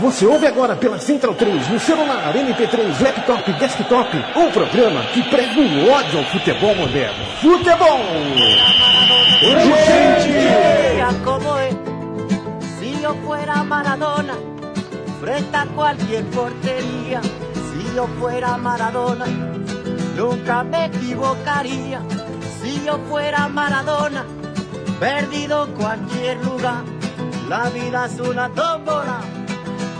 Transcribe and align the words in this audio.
Você 0.00 0.26
ouve 0.26 0.46
agora 0.46 0.76
pela 0.76 0.98
Central 0.98 1.34
3, 1.34 1.68
no 1.68 1.80
celular, 1.80 2.34
MP3, 2.34 3.00
laptop, 3.00 3.52
desktop, 3.52 4.16
um 4.36 4.50
programa 4.50 5.02
que 5.06 5.22
prega 5.22 5.58
o 5.58 5.90
ódio 5.90 6.18
ao 6.18 6.24
futebol 6.26 6.74
moderno. 6.74 7.24
Futebol! 7.40 8.00
Urgente! 9.42 10.66
como 11.24 11.58
es. 11.58 11.74
Si 12.78 13.00
yo 13.00 13.14
fuera 13.24 13.62
Maradona, 13.62 14.34
frente 15.20 15.56
a 15.56 15.66
cualquier 15.66 16.24
portería, 16.26 17.20
si 17.22 17.94
yo 17.94 18.06
fuera 18.18 18.56
Maradona, 18.58 19.26
nunca 20.16 20.62
me 20.64 20.86
equivocaría. 20.86 22.00
Si 22.60 22.84
yo 22.84 22.98
fuera 23.08 23.48
Maradona, 23.48 24.24
perdido 24.98 25.68
cualquier 25.74 26.44
lugar, 26.44 26.82
la 27.48 27.68
vida 27.70 28.06
es 28.06 28.20
una 28.20 28.48
tómbola, 28.50 29.20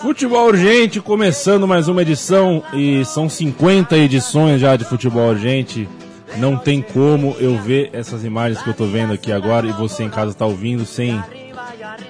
Futebol 0.00 0.46
Urgente, 0.46 1.00
começando 1.00 1.66
mais 1.66 1.88
uma 1.88 2.02
edição 2.02 2.62
e 2.72 3.04
são 3.04 3.28
50 3.28 3.96
edições 3.96 4.60
já 4.60 4.76
de 4.76 4.84
Futebol 4.84 5.28
Urgente. 5.28 5.88
Não 6.36 6.56
tem 6.56 6.80
como 6.80 7.34
eu 7.40 7.56
ver 7.58 7.90
essas 7.92 8.24
imagens 8.24 8.62
que 8.62 8.70
eu 8.70 8.74
tô 8.74 8.86
vendo 8.86 9.12
aqui 9.12 9.32
agora 9.32 9.66
e 9.66 9.72
você 9.72 10.04
em 10.04 10.08
casa 10.08 10.34
tá 10.34 10.46
ouvindo 10.46 10.86
sem 10.86 11.20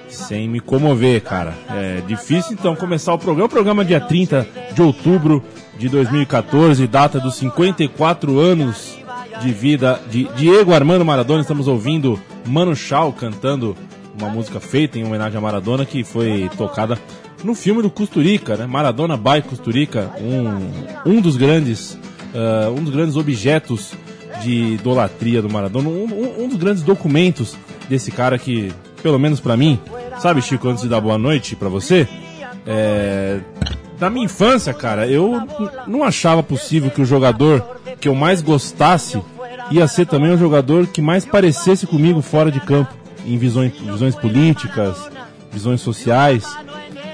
sem 0.07 0.47
me 0.47 0.59
comover, 0.59 1.21
cara. 1.23 1.55
É 1.69 2.01
difícil 2.05 2.53
então 2.53 2.75
começar 2.75 3.13
o 3.13 3.17
programa. 3.17 3.47
O 3.47 3.49
programa 3.49 3.81
é 3.81 3.85
dia 3.85 4.01
30 4.01 4.47
de 4.73 4.81
outubro 4.81 5.43
de 5.77 5.89
2014, 5.89 6.85
data 6.85 7.19
dos 7.19 7.35
54 7.35 8.39
anos 8.39 8.97
de 9.41 9.51
vida 9.51 9.99
de 10.09 10.25
Diego 10.35 10.73
Armando 10.73 11.03
Maradona. 11.03 11.41
Estamos 11.41 11.67
ouvindo 11.67 12.19
Mano 12.45 12.75
Chao 12.75 13.11
cantando 13.11 13.75
uma 14.17 14.29
música 14.29 14.59
feita 14.59 14.97
em 14.97 15.03
homenagem 15.03 15.37
a 15.37 15.41
Maradona 15.41 15.85
que 15.85 16.03
foi 16.03 16.49
tocada 16.57 16.97
no 17.43 17.53
filme 17.53 17.81
do 17.81 17.89
Custurica, 17.89 18.57
né? 18.57 18.65
Maradona 18.65 19.15
by 19.15 19.41
Custurica, 19.47 20.11
um, 20.19 21.11
um 21.11 21.21
dos 21.21 21.37
grandes 21.37 21.97
uh, 22.33 22.71
um 22.71 22.83
dos 22.83 22.93
grandes 22.93 23.15
objetos 23.15 23.93
de 24.41 24.73
idolatria 24.73 25.41
do 25.41 25.49
Maradona, 25.49 25.89
um, 25.89 26.43
um, 26.43 26.47
dos 26.47 26.57
grandes 26.57 26.83
documentos 26.83 27.55
desse 27.89 28.11
cara 28.11 28.37
que, 28.37 28.71
pelo 29.01 29.17
menos 29.17 29.39
pra 29.39 29.57
mim, 29.57 29.79
sabe, 30.19 30.41
Chico, 30.41 30.67
antes 30.67 30.83
de 30.83 30.89
dar 30.89 31.01
boa 31.01 31.17
noite 31.17 31.55
pra 31.55 31.69
você, 31.69 32.07
é, 32.65 33.39
da 33.97 34.09
minha 34.09 34.25
infância, 34.25 34.73
cara, 34.73 35.07
eu 35.07 35.41
não 35.87 36.03
achava 36.03 36.43
possível 36.43 36.91
que 36.91 37.01
o 37.01 37.05
jogador 37.05 37.65
que 37.99 38.07
eu 38.07 38.13
mais 38.13 38.41
gostasse 38.41 39.19
ia 39.71 39.87
ser 39.87 40.05
também 40.05 40.31
o 40.31 40.37
jogador 40.37 40.85
que 40.87 41.01
mais 41.01 41.25
parecesse 41.25 41.87
comigo 41.87 42.21
fora 42.21 42.51
de 42.51 42.59
campo, 42.59 42.93
em 43.27 43.37
visões, 43.37 43.73
visões 43.73 44.15
políticas, 44.15 45.09
visões 45.51 45.81
sociais. 45.81 46.45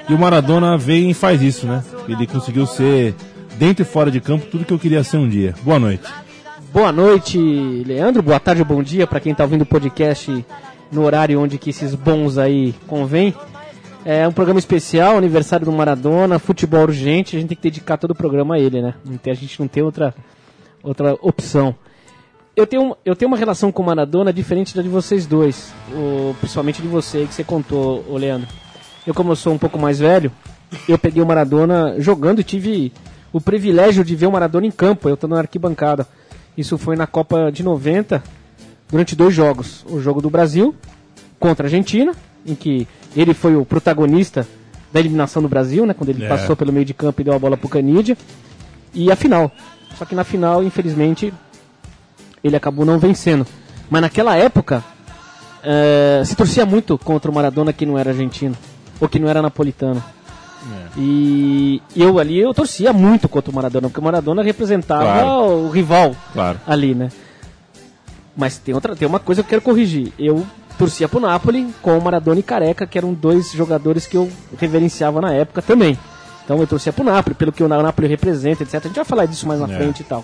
E 0.07 0.13
o 0.13 0.19
Maradona 0.19 0.77
vem 0.77 1.09
e 1.09 1.13
faz 1.13 1.41
isso, 1.41 1.65
né? 1.65 1.83
Ele 2.07 2.27
conseguiu 2.27 2.65
ser, 2.65 3.15
dentro 3.57 3.81
e 3.81 3.85
fora 3.85 4.11
de 4.11 4.21
campo, 4.21 4.45
tudo 4.45 4.63
que 4.63 4.73
eu 4.73 4.79
queria 4.79 5.03
ser 5.03 5.17
um 5.17 5.27
dia. 5.27 5.55
Boa 5.63 5.79
noite. 5.79 6.03
Boa 6.71 6.91
noite, 6.91 7.37
Leandro. 7.85 8.21
Boa 8.21 8.39
tarde, 8.39 8.63
bom 8.63 8.81
dia 8.83 9.07
para 9.07 9.19
quem 9.19 9.31
está 9.31 9.43
ouvindo 9.43 9.63
o 9.63 9.65
podcast 9.65 10.45
no 10.91 11.03
horário 11.03 11.41
onde 11.41 11.57
que 11.57 11.71
esses 11.71 11.95
bons 11.95 12.37
aí 12.37 12.75
convém. 12.87 13.33
É 14.05 14.27
um 14.27 14.33
programa 14.33 14.59
especial, 14.59 15.17
aniversário 15.17 15.65
do 15.65 15.71
Maradona, 15.71 16.37
futebol 16.37 16.81
urgente. 16.81 17.35
A 17.35 17.39
gente 17.39 17.49
tem 17.49 17.57
que 17.57 17.63
dedicar 17.63 17.97
todo 17.97 18.11
o 18.11 18.15
programa 18.15 18.55
a 18.55 18.59
ele, 18.59 18.81
né? 18.81 18.93
A 19.25 19.33
gente 19.33 19.59
não 19.59 19.67
tem 19.67 19.81
outra, 19.81 20.13
outra 20.83 21.13
opção. 21.21 21.73
Eu 22.55 22.67
tenho, 22.67 22.95
eu 23.03 23.15
tenho 23.15 23.29
uma 23.29 23.37
relação 23.37 23.71
com 23.71 23.81
o 23.81 23.85
Maradona 23.85 24.31
diferente 24.31 24.75
da 24.75 24.81
de 24.83 24.89
vocês 24.89 25.25
dois, 25.25 25.73
o- 25.91 26.35
principalmente 26.39 26.81
de 26.81 26.87
você, 26.87 27.25
que 27.25 27.33
você 27.33 27.43
contou, 27.43 28.05
ô 28.07 28.15
Leandro. 28.15 28.47
Eu, 29.07 29.13
como 29.13 29.31
eu 29.31 29.35
sou 29.35 29.53
um 29.53 29.57
pouco 29.57 29.79
mais 29.79 29.99
velho, 29.99 30.31
eu 30.87 30.97
peguei 30.99 31.21
o 31.21 31.25
Maradona 31.25 31.95
jogando 31.99 32.39
e 32.41 32.43
tive 32.43 32.93
o 33.31 33.41
privilégio 33.41 34.03
de 34.03 34.15
ver 34.15 34.27
o 34.27 34.31
Maradona 34.31 34.67
em 34.67 34.71
campo. 34.71 35.09
Eu 35.09 35.17
tô 35.17 35.27
na 35.27 35.39
arquibancada. 35.39 36.07
Isso 36.55 36.77
foi 36.77 36.95
na 36.95 37.07
Copa 37.07 37.51
de 37.51 37.63
90, 37.63 38.23
durante 38.89 39.15
dois 39.15 39.33
jogos. 39.33 39.83
O 39.89 39.99
jogo 39.99 40.21
do 40.21 40.29
Brasil 40.29 40.75
contra 41.39 41.65
a 41.65 41.67
Argentina, 41.67 42.13
em 42.45 42.53
que 42.53 42.87
ele 43.15 43.33
foi 43.33 43.55
o 43.55 43.65
protagonista 43.65 44.47
da 44.93 44.99
eliminação 44.99 45.41
do 45.41 45.49
Brasil, 45.49 45.87
né? 45.87 45.95
Quando 45.95 46.09
ele 46.11 46.23
É. 46.23 46.27
passou 46.29 46.55
pelo 46.55 46.71
meio 46.71 46.85
de 46.85 46.93
campo 46.93 47.19
e 47.19 47.23
deu 47.23 47.33
a 47.33 47.39
bola 47.39 47.57
pro 47.57 47.67
Canidia. 47.67 48.15
E 48.93 49.11
a 49.11 49.15
final. 49.15 49.51
Só 49.97 50.05
que 50.05 50.13
na 50.13 50.23
final, 50.23 50.63
infelizmente, 50.63 51.33
ele 52.43 52.55
acabou 52.55 52.85
não 52.85 52.99
vencendo. 52.99 53.45
Mas 53.89 54.01
naquela 54.01 54.35
época, 54.35 54.83
eh, 55.63 56.21
se 56.25 56.35
torcia 56.35 56.65
muito 56.65 56.97
contra 56.97 57.29
o 57.31 57.33
Maradona 57.33 57.71
que 57.73 57.85
não 57.85 57.97
era 57.97 58.09
argentino, 58.11 58.55
ou 58.99 59.07
que 59.07 59.19
não 59.19 59.29
era 59.29 59.41
napolitano. 59.41 60.03
E 60.97 61.81
eu 61.95 62.19
ali, 62.19 62.39
eu 62.39 62.53
torcia 62.53 62.93
muito 62.93 63.27
contra 63.27 63.51
o 63.51 63.53
Maradona, 63.55 63.89
porque 63.89 63.99
o 63.99 64.03
Maradona 64.03 64.41
representava 64.43 65.03
Claro. 65.03 65.29
o 65.65 65.69
rival 65.69 66.15
Claro. 66.31 66.59
ali, 66.67 66.93
né? 66.95 67.09
Mas 68.35 68.57
tem, 68.57 68.73
outra, 68.73 68.95
tem 68.95 69.07
uma 69.07 69.19
coisa 69.19 69.41
que 69.41 69.47
eu 69.47 69.49
quero 69.49 69.61
corrigir. 69.61 70.11
Eu 70.17 70.45
torcia 70.77 71.07
pro 71.07 71.19
Napoli 71.19 71.67
com 71.81 71.97
o 71.97 72.01
Maradona 72.03 72.39
e 72.39 72.43
Careca, 72.43 72.85
que 72.87 72.97
eram 72.97 73.13
dois 73.13 73.51
jogadores 73.51 74.07
que 74.07 74.17
eu 74.17 74.29
reverenciava 74.57 75.19
na 75.21 75.31
época 75.33 75.61
também. 75.61 75.97
Então 76.43 76.57
eu 76.59 76.67
torcia 76.67 76.91
pro 76.93 77.03
Napoli, 77.03 77.35
pelo 77.35 77.51
que 77.51 77.63
o 77.63 77.67
Napoli 77.67 78.07
representa, 78.07 78.63
etc. 78.63 78.75
A 78.75 78.87
gente 78.87 78.95
vai 78.95 79.05
falar 79.05 79.25
disso 79.25 79.47
mais 79.47 79.59
na 79.59 79.71
É. 79.71 79.77
frente 79.77 79.99
e 80.01 80.03
tal. 80.03 80.23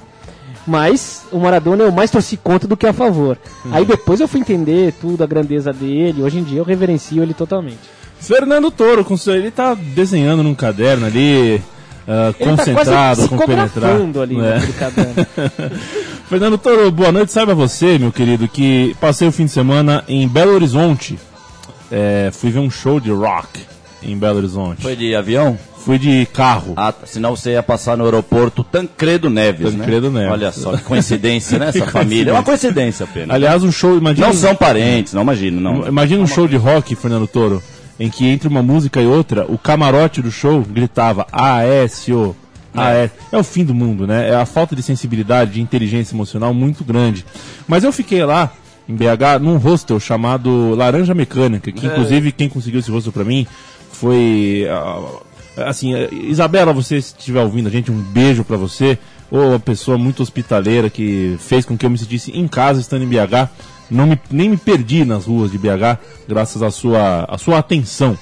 Mas 0.70 1.24
o 1.32 1.40
Maradona 1.40 1.84
eu 1.84 1.92
mais 1.92 2.12
torci 2.12 2.38
contra 2.38 2.68
do 2.68 2.78
que 2.78 2.86
a 2.86 2.94
favor. 2.94 3.38
Aí 3.72 3.84
depois 3.84 4.20
eu 4.20 4.28
fui 4.28 4.40
entender 4.40 4.94
tudo, 5.02 5.24
a 5.24 5.28
grandeza 5.28 5.74
dele. 5.74 6.22
Hoje 6.22 6.38
em 6.38 6.44
dia 6.44 6.60
eu 6.60 6.64
reverencio 6.64 7.24
ele 7.24 7.34
totalmente. 7.34 7.80
Fernando 8.20 8.70
Toro, 8.70 9.04
com 9.04 9.18
seu- 9.18 9.34
ele 9.34 9.50
tá 9.50 9.74
desenhando 9.74 10.44
num 10.44 10.54
caderno 10.54 11.08
ali, 11.08 11.22
Ele 11.54 11.62
tá 12.08 12.34
concentrado, 12.38 13.28
quase 13.28 13.30
compenetrado. 13.30 14.22
ali 14.22 14.38
É. 14.40 14.60
caderno. 14.78 15.16
Fernando 16.30 16.58
Toro, 16.60 16.92
boa 16.92 17.12
noite. 17.12 17.32
Saiba 17.32 17.56
você, 17.56 17.98
meu 17.98 18.12
querido, 18.12 18.48
que 18.48 18.96
passei 19.02 19.28
o 19.28 19.32
fim 19.32 19.46
de 19.46 19.52
semana 19.52 20.04
em 20.08 20.28
Belo 20.28 20.54
Horizonte. 20.54 21.18
É, 21.92 22.30
fui 22.32 22.52
ver 22.52 22.60
um 22.60 22.70
show 22.70 23.00
de 23.00 23.10
rock 23.10 23.62
em 24.04 24.16
Belo 24.16 24.38
Horizonte. 24.38 24.82
Foi 24.84 24.96
de 24.96 25.16
avião? 25.16 25.58
Fui 25.86 25.98
de 25.98 26.28
carro. 26.34 26.74
Ah, 26.76 26.92
tá. 26.92 27.08
senão 27.08 27.36
você 27.36 27.52
ia 27.52 27.64
passar 27.64 27.98
no 27.98 28.04
aeroporto 28.06 28.64
Tancredo 28.64 29.30
Neves, 29.30 29.74
Tancredo 29.74 30.12
né? 30.12 30.22
Neves. 30.22 30.34
Olha 30.34 30.52
só, 30.52 30.76
que 30.76 30.84
coincidência, 30.84 31.58
né? 31.58 31.70
Essa 31.74 31.86
família. 31.88 32.32
É 32.32 32.34
uma 32.34 32.44
coincidência. 32.44 33.06
apenas. 33.06 33.34
Aliás, 33.34 33.64
um 33.64 33.72
show, 33.72 33.98
imagina. 33.98 34.28
não 34.28 34.34
são 34.34 34.56
parentes, 34.56 35.14
não 35.14 35.22
imagino, 35.22 35.60
não. 35.62 35.88
Imagina 35.88 36.22
um 36.22 36.28
show 36.28 36.48
de 36.48 36.58
rock, 36.58 36.96
Fernando 36.96 37.28
Toro, 37.28 37.64
em 38.00 38.10
que 38.10 38.28
entre 38.28 38.48
uma 38.48 38.62
música 38.62 39.02
e 39.02 39.08
outra, 39.08 39.46
o 39.48 39.58
camarote 39.58 40.22
do 40.22 40.32
show 40.32 40.62
gritava 40.62 41.26
ASO. 41.32 42.36
AS. 42.74 43.12
É 43.32 43.38
o 43.38 43.44
fim 43.44 43.66
do 43.66 43.74
mundo, 43.74 44.06
né? 44.06 44.30
É 44.30 44.36
a 44.36 44.46
falta 44.46 44.76
de 44.76 44.84
sensibilidade, 44.84 45.54
de 45.54 45.62
inteligência 45.62 46.14
emocional 46.14 46.54
muito 46.54 46.84
grande. 46.84 47.26
Mas 47.68 47.84
eu 47.84 47.92
fiquei 47.92 48.24
lá, 48.24 48.52
em 48.88 48.96
BH, 48.96 49.40
num 49.42 49.58
hostel 49.58 50.00
chamado 50.00 50.76
Laranja 50.76 51.14
Mecânica, 51.14 51.72
que 51.72 51.86
inclusive 51.86 52.32
quem 52.32 52.50
conseguiu 52.50 52.80
esse 52.80 52.92
hostel 52.92 53.12
pra 53.12 53.24
mim 53.24 53.48
foi. 53.92 54.68
ah, 54.70 55.22
assim, 55.68 55.94
eh, 55.96 56.10
Isabela, 56.12 56.72
você 56.74 57.02
se 57.02 57.16
estiver 57.18 57.42
ouvindo 57.42 57.68
a 57.68 57.72
gente, 57.72 57.92
um 57.92 58.02
beijo 58.02 58.44
pra 58.44 58.58
você. 58.58 58.98
Ou 59.32 59.50
uma 59.50 59.60
pessoa 59.60 59.98
muito 59.98 60.24
hospitaleira 60.24 60.90
que 60.90 61.36
fez 61.40 61.64
com 61.64 61.78
que 61.78 61.86
eu 61.86 61.90
me 61.90 61.98
sentisse 61.98 62.32
em 62.32 62.48
casa 62.48 62.82
estando 62.82 63.04
em 63.04 63.08
BH. 63.08 63.48
não 63.92 64.06
me, 64.08 64.20
nem 64.32 64.50
me 64.50 64.58
perdi 64.58 65.04
nas 65.06 65.26
ruas 65.26 65.52
de 65.52 65.58
BH, 65.58 65.98
graças 66.28 66.62
à 66.64 66.70
sua, 66.72 67.26
à 67.28 67.38
sua 67.38 67.58
atenção. 67.60 68.18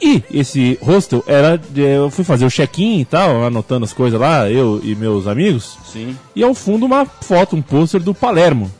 E 0.00 0.20
esse 0.32 0.76
hostel 0.82 1.22
era. 1.28 1.56
de- 1.56 1.80
eu 1.82 2.10
fui 2.10 2.24
fazer 2.24 2.44
o 2.44 2.50
check-in 2.50 2.98
e 3.00 3.04
tal, 3.04 3.44
anotando 3.44 3.84
as 3.84 3.92
coisas 3.92 4.18
lá, 4.20 4.50
eu 4.50 4.80
e 4.82 4.94
meus 4.96 5.28
amigos. 5.28 5.78
Sim. 5.92 6.16
E 6.34 6.42
ao 6.42 6.54
fundo 6.54 6.84
uma 6.86 7.04
foto, 7.06 7.54
um 7.54 7.62
pôster 7.62 8.00
do 8.02 8.12
Palermo. 8.12 8.70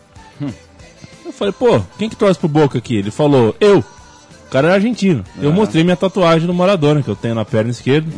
Eu 1.24 1.32
falei, 1.32 1.52
pô, 1.52 1.80
quem 1.98 2.08
que 2.08 2.16
torce 2.16 2.38
pro 2.38 2.48
Boca 2.48 2.78
aqui? 2.78 2.96
Ele 2.96 3.10
falou, 3.10 3.54
eu. 3.60 3.82
O 4.52 4.58
cara 4.60 4.66
era 4.66 4.74
argentino. 4.74 5.24
Eu 5.40 5.50
mostrei 5.50 5.82
minha 5.82 5.96
tatuagem 5.96 6.46
do 6.46 6.52
Maradona, 6.52 7.02
que 7.02 7.08
eu 7.08 7.16
tenho 7.16 7.34
na 7.34 7.42
perna 7.42 7.70
esquerda. 7.70 8.10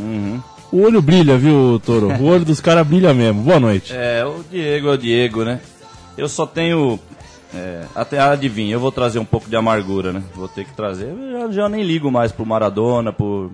O 0.69 0.81
olho 0.81 1.01
brilha, 1.01 1.37
viu, 1.37 1.81
Toro? 1.85 2.09
O 2.11 2.25
olho 2.25 2.43
dos 2.43 2.59
caras 2.59 2.85
brilha 2.85 3.13
mesmo. 3.13 3.41
Boa 3.41 3.57
noite. 3.57 3.93
É, 3.95 4.25
o 4.25 4.43
Diego 4.51 4.89
é 4.89 4.91
o 4.91 4.97
Diego, 4.97 5.45
né? 5.45 5.61
Eu 6.17 6.27
só 6.27 6.45
tenho. 6.45 6.99
é, 7.53 7.83
até 7.95 8.19
adivinha, 8.19 8.73
eu 8.73 8.81
vou 8.81 8.91
trazer 8.91 9.17
um 9.17 9.23
pouco 9.23 9.49
de 9.49 9.55
amargura, 9.55 10.11
né? 10.11 10.21
Vou 10.35 10.49
ter 10.49 10.65
que 10.65 10.73
trazer. 10.73 11.05
Eu 11.07 11.31
já, 11.31 11.51
já 11.53 11.69
nem 11.69 11.83
ligo 11.83 12.11
mais 12.11 12.33
pro 12.33 12.45
Maradona, 12.45 13.13
por. 13.13 13.49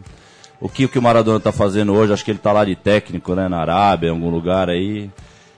O 0.59 0.67
que, 0.67 0.85
o 0.85 0.89
que 0.89 0.97
o 0.97 1.03
Maradona 1.03 1.39
tá 1.39 1.51
fazendo 1.51 1.93
hoje, 1.93 2.13
acho 2.13 2.25
que 2.25 2.31
ele 2.31 2.39
tá 2.39 2.51
lá 2.51 2.65
de 2.65 2.75
técnico, 2.75 3.35
né? 3.35 3.47
Na 3.47 3.59
Arábia, 3.59 4.07
em 4.07 4.11
algum 4.11 4.31
lugar 4.31 4.69
aí. 4.69 5.07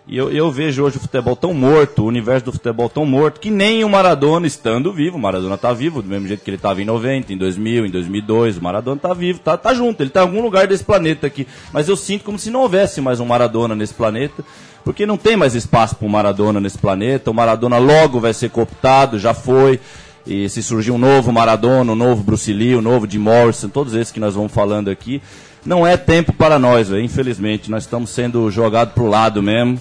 E 0.06 0.18
eu, 0.18 0.30
eu 0.30 0.52
vejo 0.52 0.84
hoje 0.84 0.98
o 0.98 1.00
futebol 1.00 1.34
tão 1.34 1.54
morto, 1.54 2.04
o 2.04 2.08
universo 2.08 2.46
do 2.46 2.52
futebol 2.52 2.90
tão 2.90 3.06
morto, 3.06 3.40
que 3.40 3.50
nem 3.50 3.86
o 3.86 3.90
Maradona 3.90 4.46
estando 4.46 4.92
vivo. 4.92 5.16
O 5.16 5.20
Maradona 5.20 5.58
tá 5.58 5.72
vivo, 5.72 6.02
do 6.02 6.10
mesmo 6.10 6.28
jeito 6.28 6.44
que 6.44 6.50
ele 6.50 6.58
tava 6.58 6.82
em 6.82 6.86
90, 6.86 7.32
em 7.32 7.38
2000, 7.38 7.86
em 7.86 7.90
2002. 7.90 8.58
O 8.58 8.64
Maradona 8.64 9.00
tá 9.00 9.14
vivo, 9.14 9.40
tá, 9.40 9.56
tá 9.56 9.74
junto, 9.74 10.04
ele 10.04 10.10
tá 10.10 10.20
em 10.20 10.24
algum 10.24 10.42
lugar 10.42 10.68
desse 10.68 10.84
planeta 10.84 11.26
aqui. 11.26 11.48
Mas 11.72 11.88
eu 11.88 11.96
sinto 11.96 12.26
como 12.26 12.38
se 12.38 12.52
não 12.52 12.62
houvesse 12.62 13.00
mais 13.00 13.22
um 13.22 13.26
Maradona 13.26 13.76
nesse 13.76 13.94
planeta, 13.94 14.44
porque 14.84 15.06
não 15.06 15.16
tem 15.16 15.38
mais 15.38 15.56
espaço 15.56 15.96
para 15.96 16.06
o 16.06 16.10
Maradona 16.10 16.60
nesse 16.60 16.78
planeta. 16.78 17.32
O 17.32 17.34
Maradona 17.34 17.78
logo 17.78 18.20
vai 18.20 18.34
ser 18.34 18.50
cooptado, 18.50 19.18
já 19.18 19.34
foi. 19.34 19.80
E 20.28 20.50
se 20.50 20.62
surgir 20.62 20.92
um 20.92 20.98
novo 20.98 21.32
Maradona, 21.32 21.94
um 21.94 21.96
novo 21.96 22.24
Bruce 22.24 22.52
Lee, 22.52 22.76
um 22.76 22.82
novo 22.82 23.10
Jim 23.10 23.20
Morrison, 23.20 23.70
todos 23.70 23.94
esses 23.94 24.12
que 24.12 24.20
nós 24.20 24.36
vamos 24.36 24.52
falando 24.52 24.90
aqui, 24.90 25.22
não 25.66 25.88
é 25.88 25.96
tempo 25.96 26.34
para 26.34 26.60
nós, 26.60 26.90
véio, 26.90 27.04
infelizmente. 27.04 27.72
Nós 27.72 27.84
estamos 27.84 28.10
sendo 28.10 28.52
jogados 28.52 28.94
pro 28.94 29.08
lado 29.08 29.42
mesmo. 29.42 29.80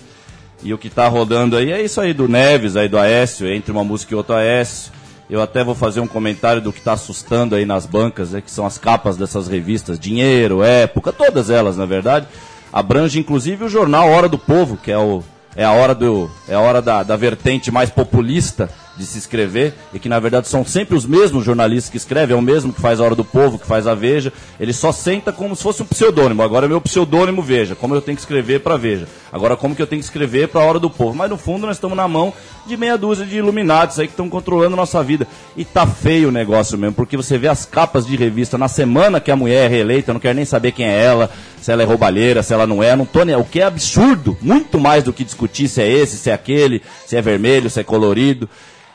E 0.62 0.72
o 0.72 0.78
que 0.78 0.88
tá 0.88 1.08
rodando 1.08 1.56
aí 1.56 1.72
é 1.72 1.82
isso 1.82 2.00
aí 2.00 2.14
do 2.14 2.28
Neves, 2.28 2.76
aí 2.76 2.88
do 2.88 2.98
Aécio, 2.98 3.48
entre 3.48 3.72
uma 3.72 3.82
música 3.82 4.14
e 4.14 4.16
outra 4.16 4.36
Aécio. 4.36 4.92
Eu 5.28 5.40
até 5.40 5.64
vou 5.64 5.74
fazer 5.74 6.00
um 6.00 6.06
comentário 6.06 6.60
do 6.60 6.72
que 6.72 6.80
tá 6.80 6.92
assustando 6.92 7.54
aí 7.54 7.64
nas 7.64 7.86
bancas, 7.86 8.32
né, 8.32 8.40
que 8.40 8.50
são 8.50 8.66
as 8.66 8.78
capas 8.78 9.16
dessas 9.16 9.48
revistas, 9.48 9.98
Dinheiro, 9.98 10.62
Época, 10.62 11.12
todas 11.12 11.50
elas, 11.50 11.76
na 11.76 11.86
verdade. 11.86 12.26
Abrange 12.72 13.18
inclusive 13.18 13.64
o 13.64 13.68
jornal 13.68 14.08
Hora 14.08 14.28
do 14.28 14.38
Povo, 14.38 14.76
que 14.76 14.90
é 14.90 14.98
o 14.98 15.22
é 15.54 15.64
a 15.64 15.72
hora 15.72 15.94
do 15.94 16.30
é 16.48 16.54
a 16.54 16.60
hora 16.60 16.80
da, 16.80 17.02
da 17.02 17.14
vertente 17.14 17.70
mais 17.70 17.90
populista 17.90 18.70
de 18.96 19.06
se 19.06 19.18
escrever 19.18 19.74
e 19.92 19.98
que 19.98 20.08
na 20.08 20.18
verdade 20.18 20.48
são 20.48 20.64
sempre 20.64 20.96
os 20.96 21.06
mesmos 21.06 21.44
jornalistas 21.44 21.90
que 21.90 21.96
escrevem, 21.96 22.36
é 22.36 22.38
o 22.38 22.42
mesmo 22.42 22.72
que 22.72 22.80
faz 22.80 23.00
a 23.00 23.04
hora 23.04 23.14
do 23.14 23.24
povo, 23.24 23.58
que 23.58 23.66
faz 23.66 23.86
a 23.86 23.94
Veja. 23.94 24.32
Ele 24.60 24.72
só 24.72 24.92
senta 24.92 25.32
como 25.32 25.56
se 25.56 25.62
fosse 25.62 25.82
um 25.82 25.86
pseudônimo. 25.86 26.42
Agora 26.42 26.66
é 26.66 26.68
meu 26.68 26.80
pseudônimo 26.80 27.42
Veja, 27.42 27.74
como 27.74 27.94
eu 27.94 28.02
tenho 28.02 28.16
que 28.16 28.22
escrever 28.22 28.60
para 28.60 28.76
Veja. 28.76 29.08
Agora 29.32 29.56
como 29.56 29.74
que 29.74 29.82
eu 29.82 29.86
tenho 29.86 30.00
que 30.00 30.06
escrever 30.06 30.48
para 30.48 30.60
a 30.60 30.64
hora 30.64 30.78
do 30.78 30.90
povo. 30.90 31.16
Mas 31.16 31.30
no 31.30 31.38
fundo 31.38 31.66
nós 31.66 31.76
estamos 31.76 31.96
na 31.96 32.06
mão 32.06 32.32
de 32.66 32.76
meia 32.76 32.96
dúzia 32.96 33.24
de 33.24 33.36
iluminados 33.36 33.98
aí 33.98 34.06
que 34.06 34.12
estão 34.12 34.28
controlando 34.28 34.76
nossa 34.76 35.02
vida. 35.02 35.26
E 35.56 35.64
tá 35.64 35.86
feio 35.86 36.28
o 36.28 36.32
negócio 36.32 36.78
mesmo, 36.78 36.94
porque 36.94 37.16
você 37.16 37.38
vê 37.38 37.48
as 37.48 37.64
capas 37.64 38.06
de 38.06 38.16
revista 38.16 38.58
na 38.58 38.68
semana 38.68 39.20
que 39.20 39.30
a 39.30 39.36
mulher 39.36 39.66
é 39.66 39.68
reeleita, 39.68 40.10
eu 40.10 40.14
não 40.14 40.20
quero 40.20 40.34
nem 40.34 40.44
saber 40.44 40.72
quem 40.72 40.86
é 40.86 41.02
ela, 41.02 41.30
se 41.60 41.72
ela 41.72 41.82
é 41.82 41.86
roubalheira, 41.86 42.42
se 42.42 42.52
ela 42.52 42.66
não 42.66 42.82
é, 42.82 42.94
não 42.94 43.04
tô 43.04 43.24
nem, 43.24 43.34
o 43.36 43.44
que 43.44 43.60
é 43.60 43.64
absurdo, 43.64 44.36
muito 44.40 44.78
mais 44.78 45.04
do 45.04 45.12
que 45.12 45.24
discutir 45.24 45.68
se 45.68 45.80
é 45.80 45.88
esse, 45.88 46.16
se 46.16 46.30
é 46.30 46.32
aquele, 46.32 46.82
se 47.06 47.16
é 47.16 47.22
vermelho, 47.22 47.70
se 47.70 47.80
é 47.80 47.84
colorido. 47.84 48.48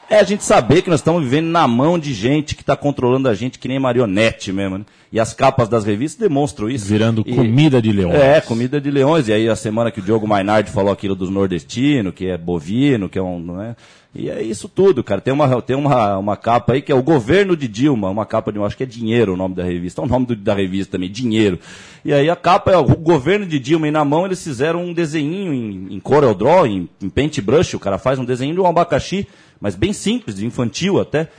É 0.09 0.19
a 0.19 0.23
gente 0.23 0.41
saber 0.43 0.81
que 0.81 0.89
nós 0.89 1.01
estamos 1.01 1.21
vivendo 1.21 1.47
na 1.47 1.67
mão 1.67 1.99
de 1.99 2.13
gente 2.13 2.55
que 2.55 2.61
está 2.61 2.77
controlando 2.77 3.27
a 3.27 3.33
gente 3.33 3.59
que 3.59 3.67
nem 3.67 3.77
marionete 3.77 4.53
mesmo, 4.53 4.77
né? 4.77 4.85
E 5.11 5.19
as 5.19 5.33
capas 5.33 5.67
das 5.67 5.83
revistas 5.85 6.19
demonstram 6.27 6.69
isso. 6.69 6.85
Virando 6.85 7.23
E- 7.25 7.33
comida 7.35 7.81
de 7.81 7.91
leões. 7.91 8.15
É, 8.15 8.39
comida 8.41 8.79
de 8.79 8.89
leões. 8.89 9.27
E 9.27 9.33
aí 9.33 9.49
a 9.49 9.55
semana 9.55 9.91
que 9.91 9.99
o 9.99 10.03
Diogo 10.03 10.25
Mainardi 10.27 10.71
falou 10.71 10.91
aquilo 10.93 11.15
dos 11.15 11.29
nordestinos, 11.29 12.13
que 12.13 12.27
é 12.27 12.37
bovino, 12.37 13.09
que 13.09 13.19
é 13.19 13.21
um. 13.21 13.37
Não 13.39 13.61
é? 13.61 13.75
E 14.15 14.29
é 14.29 14.41
isso 14.41 14.67
tudo, 14.69 15.03
cara. 15.03 15.19
Tem 15.21 15.33
uma, 15.33 15.61
tem 15.61 15.75
uma, 15.75 16.17
uma 16.17 16.37
capa 16.37 16.73
aí 16.73 16.81
que 16.81 16.91
é 16.91 16.95
o 16.95 17.03
governo 17.03 17.55
de 17.55 17.67
Dilma, 17.67 18.09
uma 18.09 18.25
capa 18.25 18.51
de, 18.51 18.57
eu 18.57 18.65
acho 18.65 18.75
que 18.77 18.83
é 18.83 18.85
dinheiro 18.85 19.33
o 19.33 19.37
nome 19.37 19.55
da 19.55 19.63
revista. 19.63 20.01
É 20.01 20.05
o 20.05 20.07
nome 20.07 20.25
do- 20.25 20.35
da 20.35 20.53
revista 20.53 20.93
também, 20.93 21.09
dinheiro. 21.11 21.59
E 22.03 22.13
aí 22.13 22.29
a 22.29 22.35
capa 22.35 22.71
é 22.71 22.77
o 22.77 22.83
governo 22.83 23.45
de 23.45 23.59
Dilma 23.59 23.87
e 23.87 23.91
na 23.91 24.03
mão 24.05 24.25
eles 24.25 24.41
fizeram 24.43 24.83
um 24.85 24.93
desenho 24.93 25.53
em, 25.53 25.87
em 25.95 25.99
Corel 25.99 26.33
Draw, 26.33 26.65
em, 26.65 26.89
em 27.01 27.09
paintbrush. 27.09 27.75
O 27.75 27.79
cara 27.79 27.97
faz 27.97 28.17
um 28.19 28.25
desenho 28.25 28.53
de 28.53 28.59
um 28.59 28.65
abacaxi, 28.65 29.27
mas 29.59 29.75
bem 29.75 29.93
simples, 29.93 30.39
infantil 30.39 30.99
até. 30.99 31.29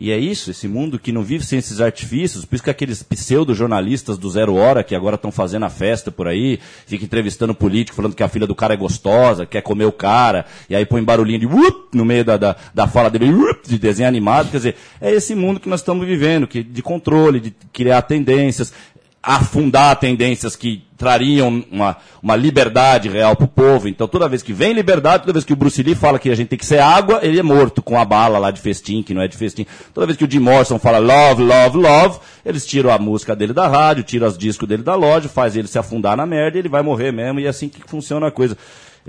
E 0.00 0.12
é 0.12 0.16
isso, 0.16 0.52
esse 0.52 0.68
mundo 0.68 0.96
que 0.96 1.10
não 1.10 1.24
vive 1.24 1.44
sem 1.44 1.58
esses 1.58 1.80
artifícios, 1.80 2.44
por 2.44 2.54
isso 2.54 2.62
que 2.62 2.70
aqueles 2.70 3.02
pseudo-jornalistas 3.02 4.16
do 4.16 4.30
Zero 4.30 4.54
Hora, 4.54 4.84
que 4.84 4.94
agora 4.94 5.16
estão 5.16 5.32
fazendo 5.32 5.64
a 5.64 5.68
festa 5.68 6.12
por 6.12 6.28
aí, 6.28 6.60
fica 6.86 7.04
entrevistando 7.04 7.52
político, 7.52 7.96
falando 7.96 8.14
que 8.14 8.22
a 8.22 8.28
filha 8.28 8.46
do 8.46 8.54
cara 8.54 8.74
é 8.74 8.76
gostosa, 8.76 9.44
quer 9.44 9.60
comer 9.60 9.86
o 9.86 9.92
cara, 9.92 10.46
e 10.70 10.76
aí 10.76 10.86
põe 10.86 11.02
barulhinho 11.02 11.40
de 11.40 11.46
"Wup" 11.46 11.88
no 11.92 12.04
meio 12.04 12.24
da, 12.24 12.36
da, 12.36 12.56
da 12.72 12.86
fala 12.86 13.10
dele, 13.10 13.32
"Wup", 13.32 13.68
de 13.68 13.76
desenho 13.76 14.08
animado, 14.08 14.52
quer 14.52 14.58
dizer, 14.58 14.76
é 15.00 15.10
esse 15.10 15.34
mundo 15.34 15.58
que 15.58 15.68
nós 15.68 15.80
estamos 15.80 16.06
vivendo, 16.06 16.46
que, 16.46 16.62
de 16.62 16.80
controle, 16.80 17.40
de 17.40 17.52
criar 17.72 18.02
tendências, 18.02 18.72
afundar 19.28 19.94
tendências 19.96 20.56
que 20.56 20.82
trariam 20.96 21.62
uma, 21.70 21.98
uma 22.22 22.34
liberdade 22.34 23.10
real 23.10 23.36
para 23.36 23.44
o 23.44 23.48
povo. 23.48 23.86
Então, 23.86 24.08
toda 24.08 24.26
vez 24.26 24.42
que 24.42 24.54
vem 24.54 24.72
liberdade, 24.72 25.24
toda 25.24 25.34
vez 25.34 25.44
que 25.44 25.52
o 25.52 25.56
Bruce 25.56 25.82
Lee 25.82 25.94
fala 25.94 26.18
que 26.18 26.30
a 26.30 26.34
gente 26.34 26.48
tem 26.48 26.58
que 26.58 26.64
ser 26.64 26.78
água, 26.78 27.20
ele 27.22 27.38
é 27.38 27.42
morto 27.42 27.82
com 27.82 28.00
a 28.00 28.06
bala 28.06 28.38
lá 28.38 28.50
de 28.50 28.58
festim, 28.58 29.02
que 29.02 29.12
não 29.12 29.20
é 29.20 29.28
de 29.28 29.36
festim. 29.36 29.66
Toda 29.92 30.06
vez 30.06 30.16
que 30.16 30.24
o 30.24 30.30
Jim 30.30 30.38
Morrison 30.38 30.78
fala 30.78 30.96
love, 30.96 31.42
love, 31.42 31.76
love, 31.76 32.18
eles 32.42 32.66
tiram 32.66 32.90
a 32.90 32.98
música 32.98 33.36
dele 33.36 33.52
da 33.52 33.68
rádio, 33.68 34.02
tiram 34.02 34.26
os 34.26 34.38
discos 34.38 34.66
dele 34.66 34.82
da 34.82 34.94
loja, 34.94 35.28
faz 35.28 35.54
ele 35.56 35.68
se 35.68 35.78
afundar 35.78 36.16
na 36.16 36.24
merda 36.24 36.56
e 36.56 36.60
ele 36.60 36.68
vai 36.70 36.80
morrer 36.80 37.12
mesmo. 37.12 37.38
E 37.38 37.44
é 37.44 37.48
assim 37.50 37.68
que 37.68 37.82
funciona 37.86 38.28
a 38.28 38.30
coisa. 38.30 38.56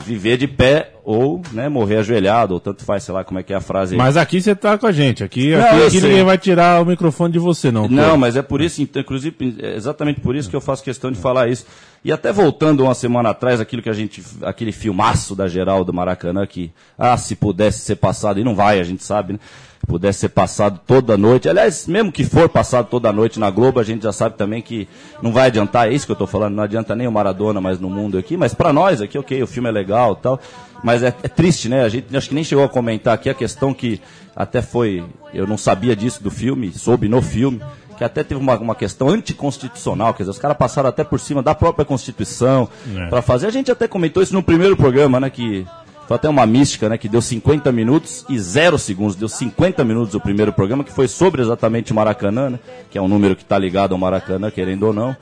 Viver 0.06 0.38
de 0.38 0.48
pé 0.48 0.94
ou 1.04 1.42
né, 1.52 1.68
morrer 1.70 1.98
ajoelhado, 1.98 2.54
ou 2.54 2.60
tanto 2.60 2.84
faz, 2.84 3.04
sei 3.04 3.14
lá 3.14 3.24
como 3.24 3.40
é 3.40 3.44
que 3.44 3.52
é 3.52 3.56
a 3.56 3.62
frase 3.62 3.96
aí. 3.96 3.98
Mas 3.98 4.16
aqui 4.16 4.42
você 4.42 4.56
tá 4.56 4.78
com 4.78 4.86
a 4.86 4.92
gente. 4.92 5.24
Aqui, 5.24 5.56
Não, 5.56 5.66
aqui, 5.66 5.86
aqui 5.88 6.02
ninguém 6.02 6.24
vai 6.24 6.38
tirar 6.38 6.82
o 6.82 6.86
microfone 6.86 7.34
de 7.34 7.40
você, 7.40 7.72
não. 7.72 7.88
Não, 7.88 8.12
pô. 8.12 8.18
mas 8.18 8.36
é 8.36 8.42
por 8.42 8.62
isso, 8.62 8.82
então, 8.82 9.02
inclusive, 9.02 9.58
é 9.60 9.76
exatamente 9.76 10.20
por 10.20 10.36
isso 10.36 10.50
que 10.50 10.56
eu 10.56 10.62
faço 10.62 10.84
questão 10.84 11.12
de 11.12 11.18
falar 11.18 11.50
isso. 11.50 11.66
E 12.04 12.12
até 12.12 12.32
voltando 12.32 12.84
uma 12.84 12.94
semana 12.94 13.30
atrás, 13.30 13.60
aquilo 13.60 13.82
que 13.82 13.90
a 13.90 13.94
gente, 13.94 14.24
aquele 14.44 14.72
filmaço 14.72 15.36
da 15.36 15.48
geral 15.48 15.84
do 15.84 15.92
Maracanã, 15.92 16.46
que, 16.46 16.72
ah, 16.98 17.18
se 17.18 17.36
pudesse 17.36 17.80
ser 17.80 17.96
passado, 17.96 18.40
e 18.40 18.44
não 18.44 18.56
vai, 18.56 18.80
a 18.80 18.84
gente 18.84 19.04
sabe, 19.04 19.34
né? 19.34 19.40
Pudesse 19.90 20.20
ser 20.20 20.30
passado 20.30 20.80
toda 20.86 21.18
noite. 21.18 21.50
Aliás, 21.50 21.88
mesmo 21.88 22.12
que 22.12 22.24
for 22.24 22.48
passado 22.48 22.86
toda 22.90 23.12
noite 23.12 23.40
na 23.40 23.50
Globo, 23.50 23.80
a 23.80 23.84
gente 23.84 24.04
já 24.04 24.12
sabe 24.14 24.38
também 24.38 24.62
que 24.62 24.88
não 25.22 25.34
vai 25.34 25.48
adiantar, 25.48 25.88
é 25.90 25.94
isso 25.94 26.06
que 26.06 26.12
eu 26.12 26.16
tô 26.16 26.28
falando, 26.28 26.54
não 26.54 26.64
adianta 26.64 26.96
nem 26.96 27.08
o 27.08 27.12
Maradona 27.12 27.60
mais 27.60 27.80
no 27.80 27.90
mundo 27.90 28.16
aqui, 28.16 28.38
mas 28.38 28.54
pra 28.54 28.72
nós 28.72 29.02
aqui, 29.02 29.18
ok, 29.18 29.42
o 29.42 29.48
filme 29.48 29.68
é 29.68 29.72
legal 29.72 30.16
e 30.20 30.22
tal. 30.22 30.40
Mas 30.84 31.02
é, 31.02 31.08
é 31.08 31.28
triste, 31.28 31.68
né? 31.68 31.84
A 31.84 31.90
gente 31.90 32.16
acho 32.16 32.30
que 32.30 32.36
nem 32.36 32.44
chegou 32.44 32.64
a 32.64 32.70
comentar 32.70 33.14
aqui 33.16 33.30
a 33.32 33.34
questão 33.34 33.74
que 33.74 34.00
até 34.36 34.62
foi. 34.62 35.04
Eu 35.34 35.48
não 35.48 35.58
sabia 35.58 35.96
disso 35.96 36.22
do 36.24 36.30
filme, 36.30 36.72
soube 36.72 37.10
no 37.10 37.20
filme, 37.22 37.60
que 37.98 38.04
até 38.04 38.24
teve 38.24 38.40
uma, 38.40 38.58
uma 38.60 38.76
questão 38.76 39.10
anticonstitucional, 39.10 40.14
quer 40.14 40.24
dizer, 40.24 40.32
os 40.32 40.38
caras 40.40 40.56
passaram 40.56 40.88
até 40.88 41.04
por 41.04 41.20
cima 41.20 41.42
da 41.42 41.54
própria 41.56 41.84
Constituição 41.84 42.70
É. 42.96 43.08
pra 43.08 43.22
fazer. 43.24 43.48
A 43.48 43.52
gente 43.52 43.72
até 43.72 43.88
comentou 43.88 44.22
isso 44.22 44.34
no 44.34 44.44
primeiro 44.44 44.78
programa, 44.78 45.20
né? 45.20 45.30
Que 45.32 45.66
foi 46.10 46.16
até 46.16 46.28
uma 46.28 46.44
mística, 46.44 46.90
né? 46.90 46.98
Que 46.98 47.08
deu 47.08 47.22
50 47.22 47.72
minutos 47.72 48.26
e 48.28 48.40
0 48.40 48.80
segundos. 48.80 49.16
Deu 49.16 49.30
50 49.30 49.86
minutos 49.86 50.16
o 50.16 50.20
primeiro 50.20 50.52
programa, 50.52 50.84
que 50.84 50.92
foi 50.92 51.08
sobre 51.08 51.40
exatamente 51.40 51.92
o 51.92 51.96
Maracanã, 51.96 52.50
né? 52.50 52.60
Que 52.90 52.98
é 52.98 53.02
um 53.02 53.08
número 53.08 53.36
que 53.36 53.44
está 53.44 53.60
ligado 53.60 53.92
ao 53.92 54.00
Maracanã, 54.00 54.50
querendo 54.50 54.88
ou 54.88 54.92
não. 54.94 55.16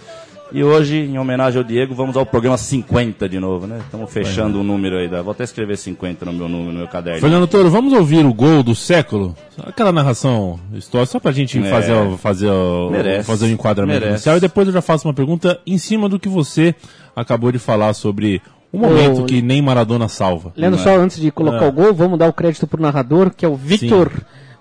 E 0.50 0.63
hoje, 0.63 0.96
em 0.96 1.20
homenagem 1.20 1.58
ao 1.58 1.63
Diego, 1.65 1.94
vamos 1.94 2.15
ao 2.15 2.25
programa 2.25 2.58
50 2.58 3.27
de 3.27 3.38
novo, 3.38 3.67
né? 3.67 3.79
Estamos 3.84 4.10
fechando 4.10 4.62
o 4.62 4.63
número 4.63 4.96
aí. 4.98 5.10
Da... 5.10 5.22
Vou 5.22 5.34
até 5.34 5.44
escrever 5.44 5.75
50 5.77 6.24
no 6.24 6.32
meu 6.32 6.48
número, 6.48 6.72
no 6.72 6.77
meu 6.79 6.88
caderno. 6.88 7.20
Fernando 7.20 7.48
Toro, 7.48 7.70
vamos 7.70 7.91
ouvir 7.91 8.25
o 8.25 8.34
gol 8.34 8.63
do 8.63 8.74
século? 8.74 9.36
Aquela 9.62 9.91
narração 9.91 10.58
histórica, 10.74 11.12
só 11.12 11.20
pra 11.20 11.34
gente 11.34 11.60
É. 11.60 11.70
fazer, 11.70 11.91
o- 11.91 12.15
fazer, 12.17 12.50
o- 12.50 12.89
Merece. 12.91 13.27
fazer 13.27 13.48
o 13.48 13.50
enquadramento 13.50 13.96
Merece. 14.00 14.13
inicial 14.20 14.38
e 14.38 14.39
depois 14.39 14.65
eu 14.70 14.74
já 14.74 14.82
faço 14.82 15.06
uma 15.06 15.13
pergunta 15.13 15.60
em 15.67 15.77
cima 15.77 16.08
do 16.08 16.17
que 16.17 16.29
você 16.29 16.74
acabou 17.13 17.51
de 17.51 17.60
falar 17.60 17.94
sobre 17.94 18.41
o 18.72 18.78
momento 18.78 19.24
Ô, 19.24 19.26
que 19.26 19.42
nem 19.42 19.62
Maradona 19.62 20.08
salva. 20.08 20.52
Leandro, 20.56 20.80
só 20.80 20.96
antes 20.98 21.20
de 21.20 21.32
colocar 21.32 21.66
Ah. 21.66 21.70
o 21.70 21.72
gol, 21.72 21.94
vamos 21.94 22.18
dar 22.20 22.28
o 22.28 22.34
crédito 22.34 22.68
pro 22.68 22.82
narrador, 22.82 23.32
que 23.36 23.46
é 23.46 23.50
o 23.50 23.56
Victor 23.56 24.12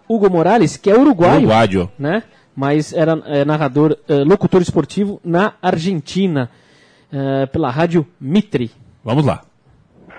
Hugo 0.08 0.30
Morales, 0.30 0.76
que 0.76 0.90
é 0.90 0.94
uruguaio, 0.98 1.38
Uruguaio. 1.38 1.90
né? 1.98 2.22
Mas 2.54 2.92
era 2.92 3.20
é, 3.26 3.44
narrador, 3.44 3.96
é, 4.08 4.14
locutor 4.24 4.62
esportivo 4.62 5.20
na 5.24 5.54
Argentina, 5.60 6.48
é, 7.12 7.46
pela 7.46 7.70
rádio 7.70 8.06
Mitre. 8.20 8.70
Vamos 9.04 9.26
lá. 9.26 9.42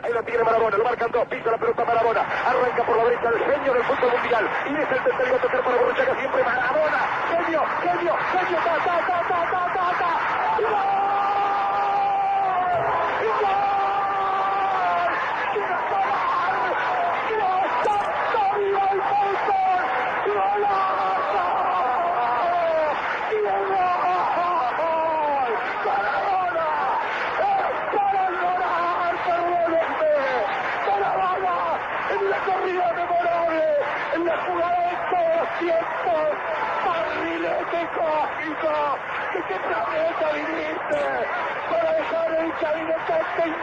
Ahí 0.04 0.14
lo 0.14 0.24
tiene 0.24 0.44
Marabona, 0.44 0.78
lo 0.78 0.84
marcan 0.84 1.12
dos, 1.12 1.28
pisa 1.28 1.50
la 1.52 1.58
pelota 1.58 1.84
Marabona, 1.84 2.22
arranca 2.22 2.86
por 2.86 2.96
la 2.98 3.04
derecha 3.06 3.28
el 3.34 3.40
genio 3.40 3.74
del 3.74 3.84
fútbol 3.84 4.12
mundial, 4.22 4.44
y 4.70 4.74
es 4.76 4.90
el 4.96 5.04
tercero 5.04 5.36
a 5.36 5.42
tocar 5.42 5.64
para 5.66 5.78
Borruchaga 5.82 6.14
siempre 6.20 6.44
Marabona, 6.46 7.00
genio, 7.32 7.62
genio, 7.84 8.14
genio, 8.32 8.58
ta, 8.68 8.76
ta, 8.86 8.96
ta, 9.08 9.18
ta, 9.28 9.40
ta, 9.52 9.62
ta, 9.76 9.86
ta, 10.00 10.12
gol, 10.62 10.97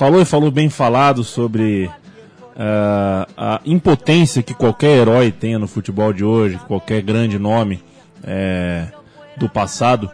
falou 0.00 0.22
e 0.22 0.24
falou 0.24 0.50
bem 0.50 0.70
falado 0.70 1.22
sobre 1.22 1.90
ah, 2.56 3.28
a 3.36 3.60
impotência 3.66 4.42
que 4.42 4.54
qualquer 4.54 4.96
herói 4.96 5.30
tenha 5.30 5.58
no 5.58 5.68
futebol 5.68 6.10
de 6.10 6.24
hoje, 6.24 6.58
qualquer 6.66 7.02
grande 7.02 7.38
nome 7.38 7.84
eh, 8.24 8.86
do 9.36 9.46
passado. 9.46 10.10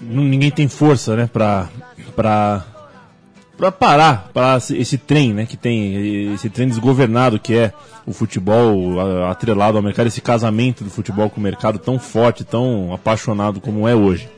Ninguém 0.00 0.52
tem 0.52 0.68
força, 0.68 1.16
né, 1.16 1.28
pra, 1.32 1.68
pra, 2.14 2.64
pra 3.58 3.72
parar 3.72 4.30
para 4.32 4.58
esse 4.70 4.96
trem, 4.96 5.32
né, 5.34 5.44
que 5.44 5.56
tem 5.56 6.32
esse 6.34 6.48
trem 6.48 6.68
desgovernado 6.68 7.40
que 7.40 7.56
é 7.56 7.72
o 8.06 8.12
futebol 8.12 9.26
atrelado 9.28 9.76
ao 9.76 9.82
mercado, 9.82 10.06
esse 10.06 10.20
casamento 10.20 10.84
do 10.84 10.90
futebol 10.90 11.28
com 11.28 11.40
o 11.40 11.42
mercado 11.42 11.80
tão 11.80 11.98
forte, 11.98 12.44
tão 12.44 12.94
apaixonado 12.94 13.60
como 13.60 13.88
é 13.88 13.94
hoje. 13.94 14.28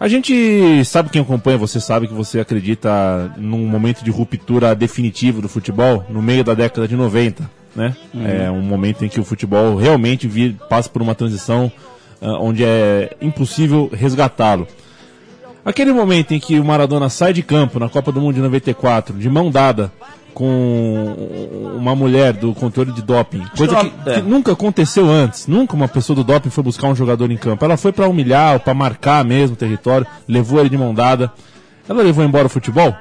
A 0.00 0.08
gente 0.08 0.82
sabe 0.86 1.10
quem 1.10 1.20
acompanha, 1.20 1.58
você 1.58 1.78
sabe 1.78 2.08
que 2.08 2.14
você 2.14 2.40
acredita 2.40 3.30
num 3.36 3.66
momento 3.66 4.02
de 4.02 4.10
ruptura 4.10 4.74
definitiva 4.74 5.42
do 5.42 5.48
futebol 5.48 6.06
no 6.08 6.22
meio 6.22 6.42
da 6.42 6.54
década 6.54 6.88
de 6.88 6.96
90, 6.96 7.50
né? 7.76 7.94
É 8.14 8.50
um 8.50 8.62
momento 8.62 9.04
em 9.04 9.10
que 9.10 9.20
o 9.20 9.24
futebol 9.24 9.76
realmente 9.76 10.26
vir, 10.26 10.56
passa 10.70 10.88
por 10.88 11.02
uma 11.02 11.14
transição 11.14 11.70
ah, 12.18 12.38
onde 12.40 12.64
é 12.64 13.14
impossível 13.20 13.90
resgatá-lo. 13.92 14.66
Aquele 15.62 15.92
momento 15.92 16.32
em 16.32 16.40
que 16.40 16.58
o 16.58 16.64
Maradona 16.64 17.10
sai 17.10 17.34
de 17.34 17.42
campo 17.42 17.78
na 17.78 17.90
Copa 17.90 18.10
do 18.10 18.22
Mundo 18.22 18.36
de 18.36 18.40
94, 18.40 19.18
de 19.18 19.28
mão 19.28 19.50
dada 19.50 19.92
com 20.40 21.76
uma 21.76 21.94
mulher 21.94 22.32
do 22.32 22.54
controle 22.54 22.90
de 22.92 23.02
doping, 23.02 23.44
coisa 23.54 23.76
que 23.76 23.90
que, 23.90 24.08
é. 24.08 24.22
nunca 24.22 24.52
aconteceu 24.52 25.06
antes. 25.06 25.46
Nunca 25.46 25.74
uma 25.74 25.86
pessoa 25.86 26.16
do 26.16 26.24
doping 26.24 26.48
foi 26.48 26.64
buscar 26.64 26.88
um 26.88 26.96
jogador 26.96 27.30
em 27.30 27.36
campo. 27.36 27.62
Ela 27.62 27.76
foi 27.76 27.92
pra 27.92 28.08
humilhar, 28.08 28.54
ou 28.54 28.60
pra 28.60 28.72
marcar 28.72 29.22
mesmo 29.22 29.52
o 29.52 29.58
território, 29.58 30.06
levou 30.26 30.58
ele 30.58 30.70
de 30.70 30.78
mão 30.78 30.94
dada. 30.94 31.30
Ela 31.86 32.02
levou 32.02 32.24
embora 32.24 32.46
o 32.46 32.48
futebol? 32.48 32.96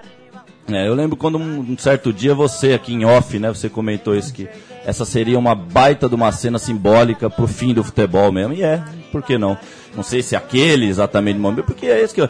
É, 0.67 0.86
eu 0.86 0.93
lembro 0.93 1.15
quando 1.15 1.38
um, 1.38 1.62
um 1.62 1.77
certo 1.77 2.12
dia 2.12 2.36
você 2.36 2.74
aqui 2.74 2.93
em 2.93 3.05
off, 3.05 3.39
né, 3.39 3.48
você 3.48 3.69
comentou 3.69 4.13
isso 4.13 4.34
que 4.34 4.50
essa 4.86 5.05
seria 5.05 5.39
uma 5.39 5.55
baita 5.55 6.10
de 6.10 6.15
uma 6.15 6.34
cena 6.34 6.60
simbólica 6.60 7.29
pro 7.29 7.48
fim 7.48 7.74
do 7.74 7.86
futebol 7.86 8.34
mesmo. 8.34 8.53
E 8.53 8.63
é, 8.63 8.84
por 9.13 9.24
que 9.24 9.38
não? 9.38 9.58
Não 9.96 10.03
sei 10.03 10.22
se 10.22 10.36
aquele 10.36 10.88
exatamente 10.88 11.39
momento, 11.39 11.67
porque 11.67 11.86
é 11.86 12.03
isso 12.03 12.13
que 12.13 12.22
eu, 12.22 12.29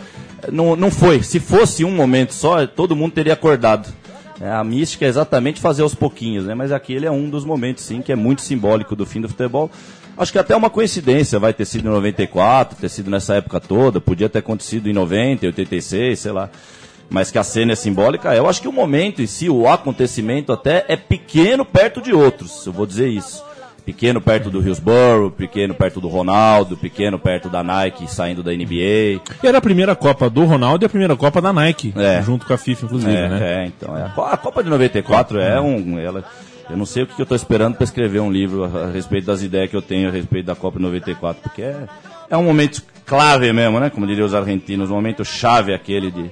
não, 0.51 0.75
não 0.75 0.91
foi. 0.91 1.23
Se 1.23 1.39
fosse 1.39 1.83
um 1.83 1.95
momento 1.95 2.31
só, 2.31 2.67
todo 2.67 2.95
mundo 2.95 3.13
teria 3.13 3.33
acordado. 3.33 3.91
É, 4.41 4.49
a 4.49 4.63
mística 4.63 5.05
é 5.05 5.07
exatamente 5.09 5.59
fazer 5.59 5.81
aos 5.81 5.93
pouquinhos, 5.93 6.45
né? 6.45 6.55
Mas 6.55 6.71
aquele 6.71 7.05
é 7.05 7.11
um 7.11 7.29
dos 7.29 7.43
momentos, 7.43 7.83
sim, 7.83 8.01
que 8.01 8.11
é 8.11 8.15
muito 8.15 8.41
simbólico 8.41 8.95
do 8.95 9.05
fim 9.05 9.19
do 9.19 9.27
futebol. 9.27 9.69
Acho 10.17 10.31
que 10.31 10.39
até 10.39 10.55
uma 10.55 10.69
coincidência 10.69 11.39
vai 11.39 11.53
ter 11.53 11.65
sido 11.65 11.87
em 11.87 11.91
94, 11.91 12.77
ter 12.79 12.89
sido 12.89 13.09
nessa 13.09 13.35
época 13.35 13.59
toda, 13.59 13.99
podia 14.01 14.29
ter 14.29 14.39
acontecido 14.39 14.89
em 14.89 14.93
90, 14.93 15.45
86, 15.45 16.19
sei 16.19 16.31
lá 16.31 16.49
mas 17.09 17.31
que 17.31 17.39
a 17.39 17.43
cena 17.43 17.73
é 17.73 17.75
simbólica, 17.75 18.35
eu 18.35 18.47
acho 18.47 18.61
que 18.61 18.67
o 18.67 18.71
momento 18.71 19.21
em 19.21 19.25
si, 19.25 19.49
o 19.49 19.67
acontecimento 19.67 20.53
até 20.53 20.85
é 20.87 20.95
pequeno 20.95 21.65
perto 21.65 22.01
de 22.01 22.13
outros, 22.13 22.65
eu 22.65 22.71
vou 22.71 22.85
dizer 22.85 23.07
isso. 23.07 23.43
Pequeno 23.91 24.21
perto 24.21 24.51
do 24.51 24.61
Hillsborough, 24.61 25.31
pequeno 25.31 25.73
perto 25.73 25.99
do 25.99 26.07
Ronaldo, 26.07 26.77
pequeno 26.77 27.17
perto 27.17 27.49
da 27.49 27.63
Nike 27.63 28.07
saindo 28.09 28.43
da 28.43 28.51
NBA. 28.51 29.19
E 29.41 29.47
era 29.47 29.57
a 29.57 29.61
primeira 29.61 29.95
Copa 29.95 30.29
do 30.29 30.45
Ronaldo 30.45 30.83
e 30.83 30.87
a 30.87 30.89
primeira 30.89 31.15
Copa 31.15 31.41
da 31.41 31.51
Nike, 31.51 31.91
É. 31.97 32.21
junto 32.21 32.45
com 32.45 32.53
a 32.53 32.57
FIFA, 32.57 32.85
inclusive, 32.85 33.11
É, 33.11 33.27
né? 33.29 33.39
é, 33.41 33.65
então. 33.65 33.97
é. 33.97 34.03
A 34.03 34.09
Co- 34.09 34.21
A 34.25 34.37
Copa 34.37 34.63
de 34.63 34.69
94 34.69 35.39
é 35.39 35.59
um. 35.59 35.97
Ela, 35.97 36.23
eu 36.69 36.77
não 36.77 36.85
sei 36.85 37.01
o 37.01 37.07
que 37.07 37.15
que 37.15 37.21
eu 37.21 37.23
estou 37.23 37.35
esperando 37.35 37.73
para 37.75 37.83
escrever 37.83 38.19
um 38.19 38.31
livro 38.31 38.63
a, 38.63 38.83
a 38.85 38.91
respeito 38.91 39.25
das 39.25 39.41
ideias 39.41 39.71
que 39.71 39.75
eu 39.75 39.81
tenho 39.81 40.07
a 40.07 40.11
respeito 40.11 40.45
da 40.45 40.55
Copa 40.55 40.77
de 40.77 40.85
94, 40.85 41.41
porque 41.41 41.63
é, 41.63 41.75
é 42.29 42.37
um 42.37 42.43
momento 42.43 42.83
clave 43.07 43.51
mesmo, 43.51 43.79
né? 43.79 43.89
Como 43.89 44.05
diriam 44.05 44.27
os 44.27 44.35
argentinos, 44.35 44.91
um 44.91 44.95
momento 44.95 45.25
chave 45.25 45.73
aquele 45.73 46.11
de, 46.11 46.29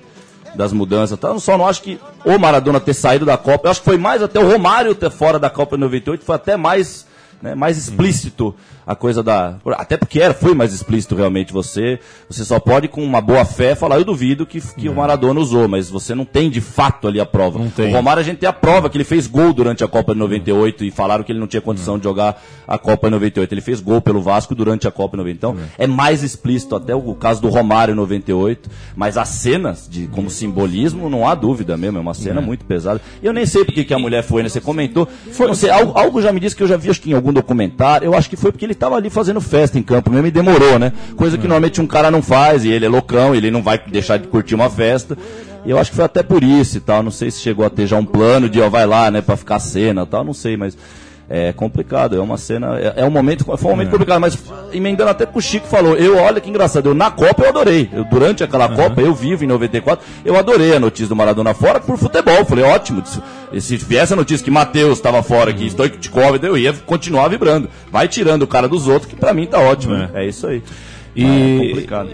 das 0.53 0.71
mudanças. 0.71 1.17
Eu 1.23 1.39
só 1.39 1.57
não 1.57 1.67
acho 1.67 1.81
que 1.81 1.99
o 2.23 2.37
Maradona 2.37 2.79
ter 2.79 2.93
saído 2.93 3.25
da 3.25 3.35
Copa, 3.35 3.65
eu 3.67 3.71
acho 3.71 3.79
que 3.81 3.85
foi 3.89 3.97
mais 3.97 4.21
até 4.21 4.39
o 4.39 4.47
Romário 4.47 4.93
ter 4.93 5.09
fora 5.09 5.39
da 5.39 5.49
Copa 5.49 5.75
de 5.75 5.81
98, 5.81 6.23
foi 6.23 6.35
até 6.35 6.55
mais. 6.55 7.07
Né, 7.41 7.55
mais 7.55 7.77
explícito 7.77 8.55
a 8.87 8.95
coisa 8.95 9.21
da. 9.21 9.57
Até 9.73 9.97
porque 9.97 10.21
era, 10.21 10.33
foi 10.33 10.53
mais 10.53 10.73
explícito 10.73 11.13
realmente 11.13 11.51
você. 11.51 11.99
Você 12.29 12.45
só 12.45 12.57
pode, 12.57 12.87
com 12.87 13.03
uma 13.03 13.19
boa 13.19 13.43
fé, 13.43 13.75
falar, 13.75 13.97
eu 13.97 14.05
duvido 14.05 14.45
que, 14.45 14.61
que 14.61 14.87
o 14.87 14.95
Maradona 14.95 15.41
usou, 15.41 15.67
mas 15.67 15.89
você 15.89 16.15
não 16.15 16.23
tem 16.23 16.49
de 16.49 16.61
fato 16.61 17.05
ali 17.05 17.19
a 17.19 17.25
prova. 17.25 17.59
Não 17.59 17.69
tem. 17.69 17.91
O 17.91 17.95
Romário 17.95 18.21
a 18.21 18.23
gente 18.23 18.37
tem 18.37 18.47
a 18.47 18.53
prova 18.53 18.89
que 18.89 18.95
ele 18.95 19.03
fez 19.03 19.27
gol 19.27 19.51
durante 19.51 19.83
a 19.83 19.87
Copa 19.89 20.13
de 20.13 20.19
98 20.19 20.85
e 20.85 20.91
falaram 20.91 21.25
que 21.25 21.33
ele 21.33 21.39
não 21.39 21.47
tinha 21.47 21.59
condição 21.59 21.97
de 21.97 22.05
jogar 22.05 22.41
a 22.65 22.77
Copa 22.77 23.07
de 23.07 23.11
98. 23.11 23.53
Ele 23.53 23.61
fez 23.61 23.81
gol 23.81 23.99
pelo 23.99 24.21
Vasco 24.21 24.55
durante 24.55 24.87
a 24.87 24.91
Copa 24.91 25.17
de 25.17 25.23
98. 25.23 25.37
Então, 25.37 25.69
é 25.77 25.85
mais 25.85 26.23
explícito 26.23 26.73
até 26.73 26.95
o 26.95 27.13
caso 27.13 27.41
do 27.41 27.49
Romário 27.49 27.91
em 27.91 27.95
98, 27.95 28.69
mas 28.95 29.17
as 29.17 29.27
cenas 29.27 29.85
de 29.89 30.07
como 30.07 30.29
simbolismo 30.29 31.09
não 31.09 31.27
há 31.27 31.35
dúvida 31.35 31.75
mesmo, 31.75 31.97
é 31.97 32.01
uma 32.01 32.13
cena 32.13 32.39
muito 32.39 32.63
pesada. 32.63 33.01
E 33.21 33.25
eu 33.25 33.33
nem 33.33 33.45
sei 33.45 33.65
porque 33.65 33.83
que 33.83 33.93
a 33.93 33.99
mulher 33.99 34.23
foi, 34.23 34.43
né? 34.43 34.49
Você 34.49 34.61
comentou. 34.61 35.05
Foi, 35.33 35.47
não 35.47 35.55
sei, 35.55 35.69
algo, 35.69 35.91
algo 35.97 36.21
já 36.21 36.31
me 36.31 36.39
disse 36.39 36.55
que 36.55 36.63
eu 36.63 36.67
já 36.67 36.77
vi 36.77 36.89
acho 36.89 37.01
que 37.01 37.11
em 37.11 37.13
algum 37.13 37.33
documentário. 37.33 38.05
Eu 38.05 38.13
acho 38.13 38.29
que 38.29 38.37
foi 38.37 38.49
porque 38.51 38.63
ele 38.63 38.76
estava 38.77 38.95
ali 38.95 39.09
fazendo 39.09 39.41
festa 39.41 39.77
em 39.77 39.83
campo 39.83 40.09
mesmo 40.09 40.27
e 40.27 40.31
demorou, 40.31 40.79
né? 40.79 40.93
Coisa 41.15 41.37
que 41.37 41.43
normalmente 41.43 41.81
um 41.81 41.87
cara 41.87 42.09
não 42.09 42.21
faz, 42.21 42.63
e 42.63 42.69
ele 42.69 42.85
é 42.85 42.89
loucão, 42.89 43.35
ele 43.35 43.51
não 43.51 43.61
vai 43.61 43.79
deixar 43.87 44.17
de 44.17 44.27
curtir 44.27 44.55
uma 44.55 44.69
festa. 44.69 45.17
E 45.65 45.69
eu 45.69 45.77
acho 45.77 45.89
que 45.89 45.95
foi 45.95 46.05
até 46.05 46.23
por 46.23 46.43
isso 46.43 46.77
e 46.77 46.79
tal. 46.79 47.03
Não 47.03 47.11
sei 47.11 47.29
se 47.29 47.41
chegou 47.41 47.65
a 47.65 47.69
ter 47.69 47.87
já 47.87 47.97
um 47.97 48.05
plano 48.05 48.47
de, 48.47 48.61
ó, 48.61 48.69
vai 48.69 48.85
lá, 48.85 49.11
né, 49.11 49.21
pra 49.21 49.35
ficar 49.35 49.59
cena 49.59 50.03
e 50.03 50.05
tal, 50.05 50.23
não 50.23 50.33
sei, 50.33 50.55
mas 50.55 50.77
é 51.29 51.51
complicado. 51.51 52.15
É 52.15 52.19
uma 52.19 52.37
cena. 52.37 52.79
É, 52.79 52.93
é 52.97 53.05
um 53.05 53.11
momento. 53.11 53.43
Foi 53.45 53.67
um 53.67 53.75
momento 53.75 53.91
complicado, 53.91 54.19
mas 54.19 54.37
emendando 54.71 55.09
até 55.09 55.25
porque 55.25 55.39
o 55.39 55.41
Chico 55.41 55.67
falou, 55.67 55.95
eu, 55.95 56.17
olha 56.17 56.39
que 56.39 56.49
engraçado, 56.49 56.89
eu 56.89 56.93
na 56.93 57.11
Copa 57.11 57.43
eu 57.43 57.49
adorei. 57.49 57.89
Eu, 57.91 58.05
durante 58.05 58.43
aquela 58.43 58.69
Copa, 58.69 59.01
eu 59.01 59.13
vivo 59.13 59.43
em 59.43 59.47
94, 59.47 60.05
eu 60.23 60.37
adorei 60.37 60.75
a 60.75 60.79
notícia 60.79 61.07
do 61.07 61.15
Maradona 61.15 61.53
fora 61.53 61.79
por 61.79 61.97
futebol. 61.97 62.45
Falei, 62.45 62.63
ótimo. 62.63 63.03
Se, 63.05 63.61
se 63.61 63.77
viesse 63.77 64.13
a 64.13 64.15
notícia 64.15 64.43
que 64.43 64.51
Matheus 64.51 64.97
estava 64.97 65.21
fora, 65.21 65.53
que 65.53 65.65
Stoichkov, 65.65 66.39
eu 66.43 66.57
ia 66.57 66.73
continuar 66.73 67.27
vibrando. 67.27 67.69
Vai 67.91 68.07
tirando 68.07 68.43
o 68.43 68.47
cara 68.47 68.67
dos 68.67 68.87
outros, 68.87 69.09
que 69.09 69.15
pra 69.15 69.33
mim 69.33 69.45
tá 69.45 69.59
ótimo. 69.59 69.95
É. 69.95 69.97
né? 69.97 70.09
É 70.13 70.25
isso 70.25 70.47
aí. 70.47 70.63
E, 71.15 71.25
é 71.25 71.67
complicado. 71.67 72.09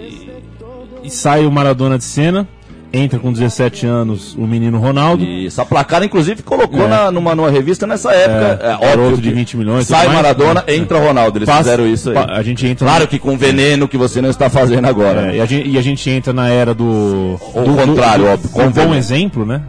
e 1.04 1.10
sai 1.10 1.46
o 1.46 1.52
Maradona 1.52 1.98
de 1.98 2.04
cena, 2.06 2.48
entra 2.94 3.18
com 3.18 3.34
17 3.34 3.88
anos 3.88 4.36
o 4.36 4.46
menino 4.46 4.78
Ronaldo. 4.78 5.24
Isso, 5.26 5.60
a 5.60 5.66
placar, 5.66 6.04
inclusive, 6.04 6.44
colocou 6.44 6.86
É. 6.86 6.88
na, 6.88 7.12
numa, 7.12 7.34
numa 7.34 7.50
revista 7.50 7.88
nessa 7.88 8.12
época. 8.14 8.60
É, 8.64 8.72
É, 8.72 8.94
óbvio 8.94 9.18
de 9.18 9.30
que 9.30 9.36
20 9.36 9.58
milhões, 9.58 9.88
Sai. 9.88 10.08
Maradona, 10.10 10.64
É. 10.68 10.76
entra 10.76 11.00
Ronaldo. 11.00 11.40
Eles 11.40 11.48
Passa- 11.50 11.64
fizeram 11.64 11.88
isso 11.88 12.12
aí. 12.12 12.18
a 12.18 12.44
gente 12.44 12.68
entra 12.68 12.88
Claro 12.88 13.08
que 13.08 13.18
com 13.18 13.36
veneno 13.36 13.88
que 13.88 13.98
você 13.98 14.22
não 14.22 14.30
está 14.30 14.48
fazendo 14.50 14.86
agora. 14.88 15.32
É, 15.34 15.38
e, 15.38 15.42
a 15.42 15.46
gente, 15.46 15.68
e 15.70 15.78
a 15.78 15.82
gente 15.82 16.08
entra 16.10 16.32
na 16.32 16.50
era 16.50 16.74
do. 16.74 17.40
O 17.56 17.62
do, 17.62 17.74
contrário, 17.76 18.26
do, 18.26 18.32
óbvio, 18.32 18.50
com 18.52 18.70
bom 18.70 18.94
exemplo, 18.94 19.44
né? 19.46 19.62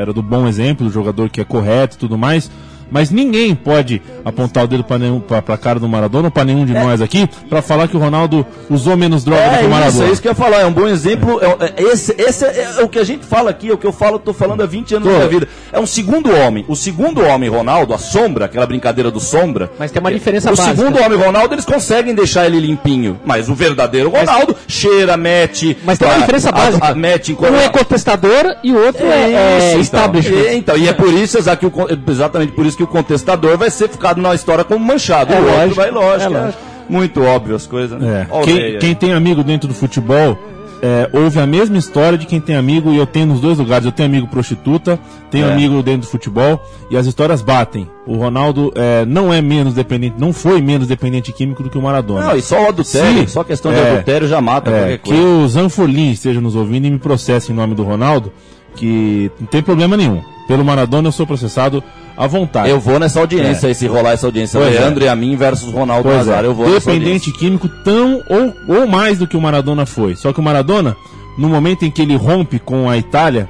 Era 0.00 0.12
do 0.12 0.20
bom 0.22 0.46
exemplo, 0.48 0.86
do 0.86 0.92
jogador 0.92 1.30
que 1.30 1.40
é 1.40 1.44
correto 1.44 1.94
e 1.96 1.98
tudo 1.98 2.18
mais. 2.18 2.50
Mas 2.90 3.10
ninguém 3.10 3.54
pode 3.54 4.00
apontar 4.24 4.64
o 4.64 4.66
dedo 4.66 4.84
pra, 5.26 5.42
pra 5.42 5.56
cara 5.56 5.78
do 5.80 5.88
Maradona 5.88 6.28
ou 6.28 6.30
pra 6.30 6.44
nenhum 6.44 6.64
de 6.64 6.72
nós 6.72 7.00
aqui 7.00 7.28
pra 7.48 7.60
falar 7.62 7.88
que 7.88 7.96
o 7.96 8.00
Ronaldo 8.00 8.46
usou 8.70 8.96
menos 8.96 9.24
droga 9.24 9.42
do 9.42 9.48
que 9.48 9.54
o 9.54 9.56
É 9.56 9.60
isso, 9.62 9.70
Maradona. 9.70 10.04
é 10.06 10.10
isso 10.12 10.22
que 10.22 10.28
eu 10.28 10.32
ia 10.32 10.36
falar, 10.36 10.60
é 10.60 10.66
um 10.66 10.72
bom 10.72 10.86
exemplo. 10.86 11.40
é- 11.42 11.66
é- 11.66 11.82
esse 11.92 12.14
esse 12.18 12.44
é, 12.44 12.82
o 12.82 12.88
que 12.88 12.98
a 12.98 13.04
gente 13.04 13.24
fala 13.24 13.50
aqui, 13.50 13.70
é 13.70 13.72
o 13.74 13.78
que 13.78 13.86
eu 13.86 13.92
falo, 13.92 14.18
tô 14.18 14.32
falando 14.32 14.62
há 14.62 14.66
20 14.66 14.94
anos 14.94 15.08
da 15.08 15.14
minha 15.14 15.28
vida. 15.28 15.48
É 15.72 15.78
um 15.80 15.86
segundo 15.86 16.30
homem. 16.34 16.64
O 16.68 16.76
segundo 16.76 17.22
homem, 17.22 17.48
Ronaldo, 17.48 17.92
a 17.94 17.98
sombra, 17.98 18.44
aquela 18.46 18.66
brincadeira 18.66 19.10
do 19.10 19.20
sombra. 19.20 19.70
Mas 19.78 19.90
tem 19.90 20.00
uma 20.00 20.12
diferença 20.12 20.52
O 20.52 20.56
básica. 20.56 20.76
segundo 20.76 21.00
homem, 21.02 21.18
Ronaldo, 21.18 21.54
eles 21.54 21.64
conseguem 21.64 22.14
deixar 22.14 22.46
ele 22.46 22.60
limpinho. 22.60 23.18
Mas 23.24 23.48
o 23.48 23.54
verdadeiro 23.54 24.10
Ronaldo 24.10 24.54
cheira, 24.68 25.16
mete. 25.16 25.76
Mas 25.84 25.98
tem 25.98 26.06
uma 26.08 26.14
a- 26.16 26.18
diferença 26.20 26.48
a- 26.48 26.52
básica. 26.52 26.86
a- 26.86 26.94
mete 26.94 27.32
em 27.32 27.36
Um 27.36 27.56
é 27.56 27.68
contestador 27.68 28.56
e 28.62 28.72
o 28.72 28.84
outro 28.86 29.04
é, 29.06 29.32
é 29.32 29.58
isso, 29.58 29.66
então. 29.68 29.80
establishment. 29.80 30.36
E, 30.36 30.56
então, 30.56 30.76
e 30.76 30.88
é 30.88 30.92
por 30.92 31.12
isso, 31.12 31.38
exatamente 31.38 32.52
por 32.52 32.66
isso 32.66 32.75
que 32.76 32.82
o 32.82 32.86
contestador 32.86 33.56
vai 33.58 33.70
ser 33.70 33.88
ficado 33.88 34.20
na 34.20 34.34
história 34.34 34.62
como 34.64 34.84
manchado. 34.84 35.32
É 35.32 35.36
o 35.36 35.44
outro 35.44 35.56
lógico, 35.58 35.74
vai, 35.76 35.90
lógico. 35.90 36.34
é 36.34 36.38
lógico. 36.40 36.62
muito 36.88 37.22
óbvio 37.22 37.56
as 37.56 37.66
coisas. 37.66 38.00
Né? 38.00 38.26
É, 38.30 38.42
quem, 38.44 38.78
quem 38.78 38.94
tem 38.94 39.12
amigo 39.12 39.42
dentro 39.42 39.66
do 39.68 39.74
futebol 39.74 40.38
é, 40.82 41.08
houve 41.10 41.40
a 41.40 41.46
mesma 41.46 41.78
história 41.78 42.18
de 42.18 42.26
quem 42.26 42.38
tem 42.38 42.54
amigo, 42.54 42.92
e 42.92 42.98
eu 42.98 43.06
tenho 43.06 43.26
nos 43.26 43.40
dois 43.40 43.56
lugares. 43.58 43.86
Eu 43.86 43.92
tenho 43.92 44.08
amigo 44.10 44.26
prostituta, 44.26 44.98
tenho 45.30 45.46
É. 45.46 45.52
amigo 45.52 45.82
dentro 45.82 46.02
do 46.02 46.06
futebol, 46.06 46.62
e 46.90 46.96
as 46.98 47.06
histórias 47.06 47.40
batem. 47.40 47.88
O 48.06 48.14
Ronaldo 48.16 48.72
é, 48.76 49.04
não 49.06 49.32
é 49.32 49.40
menos 49.40 49.72
dependente, 49.72 50.16
não 50.18 50.34
foi 50.34 50.60
menos 50.60 50.86
dependente 50.86 51.32
químico 51.32 51.62
do 51.62 51.70
que 51.70 51.78
o 51.78 51.82
Maradona. 51.82 52.26
Não, 52.28 52.36
e 52.36 52.42
só 52.42 52.62
o 52.62 52.68
adultério, 52.68 53.26
só 53.26 53.42
questão 53.42 53.72
de 53.72 53.78
É. 53.78 53.90
adultério 53.92 54.28
já 54.28 54.40
mata 54.42 54.70
É, 54.70 54.74
qualquer 54.78 54.98
que 54.98 55.10
coisa. 55.10 55.24
o 55.24 55.48
Zanfolin 55.48 56.10
esteja 56.12 56.42
nos 56.42 56.54
ouvindo 56.54 56.86
e 56.86 56.90
me 56.90 56.98
processe 56.98 57.50
em 57.50 57.54
nome 57.54 57.74
do 57.74 57.82
Ronaldo, 57.82 58.30
que 58.76 59.30
não 59.40 59.46
tem 59.46 59.62
problema 59.62 59.96
nenhum. 59.96 60.20
Pelo 60.48 60.64
Maradona 60.64 61.08
eu 61.08 61.12
sou 61.12 61.26
processado 61.26 61.82
à 62.16 62.26
vontade. 62.26 62.68
Eu 62.70 62.78
vou 62.80 62.98
nessa 62.98 63.18
audiência 63.20 63.68
aí, 63.68 63.74
se 63.74 63.86
rolar 63.86 64.12
essa 64.12 64.26
audiência. 64.26 64.60
Pois 64.60 64.74
é. 64.74 64.78
Leandro 64.80 65.04
e 65.04 65.08
a 65.08 65.16
mim 65.16 65.34
versus 65.36 65.72
Ronaldo 65.72 66.04
Pois 66.04 66.18
Nazário. 66.18 66.46
é, 66.46 66.50
Eu 66.50 66.54
vou 66.54 66.70
dependente 66.70 67.32
químico 67.32 67.68
tão 67.84 68.22
ou, 68.28 68.54
ou 68.80 68.86
mais 68.86 69.18
do 69.18 69.26
que 69.26 69.36
o 69.36 69.40
Maradona 69.40 69.84
foi. 69.86 70.14
Só 70.16 70.32
que 70.32 70.38
o 70.40 70.42
Maradona, 70.42 70.96
no 71.36 71.48
momento 71.48 71.84
em 71.84 71.90
que 71.90 72.00
ele 72.02 72.16
rompe 72.16 72.58
com 72.58 72.88
a 72.88 72.96
Itália, 72.96 73.48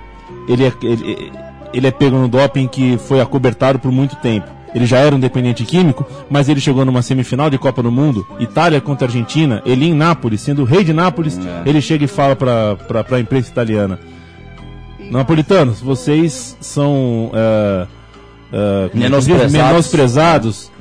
ele 0.49 0.65
é, 0.65 0.73
ele, 0.83 1.33
ele 1.73 1.87
é 1.87 1.91
pego 1.91 2.17
no 2.17 2.29
doping 2.29 2.67
que 2.67 2.99
foi 2.99 3.21
acobertado 3.21 3.79
por 3.79 3.93
muito 3.93 4.17
tempo. 4.17 4.47
Ele 4.75 4.85
já 4.85 4.99
era 4.99 5.15
um 5.15 5.21
dependente 5.21 5.65
químico, 5.65 6.05
mas 6.29 6.49
ele 6.51 6.61
chegou 6.61 6.85
numa 6.85 7.01
semifinal 7.01 7.49
de 7.49 7.57
Copa 7.57 7.83
do 7.83 7.91
Mundo, 7.91 8.27
Itália 8.39 8.79
contra 8.81 9.07
Argentina, 9.07 9.63
ele 9.65 9.87
em 9.87 9.95
Nápoles, 9.95 10.43
sendo 10.43 10.63
o 10.63 10.65
rei 10.67 10.85
de 10.85 10.93
Nápoles, 10.93 11.39
É. 11.39 11.63
ele 11.69 11.81
chega 11.81 12.05
e 12.05 12.09
fala 12.09 12.37
para 12.37 12.77
a 13.13 13.21
imprensa 13.21 13.49
italiana: 13.51 13.99
Napolitanos, 15.11 15.81
vocês 15.81 16.57
são 16.61 17.31
que 18.91 18.99
diz? 18.99 19.03
Menosprezados. 19.03 19.53
menosprezados 19.53 20.73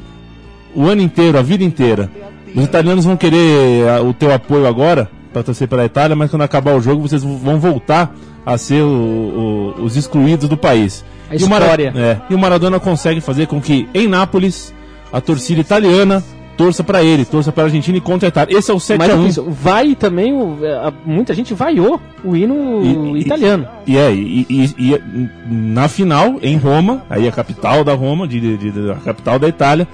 o 0.76 0.88
ano 0.88 1.02
inteiro, 1.02 1.38
a 1.38 1.42
vida 1.42 1.64
inteira. 1.64 2.10
Os 2.56 2.64
italianos 2.64 3.06
vão 3.06 3.18
querer 3.18 4.02
o 4.06 4.14
teu 4.14 4.34
apoio 4.34 4.66
agora 4.68 5.10
para 5.34 5.44
torcer 5.44 5.68
pela 5.68 5.84
Itália, 5.86 6.16
mas 6.16 6.30
quando 6.32 6.44
acabar 6.44 6.74
o 6.76 6.82
jogo 6.82 7.02
vocês 7.02 7.24
vão 7.24 7.60
voltar 7.60 8.16
a 8.46 8.58
ser 8.58 8.82
o- 8.82 9.74
o- 9.78 9.84
os 9.84 9.98
excluídos 9.98 10.48
do 10.48 10.56
país. 10.56 11.04
A 11.30 11.36
E 11.36 11.38
o 11.44 11.50
Mara- 11.50 11.66
é, 11.96 12.18
e 12.30 12.36
o 12.36 12.40
Maradona 12.40 12.80
consegue 12.80 13.20
fazer 13.20 13.48
com 13.48 13.60
que 13.60 13.90
em 13.94 14.08
Nápoles 14.08 14.74
a 15.12 15.20
torcida 15.20 15.60
italiana 15.60 16.24
torça 16.58 16.84
para 16.84 17.04
ele, 17.04 17.26
torça 17.26 17.52
para 17.52 17.64
a 17.64 17.66
Argentina 17.66 17.98
e 17.98 18.02
contra 18.02 18.28
a 18.28 18.30
Itália. 18.30 18.58
Esse 18.58 18.72
é 18.72 18.74
o 18.74 18.80
7 18.80 18.98
Mas 18.98 19.10
a 19.10 19.14
eu 19.14 19.20
1. 19.20 19.24
fiz, 19.26 19.36
vai 19.62 19.96
também, 19.96 20.34
o- 20.34 20.58
a- 20.84 20.94
muita 21.06 21.34
gente 21.34 21.54
vaiou 21.54 22.00
o 22.24 22.36
hino 22.36 23.16
E- 23.16 23.20
italiano. 23.22 23.68
E 23.86 23.98
é, 23.98 24.14
e, 24.14 24.46
e- 24.50 24.74
e 24.78 25.02
na 25.50 25.88
final, 25.88 26.38
em 26.42 26.58
Roma, 26.58 27.04
aí 27.10 27.28
a 27.28 27.32
capital 27.32 27.84
da 27.84 27.94
Roma, 27.94 28.28
de, 28.28 28.40
de- 28.58 28.72
de- 28.72 28.92
a 28.92 28.96
capital 28.96 29.38
da 29.40 29.48
Itália, 29.48 29.88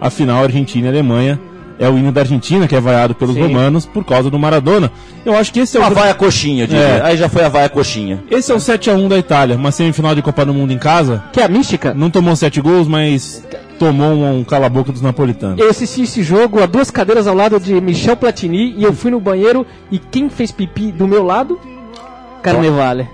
a 0.00 0.10
final 0.10 0.42
Argentina 0.42 0.86
e 0.86 0.90
Alemanha 0.90 1.40
é 1.78 1.88
o 1.88 1.98
hino 1.98 2.10
da 2.10 2.22
Argentina, 2.22 2.66
que 2.66 2.74
é 2.74 2.80
vaiado 2.80 3.14
pelos 3.14 3.34
Sim. 3.34 3.42
romanos 3.42 3.84
por 3.84 4.02
causa 4.04 4.30
do 4.30 4.38
Maradona. 4.38 4.90
Eu 5.26 5.36
acho 5.36 5.52
que 5.52 5.60
esse 5.60 5.76
é 5.76 5.80
o. 5.80 5.82
A 5.84 5.88
vaia 5.90 6.14
coxinha, 6.14 6.62
eu 6.64 6.66
diria. 6.66 6.82
É. 6.82 7.02
Aí 7.02 7.16
já 7.18 7.28
foi 7.28 7.44
a 7.44 7.48
vaia 7.50 7.68
coxinha. 7.68 8.22
Esse 8.30 8.50
é 8.50 8.54
o 8.54 8.58
7x1 8.58 9.08
da 9.08 9.18
Itália, 9.18 9.56
uma 9.56 9.70
semifinal 9.70 10.14
de 10.14 10.22
Copa 10.22 10.44
do 10.46 10.54
Mundo 10.54 10.72
em 10.72 10.78
casa. 10.78 11.24
Que 11.32 11.40
é 11.40 11.44
a 11.44 11.48
mística. 11.48 11.92
Não 11.92 12.08
tomou 12.08 12.34
sete 12.36 12.60
gols, 12.62 12.88
mas 12.88 13.44
tomou 13.78 14.08
um, 14.12 14.38
um 14.40 14.44
cala-boca 14.44 14.92
dos 14.92 15.02
napolitanos. 15.02 15.58
Eu 15.58 15.70
assisti 15.70 16.02
esse 16.02 16.22
jogo 16.22 16.62
a 16.62 16.66
duas 16.66 16.90
cadeiras 16.90 17.26
ao 17.26 17.34
lado 17.34 17.58
de 17.60 17.80
Michel 17.80 18.16
Platini 18.16 18.74
e 18.76 18.84
eu 18.84 18.92
fui 18.92 19.10
no 19.10 19.20
banheiro 19.20 19.66
e 19.90 19.98
quem 19.98 20.28
fez 20.28 20.50
pipi 20.50 20.92
do 20.92 21.06
meu 21.06 21.22
lado? 21.22 21.58
Carnevale. 22.42 23.08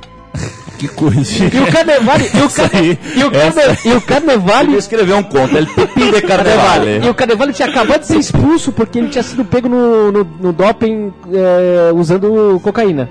Que 0.79 0.89
coisa. 0.89 1.45
E 1.45 1.61
o 1.61 1.71
Carnevale, 1.71 2.25
e 2.35 2.43
o, 2.43 2.51
carne, 2.51 2.99
e 3.15 3.23
o, 3.25 3.31
carne, 3.31 3.79
e 3.85 3.93
o 3.93 4.01
Carnevale 4.01 4.69
Ele 4.71 4.79
escreveu 4.79 5.17
um 5.17 5.23
conto, 5.23 5.57
ele 5.57 5.67
pipi 5.67 6.11
de 6.11 6.17
E 6.17 6.23
carnevale. 6.23 7.09
o 7.09 7.15
Carnevale 7.15 7.53
tinha 7.53 7.69
acabado 7.69 8.01
de 8.01 8.07
ser 8.09 8.17
expulso 8.19 8.73
porque 8.73 8.99
ele 8.99 9.09
tinha 9.09 9.23
sido 9.23 9.45
pego 9.45 9.69
no, 9.69 10.11
no, 10.11 10.25
no 10.41 10.53
doping 10.53 11.13
é, 11.33 11.93
usando 11.95 12.59
cocaína. 12.65 13.09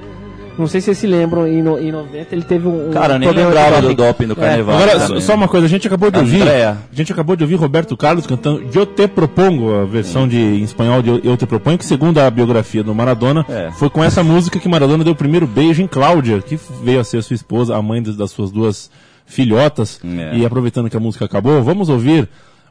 Não 0.58 0.68
sei 0.68 0.80
se 0.82 0.86
vocês 0.86 0.98
se 1.00 1.08
lembram, 1.08 1.48
em, 1.48 1.62
no, 1.64 1.80
em 1.80 1.92
90 1.92 2.36
ele 2.36 2.44
teve 2.44 2.68
um. 2.68 2.90
um 2.90 2.92
Cara, 2.92 3.18
nem 3.18 3.28
problema 3.30 3.50
de 3.52 3.56
lembrava 3.58 3.82
do 3.82 3.94
doping 3.96 4.28
do 4.28 4.34
É. 4.34 4.36
carnaval. 4.36 4.76
Agora, 4.76 5.00
também. 5.00 5.22
só, 5.22 5.34
uma 5.36 5.48
coisa, 5.48 5.66
a 5.66 5.70
gente 5.70 5.88
acabou 5.88 6.12
de 6.12 6.20
ouvir. 6.20 6.42
Andrea. 6.42 6.78
A 6.92 6.96
gente 6.96 7.12
acabou 7.12 7.36
de 7.36 7.44
ouvir 7.44 7.56
Roberto 7.56 7.96
Carlos 7.98 8.28
cantando 8.28 8.64
Eu 8.74 8.86
Te 8.86 9.08
Propongo, 9.08 9.74
a 9.74 9.86
versão 9.86 10.28
de, 10.28 10.38
em 10.38 10.62
espanhol 10.64 11.02
de 11.02 11.10
Eu- 11.24 11.38
Te 11.38 11.46
Propongo, 11.48 11.78
que 11.80 11.86
segundo 11.86 12.20
a 12.20 12.30
biografia 12.30 12.84
do 12.84 12.94
Maradona, 12.94 13.46
É. 13.50 13.72
foi 13.72 13.90
com 13.90 14.04
essa 14.04 14.24
música 14.24 14.60
que 14.60 14.68
Maradona 14.70 15.04
deu 15.04 15.14
o 15.14 15.16
primeiro 15.16 15.48
beijo 15.48 15.82
em 15.82 15.88
Cláudia, 15.88 16.40
que 16.42 16.60
veio 16.84 17.00
a 17.00 17.04
ser 17.04 17.24
sua 17.24 17.34
esposa, 17.36 17.76
a 17.76 17.82
mãe 17.82 18.04
das, 18.04 18.16
das 18.18 18.32
suas 18.32 18.52
duas 18.52 18.92
filhotas. 19.26 20.00
É. 20.04 20.38
E 20.38 20.46
aproveitando 20.46 20.90
que 20.90 20.98
a 20.98 21.00
música 21.00 21.26
acabou, 21.26 21.64
vamos 21.64 21.88
ouvir 21.90 22.28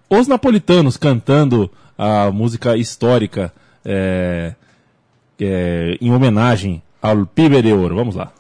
os 0.09 0.29
napolitanos 0.29 0.97
cantando 0.97 1.71
a 1.97 2.31
música 2.31 2.77
histórica 2.77 3.53
é, 3.85 4.55
é, 5.41 5.97
em 6.01 6.13
homenagem 6.13 6.83
ao 7.01 7.27
Pibe 7.27 7.63
de 7.63 7.73
Ouro. 7.73 7.97
Vamos 7.97 8.15
lá. 8.17 8.33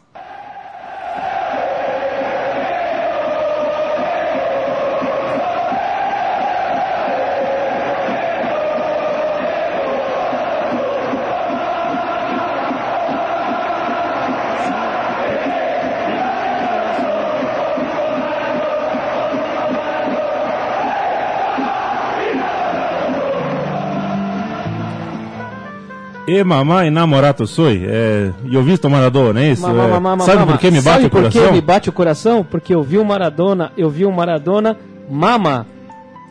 E 26.32 26.44
mamãe 26.44 26.90
namorato 26.90 27.46
soy. 27.46 27.82
É, 27.86 28.30
eu 28.50 28.62
visto 28.62 28.88
Maradona, 28.88 29.42
é 29.42 29.50
isso? 29.52 29.62
Ma- 29.62 30.00
ma- 30.00 30.14
É, 30.14 30.26
sabe 30.26 30.46
por 30.46 30.58
que 30.58 30.70
me 30.70 30.80
bate 30.80 30.84
Sabe 31.02 31.06
o 31.06 31.10
por 31.10 31.18
coração? 31.22 31.46
que 31.46 31.52
me 31.52 31.60
bate 31.60 31.88
o 31.88 31.92
coração? 31.92 32.44
Porque 32.48 32.74
eu 32.74 32.82
vi 32.82 32.98
o 32.98 33.04
Maradona, 33.04 33.72
eu 33.76 33.90
vi 33.90 34.04
o 34.04 34.12
Maradona, 34.12 34.76
mama, 35.10 35.66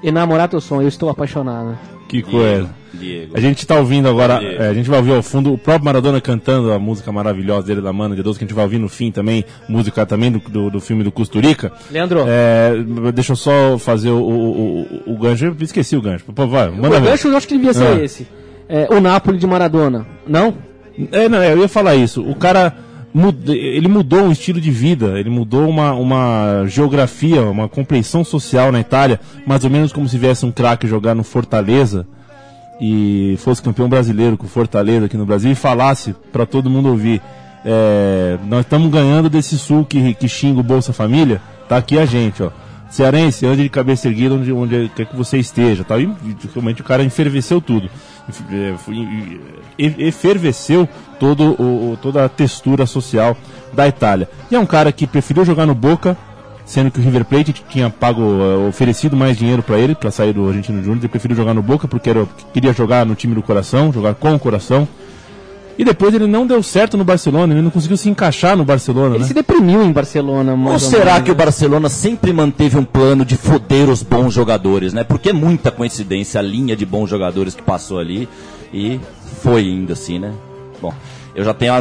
enamorato 0.03 0.59
som, 0.61 0.81
eu 0.81 0.87
estou 0.87 1.09
apaixonado. 1.09 1.77
Que 2.07 2.21
coisa. 2.21 2.69
Diego. 2.91 3.37
A 3.37 3.39
gente 3.39 3.67
tá 3.67 3.75
ouvindo 3.75 4.09
agora, 4.09 4.41
é, 4.43 4.67
a 4.67 4.73
gente 4.73 4.89
vai 4.89 4.97
ouvir 4.97 5.13
ao 5.13 5.21
fundo 5.21 5.53
o 5.53 5.57
próprio 5.59 5.85
Maradona 5.85 6.19
cantando 6.19 6.71
a 6.73 6.79
música 6.79 7.11
maravilhosa 7.11 7.67
dele 7.67 7.81
da 7.81 7.93
Mano 7.93 8.15
de 8.15 8.23
Deus, 8.23 8.35
que 8.35 8.43
a 8.43 8.47
gente 8.47 8.55
vai 8.55 8.63
ouvir 8.63 8.79
no 8.79 8.89
fim 8.89 9.11
também, 9.11 9.45
música 9.67 10.05
também 10.07 10.31
do, 10.31 10.39
do, 10.39 10.71
do 10.71 10.79
filme 10.79 11.03
do 11.03 11.11
Custurica. 11.11 11.71
Leandro, 11.91 12.23
É, 12.27 12.71
deixa 13.13 13.33
eu 13.33 13.35
só 13.35 13.77
fazer 13.77 14.09
o, 14.09 14.17
o, 14.17 14.81
o, 15.05 15.13
o 15.13 15.17
gancho, 15.19 15.45
eu 15.45 15.55
esqueci 15.61 15.95
o 15.95 16.01
gancho. 16.01 16.25
Pô, 16.33 16.47
vai, 16.47 16.71
manda 16.71 16.97
o 16.97 17.01
ver. 17.01 17.09
gancho 17.11 17.27
eu 17.27 17.37
acho 17.37 17.47
que 17.47 17.55
devia 17.55 17.73
ser 17.73 17.83
Ah. 17.99 18.03
esse. 18.03 18.25
É, 18.69 18.87
o 18.91 19.01
Napoli 19.01 19.37
de 19.37 19.47
Maradona. 19.47 20.05
Não? 20.27 20.53
É, 21.11 21.27
não, 21.27 21.43
eu 21.43 21.57
ia 21.57 21.67
falar 21.67 21.95
isso. 21.95 22.21
O 22.21 22.35
cara 22.35 22.75
ele 23.47 23.87
mudou 23.87 24.21
um 24.21 24.31
estilo 24.31 24.61
de 24.61 24.69
vida, 24.69 25.19
ele 25.19 25.31
mudou 25.31 25.67
uma, 25.67 25.93
uma 25.93 26.65
geografia, 26.67 27.41
uma 27.41 27.67
compreensão 27.67 28.23
social 28.23 28.71
na 28.71 28.79
Itália, 28.79 29.19
mais 29.47 29.63
ou 29.63 29.69
menos 29.69 29.91
como 29.91 30.07
se 30.07 30.17
viesse 30.17 30.45
um 30.45 30.51
craque 30.51 30.87
jogar 30.87 31.15
no 31.15 31.23
Fortaleza 31.23 32.05
e 32.79 33.35
fosse 33.39 33.61
campeão 33.61 33.89
brasileiro 33.89 34.37
com 34.37 34.45
o 34.45 34.49
Fortaleza 34.49 35.07
aqui 35.07 35.17
no 35.17 35.25
Brasil 35.25 35.51
e 35.51 35.55
falasse 35.55 36.15
para 36.31 36.45
todo 36.45 36.69
mundo 36.69 36.89
ouvir. 36.89 37.21
é, 37.65 38.37
nós 38.47 38.61
estamos 38.61 38.91
ganhando 38.91 39.29
desse 39.29 39.57
sul 39.57 39.83
que, 39.83 40.13
que 40.13 40.27
xinga 40.27 40.59
o 40.59 40.63
Bolsa 40.63 40.93
Família, 40.93 41.41
tá 41.67 41.77
aqui 41.77 41.97
a 41.97 42.05
gente, 42.05 42.43
ó. 42.43 42.51
Cearense, 42.89 43.45
ande 43.45 43.63
de 43.63 43.69
cabeça 43.69 44.07
erguida 44.07 44.33
onde, 44.33 44.51
onde 44.51 44.91
quer 44.95 45.05
que 45.05 45.15
você 45.15 45.37
esteja. 45.37 45.83
Tá? 45.83 45.99
E 45.99 46.09
realmente 46.53 46.81
o 46.81 46.83
cara 46.83 47.03
enferveceu 47.03 47.61
tudo. 47.61 47.87
É, 48.51 48.75
e- 49.77 50.07
Eferveceu 50.07 50.87
todo 51.19 51.51
o- 51.61 51.97
toda 52.01 52.25
a 52.25 52.29
textura 52.29 52.85
social 52.85 53.35
da 53.73 53.87
Itália. 53.87 54.29
E 54.51 54.55
é 54.55 54.59
um 54.59 54.65
cara 54.65 54.91
que 54.91 55.05
preferiu 55.07 55.43
jogar 55.45 55.65
no 55.65 55.73
Boca, 55.75 56.17
sendo 56.65 56.91
que 56.91 56.99
o 56.99 57.03
River 57.03 57.25
Plate 57.25 57.53
tinha 57.69 57.89
pago, 57.89 58.21
eh, 58.21 58.67
oferecido 58.69 59.15
mais 59.17 59.37
dinheiro 59.37 59.63
para 59.63 59.77
ele, 59.77 59.95
para 59.95 60.11
sair 60.11 60.33
do 60.33 60.47
Argentino 60.47 60.79
Júnior. 60.81 60.99
Ele 60.99 61.07
preferiu 61.07 61.35
jogar 61.35 61.53
no 61.53 61.61
Boca 61.61 61.87
porque 61.87 62.09
era, 62.09 62.27
queria 62.53 62.73
jogar 62.73 63.05
no 63.05 63.15
time 63.15 63.33
do 63.35 63.41
coração, 63.41 63.91
jogar 63.91 64.13
com 64.15 64.33
o 64.35 64.39
coração. 64.39 64.87
E 65.79 65.83
depois 65.85 66.13
ele 66.13 66.27
não 66.27 66.45
deu 66.45 66.61
certo 66.61 66.97
no 66.97 67.05
Barcelona, 67.05 67.53
ele 67.53 67.61
não 67.61 67.69
conseguiu 67.71 67.95
se 67.95 68.09
encaixar 68.09 68.57
no 68.57 68.65
Barcelona, 68.65 69.15
Ele 69.15 69.19
né? 69.19 69.27
se 69.29 69.33
deprimiu 69.33 69.81
em 69.81 69.93
Barcelona. 69.93 70.53
Ou 70.53 70.77
será 70.77 71.13
menos, 71.13 71.23
que 71.23 71.31
o? 71.31 71.35
Barcelona 71.35 71.87
sempre 71.87 72.33
manteve 72.33 72.77
um 72.77 72.83
plano 72.83 73.23
de 73.23 73.37
foder 73.37 73.89
os 73.89 74.03
bons 74.03 74.33
jogadores, 74.33 74.91
né? 74.91 75.05
Porque 75.05 75.29
é 75.29 75.33
muita 75.33 75.71
coincidência 75.71 76.37
a 76.37 76.41
linha 76.43 76.75
de 76.75 76.85
bons 76.85 77.09
jogadores 77.09 77.55
que 77.55 77.61
passou 77.61 77.97
ali 77.97 78.27
e 78.73 78.99
foi 79.41 79.61
ainda 79.61 79.93
assim, 79.93 80.19
né? 80.19 80.33
Bom, 80.81 80.93
eu 81.39 81.45
já 81.45 81.53
tenho 81.53 81.73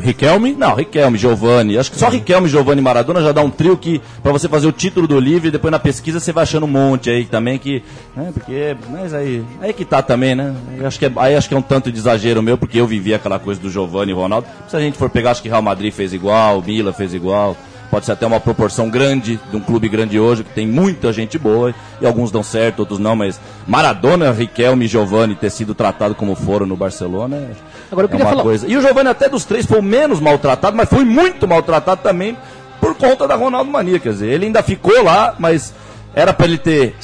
Riquelme? 0.00 0.56
Não, 0.58 0.74
Riquelme, 0.74 1.16
Giovanni. 1.16 1.78
Acho 1.78 1.90
que 1.90 1.96
só 1.96 2.08
Riquelme, 2.08 2.48
Giovanni 2.48 2.80
e 2.80 2.84
Maradona 2.84 3.22
já 3.22 3.30
dá 3.30 3.42
um 3.42 3.50
trio 3.50 3.76
que 3.76 4.00
pra 4.22 4.32
você 4.32 4.48
fazer 4.48 4.66
o 4.66 4.72
título 4.72 5.06
do 5.06 5.20
livro 5.20 5.46
e 5.46 5.50
depois 5.52 5.70
na 5.70 5.78
pesquisa 5.78 6.18
você 6.18 6.32
vai 6.32 6.42
achando 6.42 6.64
um 6.64 6.68
monte 6.68 7.10
aí 7.10 7.24
também 7.24 7.56
que, 7.56 7.80
né, 8.16 8.30
porque, 8.34 8.76
mas 8.90 9.14
aí, 9.14 9.44
aí 9.60 9.72
que 9.72 9.84
tá 9.84 10.02
também, 10.02 10.34
né? 10.34 10.52
Aí 10.72 10.84
acho 10.84 10.98
que 10.98 11.06
é, 11.06 11.12
aí 11.16 11.36
acho 11.36 11.48
que 11.48 11.54
é 11.54 11.58
um 11.58 11.62
tanto 11.62 11.92
de 11.92 11.98
exagero 11.98 12.42
meu 12.42 12.58
porque 12.58 12.80
eu 12.80 12.86
vivi 12.86 13.14
aquela 13.14 13.38
coisa 13.38 13.60
do 13.60 13.70
Giovanni 13.70 14.10
e 14.10 14.14
Ronaldo. 14.14 14.48
Se 14.66 14.76
a 14.76 14.80
gente 14.80 14.98
for 14.98 15.08
pegar, 15.08 15.30
acho 15.30 15.42
que 15.42 15.48
Real 15.48 15.62
Madrid 15.62 15.92
fez 15.92 16.12
igual, 16.12 16.60
Milan 16.60 16.92
fez 16.92 17.14
igual. 17.14 17.56
Pode 17.90 18.06
ser 18.06 18.12
até 18.12 18.26
uma 18.26 18.40
proporção 18.40 18.90
grande 18.90 19.38
de 19.50 19.56
um 19.56 19.60
clube 19.60 19.88
grande 19.88 20.18
hoje, 20.18 20.42
que 20.42 20.50
tem 20.52 20.66
muita 20.66 21.12
gente 21.12 21.38
boa, 21.38 21.72
e 22.00 22.06
alguns 22.06 22.30
dão 22.32 22.42
certo, 22.42 22.80
outros 22.80 22.98
não, 22.98 23.14
mas 23.14 23.38
Maradona, 23.66 24.32
Riquelme 24.32 24.86
e 24.86 24.88
Giovanni 24.88 25.34
ter 25.36 25.50
sido 25.50 25.74
tratado 25.74 26.14
como 26.14 26.34
foram 26.34 26.66
no 26.66 26.76
Barcelona 26.76 27.36
é, 27.36 27.50
Agora 27.92 28.08
eu 28.10 28.12
é 28.12 28.16
uma 28.22 28.30
falar- 28.30 28.42
coisa. 28.42 28.66
E 28.66 28.76
o 28.76 28.80
Giovanni 28.80 29.08
até 29.10 29.28
dos 29.28 29.44
três 29.44 29.64
foi 29.64 29.78
o 29.78 29.82
menos 29.82 30.18
maltratado, 30.18 30.76
mas 30.76 30.88
foi 30.88 31.04
muito 31.04 31.46
maltratado 31.46 32.00
também 32.02 32.36
por 32.80 32.94
conta 32.96 33.28
da 33.28 33.36
Ronaldo 33.36 33.70
Mania, 33.70 34.00
quer 34.00 34.10
dizer, 34.10 34.26
ele 34.28 34.46
ainda 34.46 34.62
ficou 34.62 35.04
lá, 35.04 35.34
mas 35.38 35.72
era 36.14 36.32
pra 36.32 36.46
ele 36.46 36.58
ter, 36.58 36.94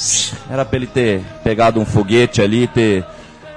era 0.49 0.65
para 0.65 0.75
ele 0.77 0.87
ter 0.87 1.21
pegado 1.43 1.79
um 1.79 1.85
foguete 1.85 2.41
ali, 2.41 2.67
ter, 2.67 3.05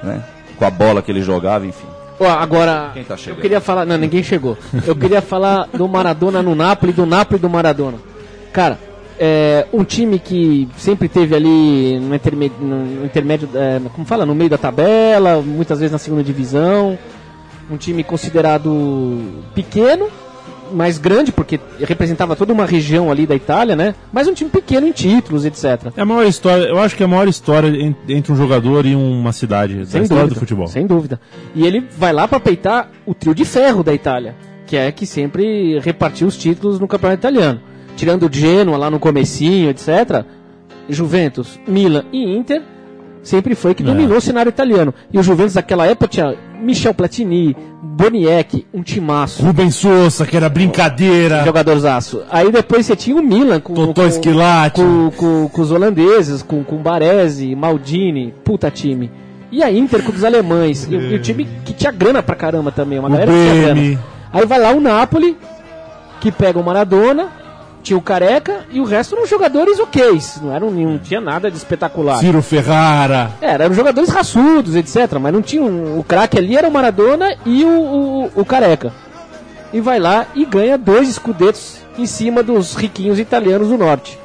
né, 0.03 0.23
com 0.57 0.65
a 0.65 0.71
bola 0.71 1.03
que 1.03 1.11
ele 1.11 1.23
jogava, 1.23 1.67
enfim. 1.67 1.87
Ó, 2.19 2.29
agora, 2.29 2.91
Quem 2.95 3.05
tá 3.05 3.17
eu 3.27 3.37
queria 3.37 3.61
falar. 3.61 3.85
Não, 3.85 3.97
ninguém 3.97 4.23
chegou. 4.23 4.57
Eu 4.87 4.95
queria 4.95 5.21
falar 5.21 5.69
do 5.73 5.89
Maradona 5.89 6.43
no 6.43 6.55
Napoli, 6.55 6.93
do 6.93 7.05
Napoli 7.05 7.41
do 7.41 7.51
Maradona. 7.51 7.99
Cara, 8.53 8.79
é, 9.19 9.67
um 9.73 9.85
time 9.85 10.19
que 10.19 10.69
sempre 10.77 11.09
teve 11.09 11.35
ali 11.35 11.99
no 11.99 12.15
intermédio, 12.15 12.57
no 12.61 13.05
intermédio 13.05 13.49
é, 13.55 13.81
como 13.93 14.07
fala, 14.07 14.25
no 14.25 14.35
meio 14.35 14.51
da 14.51 14.59
tabela, 14.59 15.41
muitas 15.43 15.79
vezes 15.81 15.93
na 15.93 15.99
segunda 15.99 16.23
divisão. 16.23 16.99
Um 17.71 17.77
time 17.77 18.05
considerado 18.05 19.43
pequeno, 19.55 20.09
mas 20.75 20.99
grande, 20.99 21.31
porque 21.33 21.59
representava 21.81 22.35
toda 22.37 22.53
uma 22.53 22.67
região 22.67 23.11
ali 23.11 23.27
da 23.27 23.35
Itália, 23.35 23.75
né? 23.77 23.95
Mas 24.13 24.27
um 24.29 24.35
time 24.35 24.51
pequeno 24.51 24.87
em 24.87 24.93
títulos, 24.93 25.45
etc. 25.45 25.93
É 25.97 26.03
a 26.03 26.05
maior 26.05 26.27
história, 26.27 26.65
eu 26.65 26.79
acho 26.81 26.97
que 26.97 27.03
é 27.03 27.07
a 27.07 27.09
maior 27.09 27.29
história 27.29 27.69
en- 27.69 27.95
entre 28.09 28.33
um 28.33 28.37
jogador 28.37 28.85
e 28.85 28.95
uma 28.95 29.33
cidade, 29.33 29.77
da 29.77 29.87
Sem 29.87 30.03
história 30.03 30.25
dúvida, 30.25 30.35
do 30.35 30.41
futebol. 30.41 30.67
Sem 30.67 30.87
dúvida. 30.87 31.21
E 31.55 31.65
ele 31.67 31.87
vai 31.97 32.13
lá 32.13 32.27
para 32.29 32.41
peitar 32.41 32.91
o 33.07 33.15
trio 33.15 33.35
de 33.35 33.45
ferro 33.45 33.83
da 33.83 33.95
Itália, 33.95 34.35
que 34.67 34.77
é 34.77 34.91
que 34.93 35.07
sempre 35.07 35.79
repartiu 35.79 36.27
os 36.27 36.37
títulos 36.37 36.79
no 36.81 36.89
campeonato 36.89 37.21
italiano. 37.21 37.61
Tirando 37.97 38.27
o 38.27 38.33
Genoa 38.33 38.77
lá 38.77 38.91
no 38.91 38.99
comecinho, 38.99 39.71
etc. 39.71 40.25
Juventus, 40.89 41.59
Milan 41.67 42.05
e 42.13 42.25
Inter 42.37 42.63
sempre 43.23 43.55
foi 43.55 43.75
que 43.75 43.83
É. 43.83 43.87
dominou 43.87 44.19
o 44.19 44.21
cenário 44.21 44.51
italiano. 44.51 44.93
E 45.13 45.19
o 45.19 45.23
Juventus 45.23 45.55
daquela 45.55 45.87
época 45.87 46.09
tinha 46.09 46.35
Michel 46.65 46.95
Platini, 46.95 47.57
Boniek, 47.83 48.67
um 48.73 48.83
timaço. 48.83 49.43
Rubens 49.43 49.75
Souza, 49.77 50.27
que 50.27 50.37
era 50.37 50.49
brincadeira. 50.49 51.45
Jogadorzaço. 51.45 52.23
Aí 52.31 52.51
depois 52.51 52.87
você 52.87 52.97
tinha 52.97 53.17
o 53.17 53.23
Milan 53.23 53.61
com, 53.61 53.75
Totó 53.75 54.03
com, 54.03 54.09
Esquilate. 54.09 54.81
com, 54.81 55.11
com, 55.11 55.49
com 55.49 55.63
os 55.63 55.71
holandeses, 55.71 56.43
com, 56.43 56.65
com 56.65 56.77
Baresi, 56.77 57.55
Maldini, 57.55 58.35
puta 58.43 58.71
time. 58.71 59.11
E 59.53 59.63
a 59.63 59.71
Inter 59.71 60.03
com 60.03 60.11
os 60.11 60.25
alemães. 60.25 60.89
E, 60.91 60.95
e 60.95 61.15
o 61.15 61.21
time 61.21 61.47
que 61.65 61.73
tinha 61.73 61.93
grana 61.93 62.23
pra 62.23 62.35
caramba 62.35 62.73
também, 62.73 62.99
uma 62.99 63.09
O 63.09 63.13
galera 63.13 63.31
que 63.31 63.39
tinha 63.39 63.63
grana. 63.63 64.01
Aí 64.33 64.47
vai 64.47 64.59
lá 64.59 64.73
o 64.73 64.81
Napoli, 64.81 65.37
que 66.21 66.33
pega 66.33 66.59
o 66.59 66.65
Maradona, 66.65 67.29
tinha 67.85 67.99
o 67.99 68.03
Careca 68.03 68.65
e 68.71 68.81
o 68.81 68.85
resto 68.85 69.15
eram 69.15 69.27
jogadores 69.27 69.79
ok's. 69.79 70.41
Não, 70.43 70.53
eram, 70.53 70.71
não 70.71 70.99
tinha 70.99 71.21
nada 71.21 71.51
de 71.51 71.57
espetacular. 71.57 72.19
Ciro 72.19 72.43
Ferrara. 72.43 73.31
É, 73.41 73.51
eram 73.51 73.75
jogadores 73.75 74.09
raçudos, 74.09 74.75
etc. 74.75 75.19
Mas 75.21 75.33
não 75.33 75.43
tinha 75.43 75.63
um, 75.63 75.99
o 75.99 76.03
craque 76.03 76.39
ali 76.39 76.57
era 76.57 76.67
o 76.67 76.73
Maradona 76.73 77.37
e 77.45 77.63
o, 77.63 77.69
o, 77.69 78.31
o 78.41 78.45
Careca. 78.45 78.93
E 79.73 79.81
vai 79.81 79.99
lá 79.99 80.27
e 80.35 80.45
ganha 80.47 80.79
dois 80.79 81.09
escudetos 81.09 81.84
em 81.97 82.07
cima 82.07 82.43
dos 82.43 82.75
riquinhos 82.75 83.19
italianos 83.19 83.69
do 83.69 83.79
norte. 83.79 84.19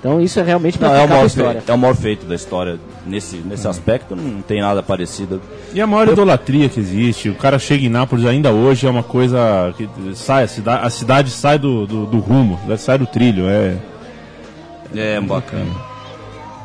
Então 0.00 0.20
isso 0.20 0.38
é 0.38 0.42
realmente 0.42 0.80
Não, 0.80 0.94
é, 0.94 1.06
maior 1.06 1.26
história. 1.26 1.52
feito, 1.52 1.70
é 1.70 1.74
o 1.74 1.78
maior 1.78 1.94
feito 1.96 2.26
da 2.26 2.34
história. 2.34 2.78
Nesse, 3.06 3.36
nesse 3.36 3.66
aspecto, 3.68 4.14
não 4.16 4.40
tem 4.42 4.60
nada 4.60 4.82
parecido. 4.82 5.40
E 5.72 5.80
a 5.80 5.86
maior 5.86 6.08
idolatria 6.08 6.68
que 6.68 6.80
existe. 6.80 7.28
O 7.28 7.34
cara 7.34 7.58
chega 7.58 7.84
em 7.84 7.88
Nápoles 7.88 8.24
ainda 8.26 8.50
hoje 8.50 8.86
é 8.86 8.90
uma 8.90 9.02
coisa 9.02 9.74
que 9.76 9.88
sai, 10.14 10.44
a 10.44 10.48
cidade, 10.48 10.86
a 10.86 10.90
cidade 10.90 11.30
sai 11.30 11.58
do, 11.58 11.86
do, 11.86 12.06
do 12.06 12.18
rumo, 12.18 12.58
sai 12.78 12.98
do 12.98 13.06
trilho. 13.06 13.46
É 13.48 13.76
É 14.94 15.20
bacana. 15.20 15.66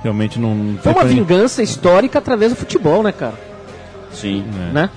realmente 0.03 0.39
não. 0.39 0.77
Foi 0.81 0.93
uma 0.93 1.05
vingança 1.05 1.61
histórica 1.63 2.19
através 2.19 2.51
do 2.51 2.55
futebol, 2.57 3.01
né, 3.03 3.11
cara? 3.11 3.35
Sim. 4.11 4.43
Né? 4.73 4.89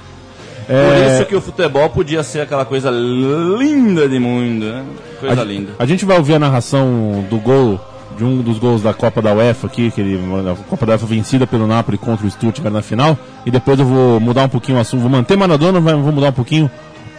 Por 0.66 0.75
É, 0.75 1.14
isso 1.14 1.27
que 1.27 1.37
o 1.37 1.40
futebol 1.40 1.88
podia 1.90 2.22
ser 2.22 2.40
aquela 2.40 2.64
coisa 2.64 2.90
linda 2.90 4.09
de 4.09 4.18
mundo, 4.18 4.64
né? 4.66 4.85
Coisa 5.20 5.40
a, 5.40 5.44
linda. 5.44 5.72
a 5.79 5.87
gente 5.87 6.05
vai 6.05 6.16
ouvir 6.18 6.35
a 6.35 6.38
narração 6.38 7.25
do 7.29 7.38
gol 7.38 7.81
de 8.16 8.25
um 8.25 8.42
dos 8.42 8.59
gols 8.59 8.83
da 8.83 8.92
Copa 8.92 9.22
da 9.22 9.33
UEFA 9.33 9.66
aqui, 9.66 9.90
que 9.90 10.01
ele, 10.01 10.20
a 10.51 10.55
Copa 10.68 10.85
da 10.87 10.92
UEFA 10.92 11.07
vencida 11.07 11.46
pelo 11.46 11.66
Napoli 11.66 11.96
contra 11.98 12.27
o 12.27 12.31
Stuttgart 12.31 12.72
na 12.72 12.83
final, 12.83 13.18
e 13.46 13.51
depois 13.51 13.79
eu 13.79 13.87
vou 13.87 14.20
mudar 14.20 14.44
um 14.44 14.48
pouquinho 14.48 14.79
o 14.79 14.81
assunto, 14.81 15.01
vou 15.01 15.11
manter 15.11 15.37
Maradona, 15.37 15.81
mas 15.81 15.94
vou 15.94 16.12
mudar 16.12 16.29
um 16.29 16.33
pouquinho 16.33 16.70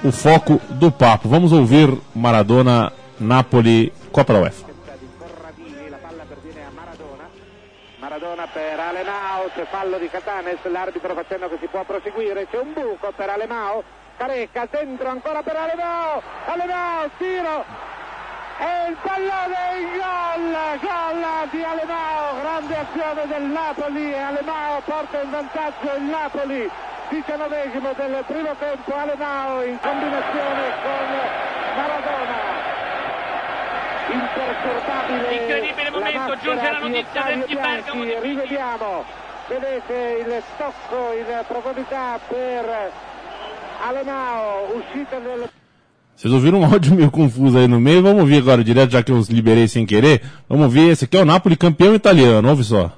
o 0.04 0.12
foco 0.12 0.62
do 0.70 0.92
papo. 0.92 1.28
Vamos 1.28 1.52
ouvir 1.52 1.90
Maradona, 2.16 2.92
Napoli, 3.20 3.92
Copa 4.12 4.34
da 4.34 4.42
UEFA. 4.42 4.73
Alemao, 8.88 9.50
c'è 9.56 9.64
fallo 9.66 9.98
di 9.98 10.10
Catanes, 10.10 10.62
l'arbitro 10.64 11.14
facendo 11.14 11.48
che 11.48 11.58
si 11.60 11.68
può 11.68 11.84
proseguire, 11.84 12.48
c'è 12.50 12.60
un 12.60 12.74
buco 12.74 13.12
per 13.16 13.30
Alemao, 13.30 13.84
Carecca 14.18 14.68
dentro 14.70 15.08
ancora 15.08 15.42
per 15.42 15.56
Alemao, 15.56 16.22
Alemao, 16.46 17.10
tiro, 17.18 17.64
e 18.60 18.90
il 18.90 18.98
pallone 19.02 19.80
in 19.80 19.90
gol, 19.98 20.80
gol 20.80 21.50
di 21.50 21.64
Alemao, 21.64 22.42
grande 22.42 22.78
azione 22.78 23.28
del 23.28 23.44
Napoli, 23.44 24.14
Alemao 24.14 24.82
porta 24.82 25.22
in 25.22 25.32
vantaggio 25.32 25.96
il 25.96 26.04
Napoli, 26.04 26.70
diciannovesimo 27.10 27.94
del 27.94 28.24
primo 28.28 28.56
tempo, 28.60 28.96
Alemao 28.96 29.64
in 29.64 29.80
combinazione 29.80 30.72
con 30.84 31.08
Maradona. 31.76 32.33
Incredibile 34.14 35.90
momento, 35.90 36.38
giunge 36.44 36.72
la 36.72 36.80
di 36.80 36.90
notizia 36.90 37.24
del 37.24 37.46
Bergamo 37.48 38.04
Bianchi, 38.04 38.06
di 38.06 38.16
rivediamo 38.22 39.04
vedete 39.50 40.24
il 40.26 40.42
tocco 40.58 41.12
in 41.14 41.44
profondità 41.48 42.20
per 42.28 42.92
Alemao 43.86 44.76
uscita 44.76 45.20
del 45.20 45.50
Vocês 46.16 46.32
ouviram 46.32 46.60
um 46.60 46.64
áudio 46.64 46.94
meio 46.94 47.10
confuso 47.10 47.58
aí 47.58 47.68
no 47.68 47.80
meio, 47.80 48.04
vamos 48.04 48.22
ouvir 48.22 48.38
agora 48.38 48.64
direto, 48.64 48.92
já 48.92 49.02
que 49.02 49.12
eu 49.12 49.18
os 49.18 49.30
liberei 49.30 49.68
sem 49.68 49.84
querer. 49.84 50.22
Vamos 50.48 50.72
ver, 50.72 50.92
esse 50.92 51.06
aqui 51.06 51.18
é 51.18 51.22
o 51.22 51.26
Napoli 51.26 51.58
campeão 51.58 51.96
italiano, 51.96 52.48
ouve 52.48 52.64
só. 52.64 52.92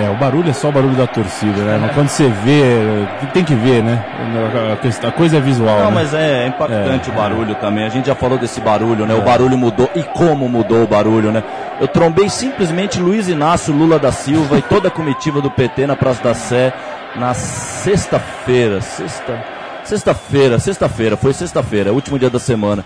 É, 0.00 0.08
o 0.08 0.14
barulho 0.14 0.48
é 0.48 0.52
só 0.54 0.70
o 0.70 0.72
barulho 0.72 0.94
da 0.94 1.06
torcida, 1.06 1.60
né? 1.62 1.78
Mas 1.78 1.92
quando 1.92 2.08
você 2.08 2.26
vê, 2.28 3.06
tem 3.34 3.44
que 3.44 3.54
ver, 3.54 3.82
né? 3.82 4.02
A 5.06 5.12
coisa 5.12 5.36
é 5.36 5.40
visual. 5.40 5.78
Não, 5.80 5.86
né? 5.86 5.90
mas 5.94 6.14
é 6.14 6.46
impactante 6.46 7.10
o 7.10 7.12
barulho 7.12 7.54
também. 7.56 7.84
A 7.84 7.90
gente 7.90 8.06
já 8.06 8.14
falou 8.14 8.38
desse 8.38 8.62
barulho, 8.62 9.04
né? 9.04 9.14
O 9.14 9.20
barulho 9.20 9.58
mudou 9.58 9.90
e 9.94 10.02
como 10.02 10.48
mudou 10.48 10.84
o 10.84 10.86
barulho, 10.86 11.30
né? 11.30 11.44
Eu 11.78 11.86
trombei 11.86 12.30
simplesmente 12.30 12.98
Luiz 12.98 13.28
Inácio 13.28 13.74
Lula 13.74 13.98
da 13.98 14.10
Silva 14.10 14.58
e 14.58 14.62
toda 14.62 14.88
a 14.88 14.90
comitiva 14.90 15.42
do 15.42 15.50
PT 15.50 15.86
na 15.86 15.96
Praça 15.96 16.22
da 16.22 16.34
Sé 16.34 16.72
na 17.16 17.34
sexta-feira. 17.34 18.80
Sexta. 18.80 19.60
Sexta-feira, 19.84 20.58
sexta-feira, 20.58 21.16
foi 21.16 21.32
sexta-feira, 21.32 21.92
último 21.92 22.18
dia 22.18 22.30
da 22.30 22.38
semana. 22.38 22.84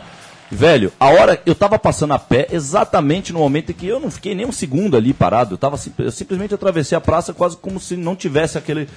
Velho, 0.51 0.93
a 1.01 1.09
hora 1.09 1.41
eu 1.47 1.55
tava 1.55 1.79
passando 1.79 2.13
a 2.13 2.19
pé 2.19 2.47
exatamente 2.53 3.33
no 3.33 3.39
momento 3.39 3.71
em 3.71 3.75
que 3.75 3.87
eu 3.87 3.99
não 3.99 4.11
fiquei 4.11 4.35
nem 4.35 4.47
um 4.47 4.53
segundo 4.53 4.97
ali 4.97 5.13
parado. 5.13 5.55
Eu, 5.55 5.59
tava, 5.59 5.79
eu 5.99 6.11
simplesmente 6.11 6.55
atravessei 6.55 6.97
a 6.97 7.01
praça 7.01 7.33
quase 7.33 7.57
como 7.57 7.81
se 7.81 7.97
não 7.97 8.15
tivesse 8.15 8.59
aquele. 8.59 8.89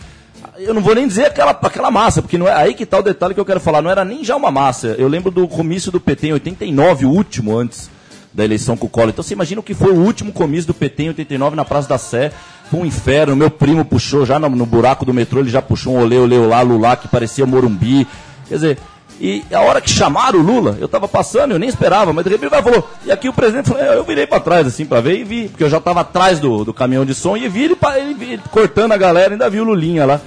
Eu 0.57 0.73
não 0.73 0.81
vou 0.81 0.93
nem 0.93 1.07
dizer 1.07 1.25
aquela, 1.25 1.51
aquela 1.51 1.89
massa, 1.89 2.21
porque 2.21 2.38
não 2.38 2.47
é 2.47 2.53
aí 2.53 2.73
que 2.73 2.86
tá 2.86 2.99
o 2.99 3.03
detalhe 3.03 3.33
que 3.33 3.39
eu 3.39 3.45
quero 3.45 3.60
falar. 3.60 3.81
Não 3.81 3.89
era 3.89 4.05
nem 4.05 4.23
já 4.23 4.36
uma 4.36 4.51
massa. 4.51 4.95
Eu 4.97 5.07
lembro 5.07 5.31
do 5.31 5.47
comício 5.47 5.91
do 5.91 5.99
PT 5.99 6.27
em 6.27 6.33
89, 6.33 7.05
o 7.05 7.12
último 7.12 7.57
antes 7.57 7.89
da 8.33 8.45
eleição 8.45 8.77
com 8.77 8.86
o 8.86 8.89
Collor. 8.89 9.10
Então 9.10 9.23
você 9.23 9.33
imagina 9.33 9.62
o 9.62 9.63
que 9.63 9.73
foi 9.73 9.91
o 9.91 9.95
último 9.95 10.31
comício 10.31 10.67
do 10.67 10.73
PT 10.73 11.03
em 11.03 11.07
89 11.07 11.55
na 11.55 11.65
Praça 11.65 11.89
da 11.89 11.97
Sé. 11.97 12.31
Foi 12.69 12.81
um 12.81 12.86
inferno. 12.86 13.36
Meu 13.36 13.49
primo 13.49 13.83
puxou 13.83 14.27
já 14.27 14.38
no, 14.38 14.47
no 14.49 14.65
buraco 14.65 15.03
do 15.03 15.13
metrô, 15.13 15.39
ele 15.39 15.49
já 15.49 15.62
puxou 15.62 15.95
um 15.95 16.01
olê, 16.01 16.17
olê, 16.17 16.38
olá, 16.38 16.62
Lula, 16.62 16.95
que 16.95 17.07
parecia 17.07 17.47
Morumbi. 17.47 18.05
Quer 18.47 18.55
dizer, 18.55 18.77
e 19.19 19.43
a 19.51 19.62
hora 19.62 19.82
que 19.82 19.89
chamaram 19.89 20.39
o 20.39 20.43
Lula, 20.43 20.77
eu 20.80 20.88
tava 20.88 21.08
passando, 21.08 21.51
eu 21.51 21.60
nem 21.60 21.67
esperava, 21.67 22.13
mas 22.13 22.23
de 22.23 22.30
repente 22.30 22.49
vai 22.49 22.62
falou. 22.62 22.88
E 23.03 23.12
aqui 23.12 23.27
o 23.27 23.34
presidente 23.34 23.69
falou, 23.69 23.84
eu 23.84 24.03
virei 24.03 24.27
pra 24.27 24.39
trás 24.39 24.67
assim 24.67 24.86
pra 24.86 25.01
ver 25.01 25.19
e 25.19 25.23
vi, 25.23 25.49
porque 25.49 25.63
eu 25.63 25.69
já 25.69 25.80
tava 25.80 26.01
atrás 26.01 26.39
do, 26.39 26.63
do 26.63 26.73
caminhão 26.73 27.06
de 27.06 27.15
som 27.15 27.36
e 27.36 27.47
vi 27.49 27.63
ele, 27.63 27.77
ele, 27.95 28.34
ele 28.34 28.41
cortando 28.51 28.91
a 28.91 28.97
galera, 28.97 29.34
ainda 29.34 29.49
vi 29.49 29.60
o 29.60 29.63
Lulinha 29.63 30.06
lá. 30.06 30.21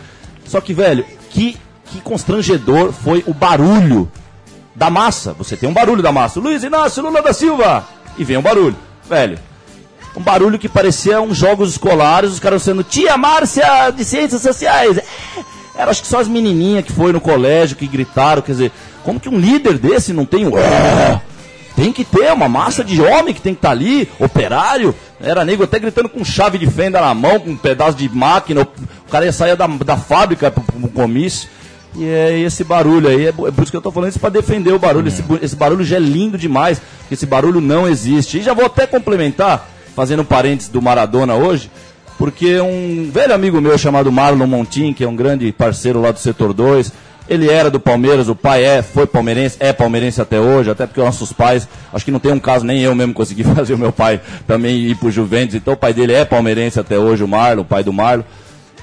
Só 0.45 0.61
que, 0.61 0.75
velho, 0.75 1.05
que, 1.31 1.57
que 1.87 2.01
constrangedor 2.01 2.93
foi 2.93 3.23
o 3.27 3.33
barulho 3.33 4.11
da 4.75 4.91
massa. 4.91 5.33
Você 5.35 5.57
tem 5.57 5.69
um 5.69 5.75
barulho 5.75 6.03
da 6.03 6.11
massa. 6.11 6.41
Luiz 6.41 6.65
Inácio 6.65 7.03
Lula 7.03 7.23
da 7.23 7.33
Silva! 7.33 7.87
E 8.19 8.25
vem 8.25 8.37
um 8.37 8.43
barulho. 8.43 8.77
Velho, 9.09 9.39
um 10.17 10.21
barulho 10.21 10.59
que 10.59 10.69
parecia 10.69 11.21
uns 11.21 11.37
jogos 11.37 11.71
escolares, 11.71 12.33
os 12.33 12.41
caras 12.41 12.63
sendo 12.63 12.83
tia 12.83 13.17
Márcia 13.17 13.91
de 13.91 14.05
Ciências 14.05 14.43
Sociais. 14.43 14.99
É, 15.81 15.83
Era 15.83 15.91
acho 15.91 16.03
que 16.03 16.09
só 16.09 16.21
as 16.21 16.29
menininhas 16.29 16.85
que 16.85 16.93
foi 16.93 17.13
no 17.13 17.21
colégio, 17.21 17.77
que 17.77 17.87
gritaram, 17.87 18.43
quer 18.43 18.53
dizer, 18.53 18.73
como 19.03 19.19
que 19.19 19.29
um 19.29 19.39
líder 19.39 19.79
desse 19.79 20.13
não 20.13 20.27
tem 20.27 20.47
um... 20.47 20.53
Tem 21.77 21.93
que 21.93 22.05
ter 22.05 22.31
uma 22.33 22.49
massa 22.49 22.85
de 22.85 23.01
homem 23.01 23.33
que 23.33 23.41
tem 23.41 23.55
que 23.55 23.59
estar 23.59 23.71
ali, 23.71 24.07
operário. 24.19 24.95
Era 25.19 25.45
nego 25.47 25.63
até 25.63 25.79
gritando 25.79 26.11
com 26.11 26.23
chave 26.23 26.59
de 26.59 26.67
fenda 26.67 27.01
na 27.01 27.15
mão, 27.15 27.41
com 27.41 27.51
um 27.51 27.57
pedaço 27.57 27.97
de 27.97 28.07
máquina. 28.09 28.63
O 28.63 29.11
cara 29.11 29.25
ia 29.25 29.33
sair 29.33 29.57
da, 29.57 29.67
da 29.67 29.97
fábrica 29.97 30.51
pro, 30.51 30.63
comício. 30.89 31.49
E 31.97 32.05
é 32.05 32.39
esse 32.41 32.65
barulho 32.65 33.09
aí, 33.09 33.29
é, 33.29 33.33
por 33.33 33.63
isso 33.63 33.71
que 33.71 33.77
eu 33.77 33.81
tô 33.81 33.91
falando 33.91 34.11
isso 34.11 34.21
para 34.21 34.29
defender 34.29 34.73
o 34.73 34.79
barulho. 34.79 35.09
Esse, 35.09 35.25
esse 35.41 35.57
barulho 35.57 35.83
já 35.83 35.97
é 35.97 36.01
lindo 36.01 36.37
demais, 36.37 36.83
porque 36.99 37.15
esse 37.15 37.25
barulho 37.25 37.61
não 37.61 37.89
existe. 37.89 38.39
E 38.39 38.43
já 38.43 38.53
vou 38.53 38.67
até 38.67 38.87
complementar, 38.87 39.67
fazendo 39.97 40.25
parênteses 40.25 40.71
do 40.71 40.83
Maradona 40.83 41.35
hoje, 41.35 41.71
porque 42.21 42.61
um 42.61 43.11
velho 43.11 43.33
amigo 43.33 43.63
meu 43.63 43.79
chamado 43.79 44.13
Marlon 44.13 44.47
Montin, 44.47 44.93
que 44.93 45.03
é 45.03 45.09
um 45.09 45.17
grande 45.17 45.51
parceiro 45.53 46.03
lá 46.03 46.11
do 46.11 46.19
setor 46.19 46.53
2, 46.53 46.93
ele 47.27 47.49
era 47.49 47.71
do 47.71 47.81
Palmeiras, 47.81 48.29
o 48.29 48.37
pai 48.37 48.63
é, 48.63 48.83
foi 48.83 49.07
palmeirense, 49.07 49.57
é 49.59 49.73
palmeirense 49.73 50.21
até 50.21 50.39
hoje, 50.39 50.69
até 50.69 50.87
porque 50.87 51.01
nossos 51.01 51.33
pais, 51.33 51.67
acho 51.91 52.05
que 52.05 52.11
não 52.11 52.21
tem 52.21 52.31
um 52.31 52.39
caso, 52.39 52.67
nem 52.67 52.83
eu 52.83 52.95
mesmo 52.95 53.15
consegui 53.15 53.43
fazer 53.57 53.73
o 53.73 53.79
meu 53.79 53.91
pai 53.91 54.21
também 54.47 54.77
ir 54.77 54.97
pro 54.97 55.11
Juventus, 55.11 55.55
então 55.55 55.73
o 55.73 55.77
pai 55.79 55.95
dele 55.95 56.13
é 56.13 56.27
palmeirense 56.27 56.79
até 56.79 56.99
hoje, 56.99 57.25
o 57.25 57.29
Marlon, 57.29 57.63
o 57.63 57.65
pai 57.65 57.83
do 57.83 57.91
Marlon. 57.91 58.23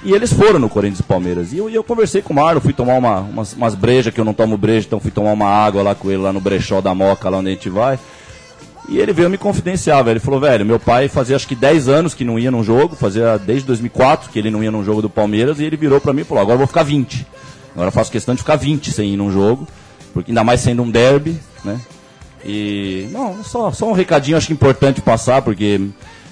E 0.04 0.14
eles 0.14 0.34
foram 0.34 0.58
no 0.58 0.68
Corinthians 0.68 1.02
e 1.02 1.04
Palmeiras. 1.04 1.54
E 1.54 1.60
eu, 1.60 1.70
eu 1.70 1.84
conversei 1.84 2.24
com 2.24 2.34
o 2.34 2.36
Marlon, 2.36 2.60
fui 2.60 2.74
tomar 2.74 2.96
uma, 2.96 3.20
umas, 3.20 3.54
umas 3.54 3.76
brejas, 3.76 4.12
que 4.12 4.20
eu 4.20 4.26
não 4.26 4.34
tomo 4.34 4.58
breja, 4.58 4.88
então 4.88 5.00
fui 5.00 5.12
tomar 5.12 5.34
uma 5.34 5.48
água 5.48 5.84
lá 5.84 5.94
com 5.94 6.10
ele, 6.10 6.24
lá 6.24 6.34
no 6.34 6.42
brechó 6.42 6.82
da 6.82 6.96
Moca, 6.96 7.30
lá 7.30 7.38
onde 7.38 7.50
a 7.50 7.54
gente 7.54 7.70
vai. 7.70 8.00
E 8.88 9.00
ele 9.00 9.12
veio 9.12 9.30
me 9.30 9.38
confidenciar, 9.38 10.04
velho. 10.04 10.14
Ele 10.14 10.20
falou, 10.20 10.40
velho, 10.40 10.66
meu 10.66 10.80
pai 10.80 11.10
fazia 11.10 11.36
acho 11.36 11.48
que 11.48 11.56
10 11.56 11.90
anos 11.90 12.14
que 12.14 12.24
não 12.24 12.40
ia 12.40 12.50
num 12.50 12.64
jogo, 12.64 12.96
fazia 12.96 13.38
desde 13.38 13.68
2004 13.68 14.30
que 14.30 14.40
ele 14.40 14.50
não 14.50 14.64
ia 14.64 14.72
num 14.72 14.84
jogo 14.84 15.02
do 15.02 15.10
Palmeiras, 15.10 15.60
e 15.60 15.66
ele 15.66 15.76
virou 15.76 16.00
pra 16.00 16.14
mim 16.14 16.22
e 16.22 16.24
falou, 16.24 16.42
agora 16.42 16.56
eu 16.56 16.60
vou 16.60 16.68
ficar 16.68 16.84
20. 16.84 17.28
Agora 17.74 17.90
eu 17.90 17.92
faço 17.92 18.12
questão 18.12 18.34
de 18.34 18.42
ficar 18.42 18.56
20 18.56 18.92
sem 18.92 19.14
ir 19.14 19.18
num 19.18 19.32
jogo, 19.32 19.68
porque 20.14 20.32
ainda 20.32 20.44
mais 20.44 20.62
sendo 20.62 20.84
um 20.84 20.90
derby, 20.90 21.38
né? 21.66 21.80
E, 22.46 23.10
não, 23.12 23.44
só, 23.44 23.72
só 23.72 23.90
um 23.90 23.94
recadinho 23.94 24.38
acho 24.38 24.48
que 24.48 24.54
importante 24.54 25.02
passar, 25.02 25.42
porque 25.42 25.82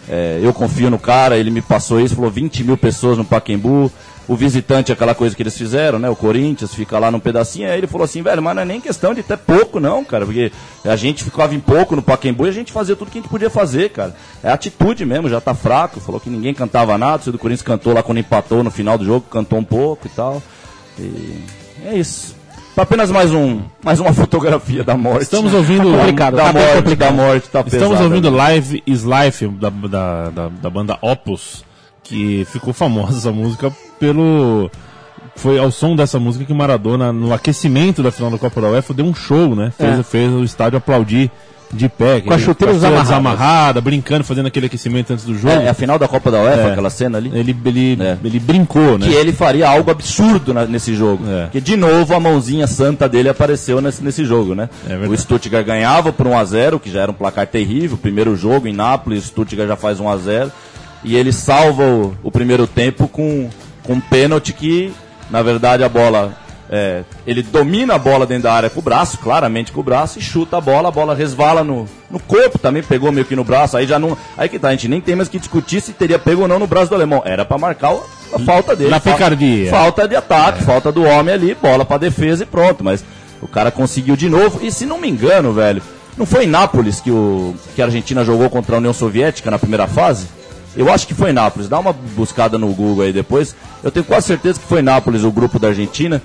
é, 0.08 0.40
eu 0.42 0.54
confio 0.54 0.90
no 0.90 0.98
cara, 0.98 1.38
ele 1.38 1.52
me 1.52 1.62
passou 1.62 2.00
isso, 2.00 2.16
falou 2.16 2.32
20 2.32 2.64
mil 2.64 2.78
pessoas 2.78 3.18
no 3.18 3.26
Paquembu, 3.26 3.92
o 4.28 4.36
visitante, 4.36 4.92
aquela 4.92 5.14
coisa 5.14 5.36
que 5.36 5.44
eles 5.44 5.58
fizeram, 5.58 6.00
né? 6.00 6.10
O 6.10 6.16
Corinthians 6.16 6.74
fica 6.74 6.98
lá 6.98 7.12
num 7.12 7.20
pedacinho, 7.20 7.70
aí 7.70 7.78
ele 7.78 7.88
falou 7.88 8.06
assim, 8.06 8.22
velho, 8.22 8.42
mas 8.42 8.56
não 8.56 8.62
é 8.62 8.66
nem 8.66 8.82
questão 8.82 9.14
de 9.14 9.22
ter 9.22 9.38
pouco, 9.38 9.80
não, 9.80 10.04
cara, 10.04 10.26
porque 10.26 10.52
a 10.84 10.96
gente 10.96 11.24
ficava 11.24 11.54
em 11.54 11.60
pouco 11.60 11.96
no 11.96 12.02
Paquembu 12.02 12.46
e 12.46 12.50
a 12.50 12.54
gente 12.54 12.72
fazia 12.72 12.96
tudo 12.96 13.12
que 13.12 13.20
a 13.20 13.22
gente 13.22 13.30
podia 13.30 13.50
fazer, 13.50 13.90
cara. 13.90 14.16
É 14.44 14.52
atitude 14.52 15.06
mesmo, 15.06 15.30
já 15.30 15.40
tá 15.40 15.54
fraco, 15.54 16.00
falou 16.00 16.20
que 16.20 16.30
ninguém 16.30 16.54
cantava 16.54 16.98
nada, 16.98 17.24
o 17.28 17.32
do 17.32 17.38
Corinthians 17.38 17.66
cantou 17.66 17.94
lá 17.94 18.02
quando 18.02 18.18
empatou 18.18 18.64
no 18.64 18.72
final 18.72 18.98
do 18.98 19.06
jogo, 19.06 19.26
cantou 19.30 19.60
um 19.60 19.64
pouco 19.64 20.08
e 20.08 20.10
tal. 20.10 20.42
E 21.00 21.44
é 21.86 21.96
isso. 21.96 22.36
Apenas 22.78 23.10
mais 23.10 23.32
um, 23.32 23.62
mais 23.84 24.00
uma 24.02 24.12
fotografia 24.14 24.84
da 24.84 24.98
morte. 24.98 25.24
Estamos 25.24 25.54
ouvindo 25.54 25.90
da, 25.94 25.98
complicado, 26.00 26.36
da 26.36 26.44
tá 26.46 26.54
morte, 26.54 26.76
complicado. 26.76 27.10
da 27.10 27.12
morte, 27.12 27.50
tá 27.50 27.60
Estamos 27.62 27.88
pesada. 27.88 28.04
ouvindo 28.04 28.30
Live 28.30 28.84
is 28.86 29.04
Life 29.04 29.48
da, 29.48 29.70
da, 29.70 30.30
da, 30.30 30.50
da 30.50 30.70
banda 30.70 30.98
Opus, 31.02 31.64
que 32.06 32.46
ficou 32.52 32.74
famosa 32.74 33.18
essa 33.18 33.32
música 33.32 33.72
pelo. 34.00 34.70
Foi 35.36 35.60
ao 35.60 35.70
som 35.70 35.96
dessa 35.98 36.18
música 36.18 36.46
que 36.46 36.54
o 36.54 36.56
Maradona, 36.56 37.12
no 37.12 37.34
aquecimento 37.34 38.02
da 38.02 38.10
final 38.12 38.32
da 38.32 38.38
Copa 38.38 38.62
da 38.62 38.70
UEFA, 38.70 38.94
deu 38.94 39.06
um 39.06 39.14
show, 39.14 39.54
né? 39.54 39.74
Fez, 39.78 40.00
É. 40.00 40.04
fez 40.04 40.32
o 40.32 40.44
estádio 40.46 40.78
aplaudir 40.78 41.30
de 41.74 41.90
pé. 41.90 42.22
Com 42.22 42.32
a 42.32 42.38
chuteira 42.40 42.74
desamarrada, 42.74 43.82
brincando, 43.82 44.24
fazendo 44.24 44.46
aquele 44.46 44.68
aquecimento 44.68 45.12
antes 45.12 45.26
do 45.26 45.36
jogo. 45.38 45.54
É, 45.54 45.66
é 45.66 45.70
a 45.70 45.74
final 45.74 46.00
da 46.00 46.08
Copa 46.08 46.32
da 46.32 46.40
UEFA, 46.42 46.62
É. 46.62 46.72
aquela 46.72 46.90
cena 46.90 47.18
ali. 47.18 47.32
Ele, 47.34 47.54
ele, 47.66 47.98
É. 48.02 48.18
ele 48.24 48.40
brincou, 48.40 48.98
né? 48.98 49.08
Que 49.08 49.14
ele 49.14 49.34
faria 49.34 49.68
algo 49.68 49.92
absurdo 49.92 50.54
na- 50.54 50.66
nesse 50.66 50.96
jogo. 50.96 51.26
É. 51.28 51.48
Que 51.52 51.60
de 51.60 51.76
novo 51.76 52.14
a 52.14 52.20
mãozinha 52.20 52.66
santa 52.66 53.10
dele 53.10 53.28
apareceu 53.28 53.82
nesse, 53.82 54.02
nesse 54.02 54.24
jogo, 54.24 54.56
né? 54.56 54.70
É 54.88 54.96
o 54.96 55.18
Stuttgart 55.18 55.66
ganhava 55.66 56.14
por 56.14 56.28
1x0, 56.28 56.80
que 56.80 56.90
já 56.90 57.02
era 57.02 57.12
um 57.12 57.16
placar 57.16 57.46
terrível. 57.48 57.98
Primeiro 57.98 58.38
jogo 58.38 58.68
em 58.70 58.74
Nápoles, 58.74 59.26
o 59.26 59.28
Stuttgart 59.28 59.68
já 59.68 59.76
faz 59.76 60.00
1x0. 60.00 60.50
E 61.06 61.16
ele 61.16 61.32
salva 61.32 61.84
o, 61.84 62.16
o 62.24 62.32
primeiro 62.32 62.66
tempo 62.68 63.08
com, 63.08 63.50
com 63.84 63.94
um 63.94 64.00
pênalti 64.02 64.52
que, 64.52 64.92
na 65.30 65.42
verdade, 65.44 65.84
a 65.84 65.90
bola. 65.90 66.34
é, 66.70 67.04
ele 67.28 67.44
domina 67.44 67.94
a 67.94 68.00
bola 68.00 68.26
dentro 68.26 68.44
da 68.44 68.54
área 68.54 68.70
com 68.72 68.80
o 68.80 68.84
braço, 68.84 69.20
claramente 69.20 69.72
com 69.72 69.80
o 69.82 69.84
braço, 69.84 70.18
e 70.18 70.22
chuta 70.22 70.58
a 70.58 70.62
bola, 70.62 70.90
a 70.90 70.92
bola 70.92 71.14
resvala 71.14 71.64
no, 71.64 71.88
no 72.10 72.20
corpo 72.20 72.58
também, 72.58 72.82
pegou 72.82 73.12
meio 73.12 73.26
que 73.26 73.36
no 73.36 73.44
braço, 73.44 73.78
aí 73.78 73.86
já 73.86 74.00
não. 74.00 74.18
Aí 74.36 74.50
que 74.50 74.58
tá, 74.58 74.70
a 74.70 74.72
gente 74.72 74.88
nem 74.88 75.00
tem 75.00 75.16
mais 75.16 75.30
que 75.30 75.38
discutir 75.38 75.80
se 75.80 75.94
teria 75.94 76.18
pego 76.18 76.42
ou 76.42 76.48
não 76.48 76.58
no 76.58 76.66
braço 76.68 76.90
do 76.90 76.96
alemão. 76.96 77.22
Era 77.24 77.46
pra 77.46 77.58
marcar 77.60 77.94
o- 77.94 78.04
a 78.34 78.40
falta 78.40 78.76
dele. 78.76 78.90
Na 78.90 79.00
picardia. 79.00 79.70
Falta 79.70 80.08
de 80.08 80.16
ataque, 80.16 80.64
falta 80.64 80.92
do 80.92 81.04
homem 81.04 81.34
ali, 81.36 81.54
bola 81.56 81.86
pra 81.86 81.98
defesa 82.00 82.42
e 82.44 82.46
pronto. 82.48 82.84
Mas 82.84 83.06
o 83.42 83.48
cara 83.48 83.70
conseguiu 83.70 84.16
de 84.16 84.28
novo. 84.28 84.60
E 84.66 84.72
se 84.72 84.86
não 84.88 85.00
me 85.00 85.08
engano, 85.08 85.54
velho, 85.54 85.82
não 86.18 86.26
foi 86.26 86.46
em 86.46 86.48
Nápoles 86.48 87.00
que, 87.00 87.12
o, 87.12 87.54
que 87.76 87.82
a 87.82 87.86
Argentina 87.86 88.26
jogou 88.26 88.50
contra 88.50 88.76
a 88.76 88.80
União 88.80 88.92
Soviética 88.94 89.52
na 89.52 89.60
primeira 89.60 89.86
fase? 89.88 90.26
Eu 90.76 90.92
acho 90.92 91.08
que 91.08 91.14
foi 91.14 91.32
Nápoles. 91.32 91.70
Dá 91.70 91.80
uma 91.80 91.94
buscada 91.94 92.58
no 92.58 92.68
Google 92.74 93.06
aí 93.06 93.14
depois. 93.14 93.56
Eu 93.84 93.92
tenho 93.92 94.06
quase 94.06 94.28
certeza 94.28 94.60
que 94.60 94.66
foi 94.68 94.82
Nápoles 94.82 95.24
o 95.24 95.32
grupo 95.32 95.58
da 95.58 95.70
Argentina. 95.70 96.22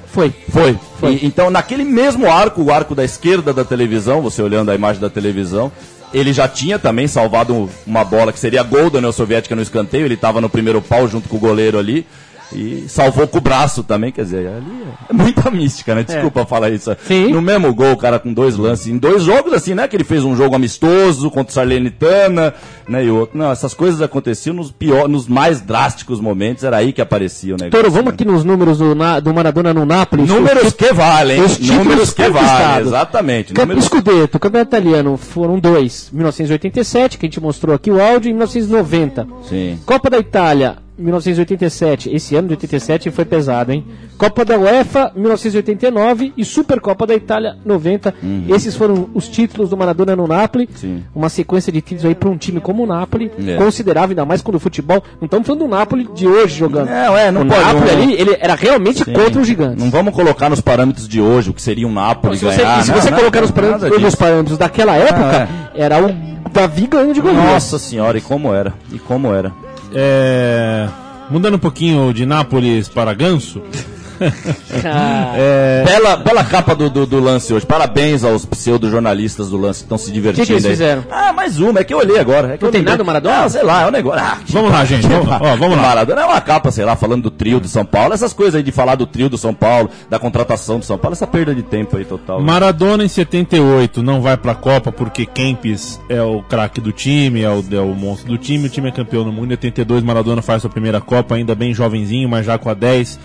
Foi. 0.50 0.74
Foi. 0.98 1.14
E- 1.14 1.26
então, 1.26 1.50
naquele 1.50 1.84
mesmo 1.84 2.30
arco, 2.30 2.62
o 2.62 2.72
arco 2.72 2.94
da 2.94 3.04
esquerda 3.04 3.52
da 3.52 3.64
televisão, 3.64 4.20
você 4.20 4.42
olhando 4.42 4.70
a 4.70 4.74
imagem 4.74 5.00
da 5.00 5.08
televisão, 5.10 5.70
ele 6.12 6.32
já 6.32 6.48
tinha 6.48 6.78
também 6.78 7.06
salvado 7.06 7.70
uma 7.86 8.02
bola 8.04 8.32
que 8.32 8.38
seria 8.40 8.62
gol 8.64 8.90
da 8.90 8.98
União 8.98 9.12
Soviética 9.12 9.54
no 9.54 9.62
escanteio. 9.62 10.04
Ele 10.04 10.14
estava 10.14 10.40
no 10.40 10.48
primeiro 10.48 10.82
pau 10.82 11.06
junto 11.06 11.28
com 11.28 11.36
o 11.36 11.40
goleiro 11.40 11.78
ali. 11.78 12.04
E 12.52 12.86
salvou 12.88 13.26
com 13.28 13.38
o 13.38 13.40
braço 13.40 13.82
também, 13.82 14.10
quer 14.10 14.24
dizer, 14.24 14.48
ali 14.48 14.84
é 15.08 15.12
muita 15.12 15.50
mística, 15.52 15.94
né? 15.94 16.02
Desculpa 16.02 16.44
falar 16.44 16.70
isso. 16.70 16.94
Sim. 17.06 17.32
No 17.32 17.40
mesmo 17.40 17.72
gol, 17.74 17.92
o 17.92 17.96
cara 17.96 18.18
com 18.18 18.32
dois 18.32 18.56
lances, 18.56 18.88
em 18.88 18.98
dois 18.98 19.22
jogos, 19.22 19.52
assim, 19.52 19.74
né? 19.74 19.86
Que 19.86 19.96
ele 19.96 20.04
fez 20.04 20.24
um 20.24 20.34
jogo 20.36 20.54
amistoso 20.56 21.30
contra 21.30 21.50
o 21.50 21.54
Sarlenitana, 21.54 22.52
né? 22.88 23.04
E 23.04 23.10
outro. 23.10 23.38
Não, 23.38 23.50
essas 23.50 23.72
coisas 23.74 24.00
aconteciam 24.02 24.54
nos 24.54 24.70
pior, 24.70 25.08
nos 25.08 25.28
mais 25.28 25.60
drásticos 25.60 26.20
momentos, 26.20 26.64
era 26.64 26.76
aí 26.78 26.92
que 26.92 27.00
aparecia 27.00 27.54
o 27.54 27.56
negócio. 27.56 27.70
Toro, 27.82 27.90
vamos 27.90 28.12
aqui 28.12 28.24
nos 28.24 28.44
números 28.44 28.78
do, 28.78 28.94
Na- 28.94 29.20
do 29.20 29.32
Maradona 29.32 29.72
no 29.72 29.86
Napoli. 29.86 30.24
Números 30.24 30.64
Os- 30.68 30.72
que 30.72 30.92
valem, 30.92 31.40
os 31.42 31.58
números 31.58 32.12
que 32.12 32.28
valem, 32.28 32.80
exatamente. 32.86 33.52
Camp 33.52 33.68
Números... 33.68 33.84
Scudetto, 33.84 34.38
campeonato 34.38 34.68
italiano, 34.76 35.16
foram 35.16 35.58
dois. 35.58 36.08
1987, 36.12 37.18
que 37.18 37.26
a 37.26 37.28
gente 37.28 37.40
mostrou 37.40 37.74
aqui 37.74 37.90
o 37.90 38.00
áudio, 38.02 38.30
e 38.30 38.32
1990. 38.32 39.26
Sim. 39.48 39.78
Copa 39.86 40.10
da 40.10 40.18
Itália, 40.18 40.76
1987. 41.00 42.14
Esse 42.14 42.36
ano 42.36 42.48
de 42.48 42.54
87 42.54 43.10
foi 43.10 43.24
pesado, 43.24 43.72
hein? 43.72 43.84
Copa 44.18 44.44
da 44.44 44.58
UEFA, 44.58 45.10
1989 45.14 46.32
e 46.36 46.44
Supercopa 46.44 47.06
da 47.06 47.14
Itália, 47.14 47.56
90. 47.64 48.14
Esses 48.48 48.76
foram 48.76 49.08
os 49.14 49.28
títulos 49.28 49.70
do 49.70 49.76
Maradona 49.76 50.14
no 50.14 50.26
Napoli. 50.26 50.64
Uhum. 50.70 50.76
Sim. 50.76 51.04
Uma 51.14 51.28
sequência 51.28 51.72
de 51.72 51.80
títulos 51.80 52.04
aí 52.04 52.14
para 52.14 52.28
um 52.28 52.36
time 52.36 52.60
como 52.60 52.82
o 52.82 52.86
Napoli, 52.86 53.30
É. 53.46 53.56
considerável, 53.56 54.10
ainda 54.10 54.24
mais 54.24 54.42
quando 54.42 54.56
o 54.56 54.60
futebol. 54.60 55.02
Não 55.20 55.24
estamos 55.26 55.46
falando 55.46 55.62
do 55.64 55.68
Napoli 55.68 56.08
de 56.14 56.26
hoje 56.26 56.58
jogando. 56.58 56.88
Não, 56.88 57.16
é, 57.16 57.30
não 57.30 57.42
o 57.42 57.46
pode, 57.46 57.60
Napoli 57.64 57.90
não- 57.92 58.02
ali, 58.02 58.12
ele 58.14 58.36
era 58.40 58.54
realmente 58.54 59.04
Sim. 59.04 59.12
contra 59.12 59.40
os 59.40 59.46
gigantes. 59.46 59.82
Não 59.82 59.90
vamos 59.90 60.14
colocar 60.14 60.50
nos 60.50 60.60
parâmetros 60.60 61.08
de 61.08 61.20
hoje 61.20 61.50
o 61.50 61.54
que 61.54 61.62
seria 61.62 61.86
um 61.88 61.92
Napoli 61.92 62.36
Se 62.36 62.44
você, 62.44 62.58
ganhar. 62.58 62.80
e 62.80 62.82
se 62.84 62.90
não, 62.92 63.00
você 63.00 63.10
não, 63.10 63.18
colocar 63.18 63.40
nos 63.40 63.50
parâmetros, 63.50 63.84
hoje 63.84 63.94
disso. 63.96 64.08
os 64.08 64.14
parâmetros 64.14 64.58
daquela 64.58 64.96
época, 64.96 65.48
era 65.74 65.96
o 66.04 66.48
Davi 66.52 66.86
ganhando 66.86 67.14
de 67.14 67.20
goleiro. 67.20 67.42
Nossa 67.46 67.78
senhora, 67.78 68.18
e 68.18 68.20
como 68.20 68.52
era? 68.52 68.74
E 68.92 68.98
como 68.98 69.32
era? 69.32 69.52
É, 69.92 70.88
mudando 71.30 71.54
um 71.54 71.58
pouquinho 71.58 72.12
de 72.12 72.24
Nápoles 72.26 72.88
para 72.88 73.14
Ganso. 73.14 73.62
Ah, 74.84 75.32
É, 75.36 75.82
Bela, 75.84 76.16
bela 76.16 76.44
capa 76.44 76.74
do, 76.74 76.88
do, 76.90 77.06
do 77.06 77.20
lance 77.20 77.52
hoje. 77.52 77.64
Parabéns 77.66 78.22
aos 78.24 78.44
pseudo-jornalistas 78.44 79.50
do 79.50 79.56
lance 79.56 79.80
que 79.80 79.84
estão 79.86 79.98
se 79.98 80.10
divertindo 80.12 80.42
Que 80.46 80.46
que 80.46 80.52
eles 80.54 80.64
aí. 80.64 80.70
fizeram? 80.72 81.04
Ah, 81.10 81.32
mais 81.32 81.58
uma. 81.60 81.80
É 81.80 81.84
que 81.84 81.92
eu 81.94 81.98
olhei 81.98 82.18
agora. 82.18 82.54
É 82.54 82.56
que 82.58 82.64
Não 82.64 82.70
tem 82.70 82.80
lembrei. 82.80 82.92
nada 82.92 82.98
do 82.98 83.06
Maradona? 83.06 83.44
Ah, 83.44 83.48
sei 83.48 83.62
lá, 83.62 83.82
é 83.82 83.86
um 83.88 83.90
negócio. 83.90 84.20
Ah, 84.22 84.38
Vamos 84.48 84.70
lá, 84.72 84.84
gente. 84.84 85.06
Vamos, 85.06 85.28
ó, 85.28 85.56
vamos 85.56 85.76
lá. 85.76 85.82
Maradona 85.82 86.22
é 86.22 86.24
uma 86.24 86.40
capa, 86.40 86.70
sei 86.70 86.84
lá, 86.84 86.96
falando 86.96 87.22
do 87.24 87.30
trio 87.30 87.60
do 87.60 87.68
São 87.68 87.84
Paulo. 87.84 88.14
Essas 88.14 88.32
coisas 88.32 88.54
aí 88.54 88.62
de 88.62 88.72
falar 88.72 88.94
do 88.94 89.06
trio 89.06 89.28
do 89.28 89.38
São 89.38 89.54
Paulo, 89.54 89.90
da 90.08 90.18
contratação 90.18 90.78
do 90.78 90.84
São 90.84 90.98
Paulo. 90.98 91.14
Essa 91.14 91.26
perda 91.26 91.54
de 91.54 91.62
tempo 91.62 91.96
aí 91.96 92.04
total. 92.04 92.40
Maradona 92.40 93.04
em 93.04 93.08
78 93.08 94.02
não 94.02 94.20
vai 94.20 94.36
pra 94.36 94.54
Copa 94.54 94.92
porque 94.92 95.26
Kempis 95.26 96.00
é 96.08 96.22
o 96.22 96.42
craque 96.42 96.80
do 96.80 96.92
time, 96.92 97.42
é 97.42 97.50
o, 97.50 97.64
é 97.72 97.80
o 97.80 97.94
monstro 97.94 98.28
do 98.28 98.38
time, 98.38 98.66
o 98.66 98.70
time 98.70 98.88
é 98.88 98.92
campeão 98.92 99.24
no 99.24 99.32
mundo. 99.32 99.48
Em 99.48 99.52
82 99.52 100.02
Maradona 100.02 100.42
faz 100.42 100.62
sua 100.62 100.70
primeira 100.70 101.00
Copa, 101.00 101.34
ainda 101.34 101.54
bem 101.54 101.72
jovenzinho, 101.74 102.28
mas 102.28 102.46
já 102.46 102.58
com 102.58 102.68
a 102.68 102.74
10. 102.74 103.18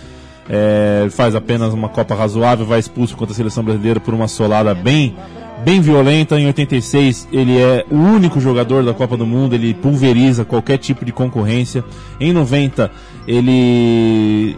É, 0.48 1.08
faz 1.10 1.34
apenas 1.34 1.74
uma 1.74 1.88
Copa 1.88 2.14
razoável, 2.14 2.64
vai 2.64 2.78
expulso 2.78 3.16
contra 3.16 3.32
a 3.32 3.36
seleção 3.36 3.64
brasileira 3.64 3.98
por 3.98 4.14
uma 4.14 4.28
solada 4.28 4.74
bem, 4.74 5.16
bem 5.64 5.80
violenta. 5.80 6.38
Em 6.38 6.46
86 6.46 7.28
ele 7.32 7.58
é 7.58 7.84
o 7.90 7.96
único 7.96 8.38
jogador 8.40 8.84
da 8.84 8.94
Copa 8.94 9.16
do 9.16 9.26
Mundo, 9.26 9.54
ele 9.54 9.74
pulveriza 9.74 10.44
qualquer 10.44 10.78
tipo 10.78 11.04
de 11.04 11.10
concorrência. 11.12 11.82
Em 12.20 12.32
90 12.32 12.90
ele 13.26 14.56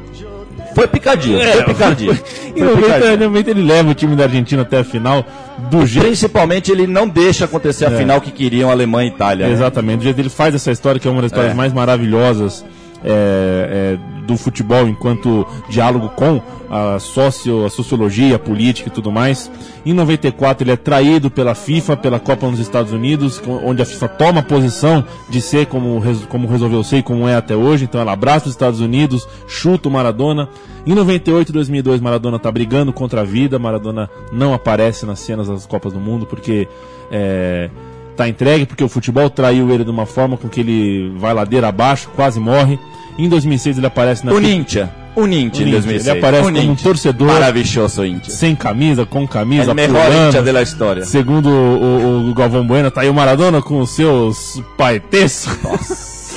Foi 0.75 0.87
picadinha, 0.87 1.43
É, 1.43 1.53
foi 1.53 1.65
picadinha. 1.65 2.13
em 2.55 2.59
Foi 2.59 2.67
90, 2.69 2.83
picadinha. 2.85 3.15
em 3.15 3.19
90 3.19 3.51
ele 3.51 3.63
leva 3.63 3.91
o 3.91 3.95
time 3.95 4.15
da 4.15 4.25
Argentina 4.25 4.63
até 4.63 4.79
a 4.81 4.85
final 4.85 5.25
do 5.71 5.87
jeito. 5.87 6.05
Principalmente 6.07 6.71
ele 6.71 6.87
não 6.87 7.09
deixa 7.09 7.47
acontecer 7.47 7.87
a 7.87 7.91
É. 7.91 7.97
final 7.97 8.21
que 8.21 8.31
queriam 8.31 8.71
Alemanha 8.71 9.09
e 9.11 9.15
Itália. 9.15 9.47
né? 9.47 9.53
Exatamente, 9.53 9.99
do 9.99 10.03
jeito 10.05 10.17
que 10.17 10.23
ele 10.23 10.29
faz 10.29 10.55
essa 10.55 10.71
história, 10.71 11.01
que 11.01 11.09
é 11.09 11.11
uma 11.11 11.23
das 11.23 11.31
histórias 11.31 11.53
É. 11.53 11.57
mais 11.57 11.73
maravilhosas 11.73 12.65
é, 13.05 13.97
é, 13.97 14.18
do 14.29 14.37
futebol 14.37 14.87
enquanto 14.87 15.47
diálogo 15.71 16.11
com 16.11 16.41
a, 16.71 16.99
socio, 16.99 17.65
a 17.65 17.71
sociologia, 17.71 18.37
a 18.37 18.39
política 18.39 18.91
e 18.91 18.93
tudo 18.93 19.11
mais. 19.11 19.51
Em 19.87 19.95
94 19.95 20.63
ele 20.63 20.73
é 20.73 20.77
traído 20.77 21.31
pela 21.31 21.55
FIFA, 21.55 21.97
pela 21.97 22.21
Copa 22.21 22.47
nos 22.49 22.61
Estados 22.61 22.93
Unidos, 22.93 23.43
onde 23.65 23.81
a 23.81 23.87
FIFA 23.87 24.09
toma 24.09 24.41
a 24.41 24.43
posição 24.43 25.03
de 25.31 25.41
ser 25.41 25.67
como, 25.67 26.03
como 26.29 26.47
resolveu 26.47 26.85
ser 26.85 26.99
e 26.99 27.03
como 27.03 27.27
é 27.27 27.35
até 27.35 27.57
hoje. 27.57 27.85
Então 27.85 28.01
ela 28.01 28.13
abraça 28.13 28.47
os 28.47 28.53
Estados 28.53 28.81
Unidos, 28.81 29.27
chuta 29.49 29.89
o 29.89 29.93
Maradona. 29.93 30.51
Em 30.87 30.95
98 30.95 31.49
e 31.49 31.53
2002 31.53 32.01
Maradona 32.01 32.39
tá 32.39 32.53
brigando 32.53 32.93
contra 32.93 33.23
a 33.23 33.25
vida, 33.25 33.59
Maradona 33.59 34.11
não 34.31 34.53
aparece 34.53 35.07
nas 35.07 35.21
cenas 35.21 35.49
das 35.49 35.65
Copas 35.65 35.95
do 35.95 35.99
Mundo 35.99 36.27
porque 36.27 36.69
é, 37.11 37.71
tá 38.15 38.29
entregue, 38.29 38.67
porque 38.67 38.85
o 38.85 38.89
futebol 38.89 39.31
traiu 39.31 39.71
ele 39.71 39.85
de 39.85 39.91
uma 39.91 40.05
forma 40.05 40.37
com 40.37 40.49
que 40.49 40.61
ele 40.61 41.15
vai 41.17 41.33
ladeira 41.33 41.69
abaixo, 41.69 42.11
quase 42.15 42.39
morre. 42.39 42.79
Em 43.19 43.29
2006 43.29 43.79
ele 43.79 43.87
aparece 43.87 44.25
na 44.25 44.33
O 44.33 44.39
Nintia. 44.39 44.89
O 45.17 45.27
Nintia 45.27 45.63
em 45.63 45.65
Nintia. 45.65 45.81
2006. 45.81 46.07
Ele 46.07 46.19
aparece 46.19 46.53
como 46.53 46.71
um 46.73 46.75
torcedor. 46.77 47.27
Maravilhoso, 47.27 48.05
Intia. 48.05 48.33
sem 48.33 48.55
camisa, 48.55 49.05
com 49.05 49.27
camisa, 49.27 49.71
É 49.71 49.73
o 49.73 49.75
melhor. 49.75 50.07
Intia 50.29 50.41
da 50.43 50.63
história. 50.63 51.05
Segundo 51.05 51.49
o, 51.49 52.31
o- 52.31 52.35
Galvão 52.35 52.65
Bueno, 52.65 52.91
tá 52.91 53.01
aí 53.01 53.09
o 53.09 53.15
Maradona 53.15 53.61
com 53.61 53.81
os 53.81 53.91
seus 53.91 54.63
paetês. 54.77 55.49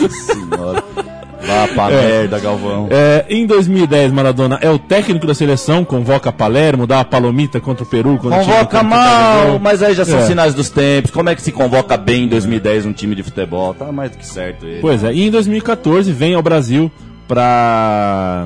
Senhora. 0.09 0.83
Vá 1.45 1.67
pra 1.67 1.91
É. 1.91 2.01
merda, 2.07 2.39
Galvão. 2.39 2.87
É, 2.91 3.25
em 3.29 3.45
2010, 3.45 4.11
Maradona 4.11 4.59
é 4.61 4.69
o 4.69 4.77
técnico 4.77 5.25
da 5.25 5.33
seleção, 5.33 5.83
convoca 5.83 6.31
Palermo, 6.31 6.85
dá 6.85 6.99
a 6.99 7.05
palomita 7.05 7.59
contra 7.59 7.83
o 7.83 7.87
Peru. 7.87 8.17
Convoca 8.17 8.83
mal, 8.83 9.59
mas 9.59 9.81
aí 9.81 9.93
já 9.93 10.05
são 10.05 10.19
É. 10.19 10.25
sinais 10.25 10.53
dos 10.53 10.69
tempos. 10.69 11.11
Como 11.11 11.29
é 11.29 11.35
que 11.35 11.41
se 11.41 11.51
convoca 11.51 11.97
bem 11.97 12.23
em 12.25 12.27
2010 12.27 12.85
um 12.85 12.93
time 12.93 13.15
de 13.15 13.23
futebol? 13.23 13.73
Tá 13.73 13.91
mais 13.91 14.11
do 14.11 14.17
que 14.17 14.25
certo 14.27 14.65
ele. 14.65 14.79
Pois 14.81 15.03
é, 15.03 15.11
e 15.13 15.27
em 15.27 15.31
2014 15.31 16.11
vem 16.11 16.33
ao 16.35 16.41
Brasil 16.41 16.91
pra 17.31 18.45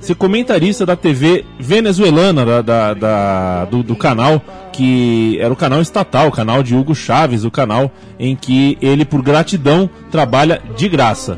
ser 0.00 0.16
comentarista 0.16 0.84
da 0.84 0.96
TV 0.96 1.44
venezuelana 1.56 2.44
da, 2.44 2.62
da- 2.62 2.94
da- 2.94 3.64
do, 3.66 3.84
do 3.84 3.94
canal, 3.94 4.42
que 4.72 5.38
era 5.40 5.52
o 5.52 5.56
canal 5.56 5.80
estatal, 5.80 6.26
o 6.26 6.32
canal 6.32 6.60
de 6.64 6.74
Hugo 6.74 6.96
Chaves, 6.96 7.44
o 7.44 7.50
canal 7.50 7.92
em 8.18 8.34
que 8.34 8.76
ele, 8.82 9.04
por 9.04 9.22
gratidão, 9.22 9.88
trabalha 10.10 10.60
de 10.76 10.88
graça. 10.88 11.36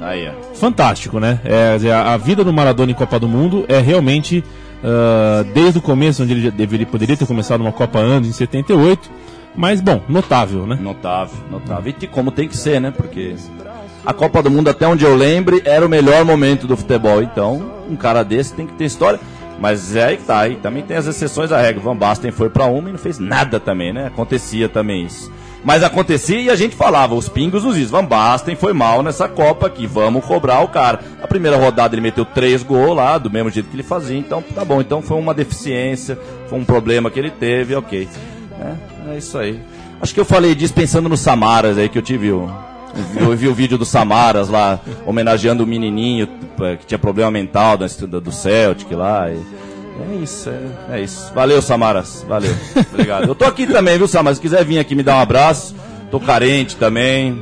Fantástico, 0.54 1.20
né? 1.20 1.38
É, 1.44 1.74
dizer, 1.76 1.92
a, 1.92 2.16
vida 2.16 2.42
do 2.42 2.52
Maradona 2.52 2.90
em 2.92 2.94
Copa 2.94 3.18
do 3.20 3.28
Mundo 3.28 3.66
é 3.68 3.78
realmente, 3.78 4.42
ah, 4.82 5.44
desde 5.52 5.78
o 5.80 5.82
começo, 5.82 6.22
onde 6.22 6.32
ele 6.32 6.50
deveria, 6.50 6.86
poderia 6.86 7.14
ter 7.16 7.26
começado 7.26 7.60
uma 7.60 7.72
Copa 7.72 7.98
Andes 7.98 8.30
em 8.30 8.32
78, 8.32 9.10
mas, 9.54 9.82
bom, 9.82 10.00
notável, 10.08 10.66
né? 10.66 10.78
Notável, 10.80 11.36
notável. 11.50 11.94
E 12.00 12.06
como 12.06 12.30
tem 12.30 12.48
que 12.48 12.56
ser, 12.56 12.80
né? 12.80 12.90
Porque 12.90 13.34
a 14.04 14.14
Copa 14.14 14.42
do 14.42 14.50
Mundo, 14.50 14.70
até 14.70 14.86
onde 14.86 15.04
eu 15.04 15.14
lembre, 15.14 15.62
era 15.64 15.84
o 15.84 15.88
melhor 15.88 16.24
momento 16.24 16.66
do 16.66 16.76
futebol. 16.76 17.22
Então, 17.22 17.62
um 17.88 17.96
cara 17.96 18.22
desse 18.22 18.54
tem 18.54 18.66
que 18.66 18.74
ter 18.74 18.84
história. 18.84 19.20
Mas 19.58 19.94
é 19.94 20.04
aí 20.04 20.16
que 20.16 20.24
tá, 20.24 20.38
aí 20.38 20.56
também 20.56 20.82
tem 20.82 20.96
as 20.96 21.06
exceções 21.06 21.52
à 21.52 21.60
regra. 21.60 21.82
Van 21.82 21.94
Basten 21.94 22.30
foi 22.30 22.48
pra 22.48 22.64
uma 22.64 22.88
e 22.88 22.92
não 22.92 22.98
fez 22.98 23.18
nada 23.18 23.60
também, 23.60 23.92
né? 23.92 24.06
Acontecia 24.06 24.70
também 24.70 25.04
isso. 25.04 25.30
Mas 25.62 25.82
acontecia 25.82 26.40
e 26.40 26.48
a 26.48 26.56
gente 26.56 26.74
falava, 26.74 27.14
os 27.14 27.28
pingos 27.28 27.64
nos 27.64 27.76
is. 27.76 27.90
Van 27.90 28.04
Basten 28.04 28.56
foi 28.56 28.72
mal 28.72 29.02
nessa 29.02 29.28
Copa 29.28 29.66
aqui, 29.66 29.86
vamos 29.86 30.24
cobrar 30.24 30.60
o 30.60 30.68
cara. 30.68 31.00
A 31.22 31.26
primeira 31.26 31.58
rodada 31.58 31.94
ele 31.94 32.00
meteu 32.00 32.24
três 32.24 32.62
gols 32.62 32.96
lá, 32.96 33.18
do 33.18 33.30
mesmo 33.30 33.50
jeito 33.50 33.68
que 33.68 33.76
ele 33.76 33.82
fazia, 33.82 34.16
então 34.16 34.42
tá 34.42 34.64
bom. 34.64 34.80
Então 34.80 35.02
foi 35.02 35.18
uma 35.18 35.34
deficiência, 35.34 36.18
foi 36.48 36.58
um 36.58 36.64
problema 36.64 37.10
que 37.10 37.18
ele 37.18 37.30
teve, 37.30 37.74
ok. 37.74 38.08
É, 38.58 39.12
é 39.12 39.18
isso 39.18 39.36
aí. 39.36 39.60
Acho 40.00 40.14
que 40.14 40.20
eu 40.20 40.24
falei 40.24 40.54
disso 40.54 40.72
pensando 40.72 41.10
no 41.10 41.16
Samaras 41.18 41.76
aí, 41.76 41.90
que 41.90 41.98
eu 41.98 42.02
tive 42.02 42.32
o. 42.32 42.50
Eu 43.20 43.36
vi 43.36 43.48
o 43.48 43.54
vídeo 43.54 43.78
do 43.78 43.84
Samaras 43.84 44.48
lá, 44.48 44.80
homenageando 45.06 45.64
o 45.64 45.66
menininho 45.66 46.28
eh, 46.60 46.76
que 46.76 46.86
tinha 46.86 46.98
problema 46.98 47.30
mental 47.30 47.76
da- 47.76 47.86
do, 47.86 48.20
do 48.20 48.32
Celtic 48.32 48.90
lá. 48.92 49.30
e- 49.30 49.38
é 50.12 50.16
isso, 50.22 50.48
é, 50.50 50.96
é 50.96 51.00
isso. 51.02 51.30
Valeu, 51.34 51.60
Samaras. 51.60 52.24
Valeu. 52.28 52.54
Obrigado. 52.92 53.28
Eu 53.28 53.34
tô 53.34 53.44
aqui 53.44 53.66
também, 53.66 53.98
viu, 53.98 54.08
Samaras? 54.08 54.38
Se 54.38 54.42
quiser 54.42 54.64
vir 54.64 54.78
aqui 54.78 54.94
me 54.94 55.02
dar 55.02 55.16
um 55.16 55.20
abraço, 55.20 55.74
tô 56.10 56.18
carente 56.18 56.76
também. 56.76 57.38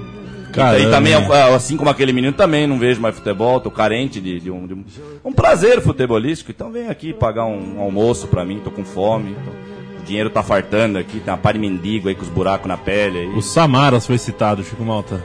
Caramba, 0.52 0.80
e 0.80 0.90
também, 0.90 1.14
assim 1.54 1.76
como 1.76 1.90
aquele 1.90 2.12
menino, 2.12 2.32
também 2.32 2.66
não 2.66 2.78
vejo 2.78 3.00
mais 3.00 3.14
futebol, 3.14 3.60
tô 3.60 3.70
carente 3.70 4.18
de, 4.20 4.40
de 4.40 4.50
um, 4.50 4.66
de 4.66 4.74
um, 4.74 4.84
um 5.26 5.30
prazer 5.32 5.80
futebolístico. 5.80 6.50
Então 6.50 6.70
vem 6.72 6.88
aqui 6.88 7.12
pagar 7.12 7.44
um, 7.44 7.80
almoço 7.80 8.26
pra 8.26 8.44
mim, 8.44 8.58
tô 8.64 8.70
com 8.70 8.84
fome. 8.84 9.34
tô- 9.44 9.68
o 10.00 10.04
dinheiro 10.08 10.30
tá 10.30 10.42
fartando 10.42 10.96
aqui, 10.98 11.20
tem 11.20 11.32
uma 11.32 11.38
par 11.38 11.52
de 11.52 11.58
mendigo 11.58 12.08
aí 12.08 12.14
com 12.14 12.22
os 12.22 12.28
buracos 12.30 12.66
na 12.66 12.78
pele. 12.78 13.18
Aí. 13.18 13.28
O 13.36 13.42
Samaras 13.42 14.06
foi 14.06 14.16
citado, 14.16 14.64
Chico 14.64 14.82
Malta. 14.82 15.22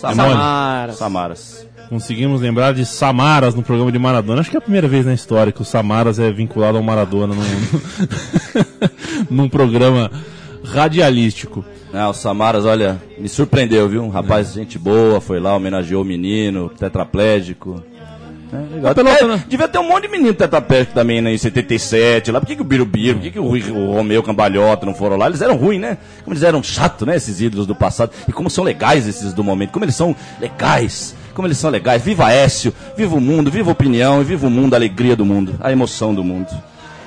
Samaras. 0.00 0.32
Samaras. 0.32 0.96
Samaras. 0.96 1.66
Conseguimos 1.90 2.40
lembrar 2.40 2.72
de 2.72 2.86
Samaras 2.86 3.54
no 3.54 3.62
programa 3.62 3.92
de 3.92 3.98
Maradona. 3.98 4.40
Acho 4.40 4.50
que 4.50 4.56
é 4.56 4.58
a 4.58 4.62
primeira 4.62 4.88
vez 4.88 5.04
na 5.04 5.12
história 5.12 5.52
que 5.52 5.60
o 5.60 5.64
Samaras 5.64 6.18
é 6.18 6.30
vinculado 6.30 6.78
ao 6.78 6.82
Maradona 6.82 7.34
num, 7.34 7.44
num 9.30 9.48
programa 9.48 10.10
radialístico. 10.64 11.64
Não, 11.92 12.10
o 12.10 12.14
Samaras, 12.14 12.64
olha, 12.64 13.02
me 13.18 13.28
surpreendeu, 13.28 13.88
viu? 13.88 14.02
Um 14.02 14.08
rapaz, 14.08 14.54
gente 14.54 14.78
boa, 14.78 15.20
foi 15.20 15.40
lá, 15.40 15.54
homenageou 15.54 16.02
o 16.02 16.04
menino, 16.04 16.68
tetraplégico. 16.68 17.82
É, 18.52 18.74
legal. 18.74 18.90
A 18.90 18.94
pelota, 18.94 19.24
É, 19.24 19.26
né? 19.28 19.44
devia 19.48 19.68
ter 19.68 19.78
um 19.78 19.88
monte 19.88 20.02
de 20.02 20.08
menino 20.08 20.34
tetraplégico 20.34 20.92
também, 20.94 21.20
né, 21.20 21.32
em 21.32 21.38
77 21.38 22.32
lá. 22.32 22.40
Por 22.40 22.46
que, 22.46 22.56
que 22.56 22.62
o 22.62 22.64
Birubiru, 22.64 23.14
por 23.18 23.22
que, 23.22 23.30
que 23.30 23.38
o, 23.38 23.46
Rui- 23.46 23.70
o 23.70 23.92
Romeu 23.92 24.22
Cambalhota 24.22 24.84
não 24.84 24.94
foram 24.94 25.16
lá? 25.16 25.26
Eles 25.28 25.40
eram 25.40 25.56
ruins, 25.56 25.80
né? 25.80 25.98
Como 26.24 26.34
eles 26.34 26.42
eram 26.42 26.62
chato, 26.62 27.06
né, 27.06 27.16
esses 27.16 27.40
ídolos 27.40 27.66
do 27.66 27.74
passado. 27.74 28.10
E 28.28 28.32
como 28.32 28.50
são 28.50 28.64
legais 28.64 29.06
esses 29.06 29.32
do 29.32 29.44
momento, 29.44 29.70
como 29.70 29.84
eles 29.84 29.94
são 29.94 30.16
legais. 30.40 31.14
Como 31.34 31.46
eles 31.46 31.58
são 31.58 31.70
legais. 31.70 32.02
Viva 32.02 32.32
Écio, 32.32 32.72
viva 32.96 33.14
o 33.14 33.20
mundo, 33.20 33.50
viva 33.50 33.70
a 33.70 33.72
opinião, 33.72 34.20
e 34.20 34.24
viva 34.24 34.46
o 34.46 34.50
mundo, 34.50 34.74
a 34.74 34.76
alegria 34.76 35.14
do 35.14 35.24
mundo, 35.24 35.54
a 35.60 35.70
emoção 35.70 36.12
do 36.14 36.24
mundo. 36.24 36.48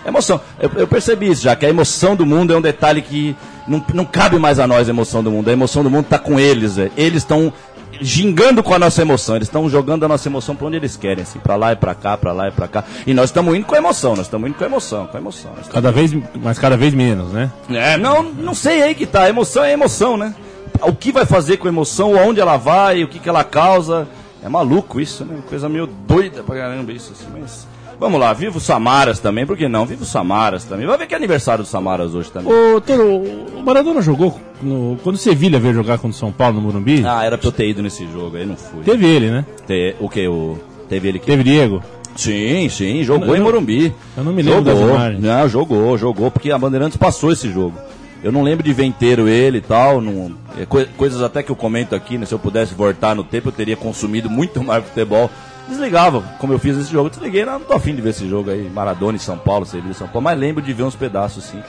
Emoção. 0.05 0.39
Eu, 0.59 0.69
eu 0.75 0.87
percebi 0.87 1.29
isso 1.29 1.43
já, 1.43 1.55
que 1.55 1.65
a 1.65 1.69
emoção 1.69 2.15
do 2.15 2.25
mundo 2.25 2.53
é 2.53 2.57
um 2.57 2.61
detalhe 2.61 3.01
que 3.01 3.35
não, 3.67 3.83
não 3.93 4.03
cabe 4.05 4.37
mais 4.37 4.59
a 4.59 4.67
nós, 4.67 4.87
a 4.87 4.91
emoção 4.91 5.23
do 5.23 5.31
mundo. 5.31 5.49
A 5.49 5.53
emoção 5.53 5.81
do 5.83 5.89
mundo 5.89 6.05
está 6.05 6.19
com 6.19 6.37
eles, 6.39 6.75
velho. 6.75 6.91
Eles 6.97 7.17
estão 7.23 7.53
gingando 8.01 8.63
com 8.63 8.73
a 8.73 8.79
nossa 8.79 9.01
emoção. 9.01 9.35
Eles 9.35 9.47
estão 9.47 9.69
jogando 9.69 10.03
a 10.05 10.07
nossa 10.07 10.27
emoção 10.27 10.55
para 10.55 10.67
onde 10.67 10.77
eles 10.77 10.95
querem, 10.95 11.23
assim, 11.23 11.39
para 11.39 11.55
lá 11.55 11.71
e 11.71 11.75
para 11.75 11.95
cá, 11.95 12.17
para 12.17 12.31
lá 12.31 12.47
e 12.47 12.51
para 12.51 12.67
cá. 12.67 12.83
E 13.05 13.13
nós 13.13 13.25
estamos 13.25 13.55
indo 13.55 13.65
com 13.65 13.75
a 13.75 13.77
emoção, 13.77 14.15
nós 14.15 14.25
estamos 14.25 14.49
indo 14.49 14.57
com 14.57 14.63
a 14.63 14.67
emoção, 14.67 15.07
com 15.07 15.17
a 15.17 15.19
emoção. 15.19 15.51
Cada 15.71 15.91
vez, 15.91 16.15
mas 16.35 16.59
cada 16.59 16.77
vez 16.77 16.93
menos, 16.93 17.31
né? 17.31 17.51
é, 17.69 17.97
não, 17.97 18.23
não 18.23 18.53
sei 18.53 18.81
aí 18.81 18.95
que 18.95 19.05
tá. 19.05 19.27
Emoção 19.29 19.63
é 19.63 19.71
emoção, 19.71 20.17
né? 20.17 20.33
O 20.81 20.93
que 20.93 21.11
vai 21.11 21.25
fazer 21.25 21.57
com 21.57 21.67
a 21.67 21.71
emoção, 21.71 22.13
onde 22.15 22.39
ela 22.39 22.57
vai, 22.57 23.03
o 23.03 23.07
que, 23.07 23.19
que 23.19 23.29
ela 23.29 23.43
causa. 23.43 24.07
É 24.43 24.49
maluco 24.49 24.99
isso, 24.99 25.23
né? 25.23 25.39
Coisa 25.47 25.69
meio 25.69 25.87
doida 25.87 26.43
pra 26.43 26.55
caramba 26.55 26.91
isso, 26.91 27.13
assim, 27.13 27.27
mas. 27.31 27.65
Vamos 27.99 28.19
lá, 28.19 28.33
viva 28.33 28.57
o 28.57 28.61
Samaras 28.61 29.19
também, 29.19 29.45
por 29.45 29.55
que 29.55 29.67
não? 29.67 29.85
Viva 29.85 30.03
o 30.03 30.05
Samaras 30.05 30.63
também. 30.65 30.85
Vai 30.85 30.97
ver 30.97 31.07
que 31.07 31.13
é 31.13 31.17
aniversário 31.17 31.63
do 31.63 31.67
Samaras 31.69 32.13
hoje 32.13 32.29
também. 32.31 32.51
O, 32.51 32.81
Toro, 32.81 33.05
o 33.57 33.63
Maradona 33.63 34.01
jogou 34.01 34.39
no, 34.61 34.97
quando 35.03 35.15
o 35.15 35.19
Sevilha 35.19 35.59
veio 35.59 35.73
jogar 35.73 35.97
contra 35.97 36.15
o 36.15 36.19
São 36.19 36.31
Paulo 36.31 36.55
no 36.55 36.61
Morumbi. 36.61 37.03
Ah, 37.05 37.23
era 37.23 37.37
pra 37.37 37.47
eu 37.47 37.51
ter 37.51 37.69
ido 37.69 37.81
nesse 37.81 38.05
jogo, 38.11 38.35
aí 38.37 38.45
não 38.45 38.57
fui. 38.57 38.83
Teve 38.83 39.05
ele, 39.05 39.29
né? 39.31 39.45
Te- 39.65 39.95
o 39.99 40.09
que? 40.09 40.27
O, 40.27 40.57
teve 40.89 41.07
ele 41.07 41.19
que. 41.19 41.25
Teve 41.25 41.43
Diego. 41.43 41.81
Sim, 42.15 42.67
sim, 42.69 43.03
jogou 43.03 43.29
Eu 43.29 43.37
em 43.37 43.39
Morumbi. 43.41 43.93
eu 44.17 44.23
não 44.23 44.33
me 44.33 44.41
lembro 44.43 44.59
jogou. 44.65 44.73
das 44.87 44.95
imagens. 44.95 45.21
Não, 45.23 45.49
jogou, 45.49 45.97
jogou, 45.97 46.29
porque 46.29 46.51
a 46.51 46.57
Bandeirantes 46.57 46.97
passou 46.97 47.31
esse 47.31 47.49
jogo. 47.51 47.73
Eu 48.23 48.31
não 48.31 48.41
lembro 48.43 48.63
de 48.63 48.71
ver 48.71 48.83
inteiro 48.85 49.27
ele 49.27 49.57
e 49.57 49.61
tal. 49.61 49.99
Não, 49.99 50.31
é 50.59 50.65
coi- 50.65 50.87
coisas 50.95 51.21
até 51.21 51.41
que 51.41 51.51
eu 51.51 51.55
comento 51.55 51.95
aqui, 51.95 52.17
né? 52.17 52.25
Se 52.25 52.33
eu 52.33 52.39
pudesse 52.39 52.73
voltar 52.75 53.15
no 53.15 53.23
tempo, 53.23 53.49
eu 53.49 53.51
teria 53.53 53.75
consumido 53.75 54.29
muito 54.29 54.61
mais 54.63 54.83
futebol. 54.85 55.29
Desligava, 55.67 56.21
como 56.39 56.53
eu 56.53 56.59
fiz 56.59 56.77
esse 56.77 56.91
jogo. 56.91 57.09
Desliguei, 57.09 57.45
não, 57.45 57.59
tô 57.59 57.73
afim 57.73 57.95
de 57.95 58.01
ver 58.01 58.09
esse 58.09 58.27
jogo 58.27 58.49
aí. 58.49 58.69
Maradona 58.69 59.15
em 59.15 59.19
São 59.19 59.37
Paulo, 59.37 59.65
Sevilha 59.65 59.93
São 59.93 60.07
Paulo. 60.07 60.23
Mas 60.23 60.37
lembro 60.37 60.61
de 60.61 60.73
ver 60.73 60.83
uns 60.83 60.95
pedaços, 60.95 61.45
sim. 61.45 61.61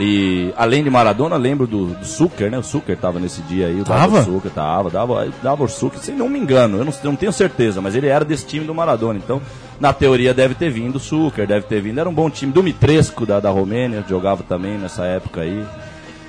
E 0.00 0.54
além 0.56 0.84
de 0.84 0.88
Maradona, 0.88 1.36
lembro 1.36 1.66
do, 1.66 1.86
do 1.86 2.04
Zucker, 2.04 2.48
né? 2.50 2.58
O 2.58 2.62
Zucker 2.62 2.96
tava 2.96 3.18
nesse 3.18 3.42
dia 3.42 3.66
aí. 3.66 3.80
O 3.80 3.84
Tava? 3.84 4.22
Zucker, 4.22 4.50
tava, 4.50 4.90
dava, 4.90 5.28
dava 5.42 5.64
o 5.64 5.68
Zucker, 5.68 5.98
se 5.98 6.12
não 6.12 6.28
me 6.28 6.38
engano. 6.38 6.78
Eu 6.78 6.84
não, 6.84 6.92
não 7.02 7.16
tenho 7.16 7.32
certeza, 7.32 7.80
mas 7.80 7.96
ele 7.96 8.06
era 8.06 8.24
desse 8.24 8.46
time 8.46 8.64
do 8.64 8.72
Maradona. 8.72 9.18
Então, 9.18 9.42
na 9.80 9.92
teoria, 9.92 10.32
deve 10.32 10.54
ter 10.54 10.70
vindo 10.70 10.96
o 10.96 10.98
Zucker, 11.00 11.48
deve 11.48 11.66
ter 11.66 11.80
vindo. 11.80 11.98
Era 11.98 12.08
um 12.08 12.14
bom 12.14 12.30
time. 12.30 12.52
Do 12.52 12.62
Mitresco, 12.62 13.26
da, 13.26 13.40
da 13.40 13.50
Romênia, 13.50 14.04
jogava 14.08 14.44
também 14.44 14.78
nessa 14.78 15.04
época 15.04 15.40
aí. 15.40 15.66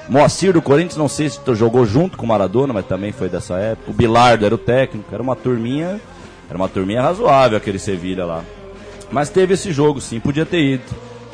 Moacir 0.10 0.52
do 0.52 0.64
Corinthians, 0.64 0.98
não 0.98 1.08
sei 1.08 1.30
se 1.30 1.40
jogou 1.54 1.86
junto 1.86 2.18
com 2.18 2.26
o 2.26 2.30
Maradona, 2.30 2.74
mas 2.74 2.88
também 2.88 3.12
foi 3.12 3.30
dessa 3.30 3.60
época. 3.60 3.92
O 3.92 3.94
Bilardo 3.94 4.44
era 4.48 4.56
o 4.56 4.58
técnico, 4.58 5.14
era 5.14 5.22
uma 5.22 5.36
turminha, 5.36 6.02
era 6.50 6.58
uma 6.58 6.68
turminha 6.68 7.02
razoável 7.02 7.58
aquele 7.58 7.78
Sevilha 7.78 8.26
lá. 8.26 8.44
Mas 9.12 9.30
teve 9.30 9.54
esse 9.54 9.72
jogo, 9.72 10.02
sim, 10.02 10.20
podia 10.20 10.46
ter 10.46 10.62
ido. 10.62 10.84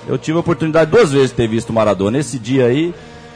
Eu 0.07 0.18
tive 0.18 0.38
a 0.38 0.41
oportunidade 0.41 0.91
duas 0.91 1.11
vezes 1.11 1.30
de 1.30 1.36
ter 1.36 1.47
visto 1.47 1.70
o 1.70 1.74
Maradona. 1.74 2.20
Esse 2.20 2.38
dia 2.38 2.66
aí 2.66 2.93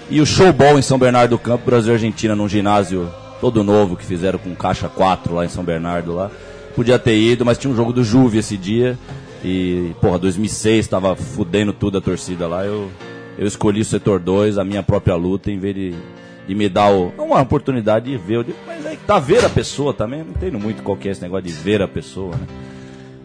e 0.10 0.22
o 0.22 0.26
showball 0.26 0.78
em 0.78 0.82
São 0.82 0.98
Bernardo 0.98 1.32
do 1.32 1.40
Campo, 1.40 1.66
Brasil 1.66 1.92
e 1.92 1.94
Argentina, 1.94 2.36
num 2.36 2.50
ginásio 2.50 3.10
todo 3.40 3.64
novo 3.64 3.96
que 3.96 4.06
fizeram 4.06 4.40
com 4.40 4.56
caixa 4.56 4.90
4 4.90 5.34
lá 5.34 5.46
em 5.46 5.50
São 5.50 5.64
Bernardo 5.64 6.14
lá. 6.14 6.32
Podia 6.76 6.98
ter 6.98 7.18
ido, 7.18 7.46
mas 7.46 7.58
tinha 7.58 7.72
um 7.72 7.76
jogo 7.76 7.94
do 7.94 8.04
Juve 8.04 8.40
esse 8.40 8.58
dia. 8.58 8.98
E, 9.44 9.94
porra, 10.02 10.20
2006 10.20 10.88
tava 10.88 11.16
fudendo 11.16 11.72
tudo 11.72 11.98
a 11.98 12.02
torcida 12.02 12.48
lá. 12.48 12.66
Eu, 12.66 12.90
eu 13.38 13.48
escolhi 13.48 13.82
o 13.82 13.86
setor 13.86 14.20
2, 14.20 14.58
a 14.58 14.64
minha 14.64 14.84
própria 14.84 15.16
luta, 15.16 15.52
em 15.52 15.60
vez 15.60 15.76
de, 15.76 15.94
de 16.50 16.56
me 16.56 16.68
dar 16.68 16.92
o- 16.92 17.14
uma 17.18 17.40
oportunidade 17.40 18.10
de 18.10 18.18
ver. 18.18 18.38
Eu 18.38 18.44
digo, 18.44 18.58
mas 18.66 18.84
aí 18.86 18.98
tá 19.06 19.20
ver 19.20 19.46
a 19.46 19.50
pessoa 19.50 19.94
também. 19.94 20.20
Eu 20.20 20.26
não 20.26 20.32
entendo 20.32 20.60
muito 20.60 20.82
qual 20.82 20.98
que 20.98 21.08
é 21.08 21.12
esse 21.12 21.22
negócio 21.22 21.46
de 21.46 21.52
ver 21.54 21.80
a 21.82 21.88
pessoa, 21.88 22.32
né? 22.36 22.48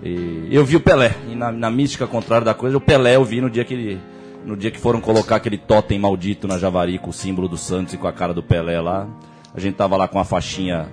E 0.02 0.48
eu 0.54 0.64
vi 0.64 0.76
o 0.76 0.80
Pelé. 0.80 1.14
E 1.30 1.34
na, 1.34 1.50
na 1.50 1.70
mística 1.70 2.06
contrária 2.06 2.44
da 2.44 2.52
coisa, 2.52 2.76
o 2.76 2.80
Pelé 2.80 3.16
eu 3.16 3.24
vi 3.24 3.40
no 3.40 3.48
dia 3.48 3.64
que 3.64 3.72
ele. 3.74 4.00
No 4.44 4.54
dia 4.58 4.70
que 4.70 4.78
foram 4.78 5.00
colocar 5.00 5.36
aquele 5.36 5.56
totem 5.56 5.98
maldito 5.98 6.46
na 6.46 6.58
Javari 6.58 6.98
com 6.98 7.08
o 7.08 7.12
símbolo 7.14 7.48
do 7.48 7.56
Santos 7.56 7.94
e 7.94 7.96
com 7.96 8.06
a 8.06 8.12
cara 8.12 8.34
do 8.34 8.42
Pelé 8.42 8.78
lá. 8.78 9.06
A 9.54 9.58
gente 9.58 9.74
tava 9.74 9.96
lá 9.96 10.06
com 10.06 10.18
a 10.18 10.24
faixinha 10.24 10.86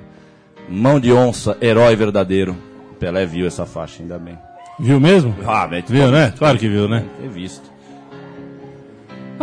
Mão 0.69 0.99
de 1.01 1.11
onça, 1.11 1.57
herói 1.61 1.93
verdadeiro. 1.97 2.55
O 2.91 2.95
Pelé 2.95 3.25
viu 3.25 3.45
essa 3.45 3.65
faixa, 3.65 4.01
ainda 4.01 4.17
bem. 4.17 4.37
Viu 4.79 5.01
mesmo? 5.01 5.35
Ah, 5.45 5.67
mas 5.69 5.83
Viu, 5.89 6.09
né? 6.09 6.33
Claro 6.37 6.57
que 6.57 6.69
viu, 6.69 6.87
né? 6.87 7.03
Ter 7.19 7.27
visto. 7.27 7.70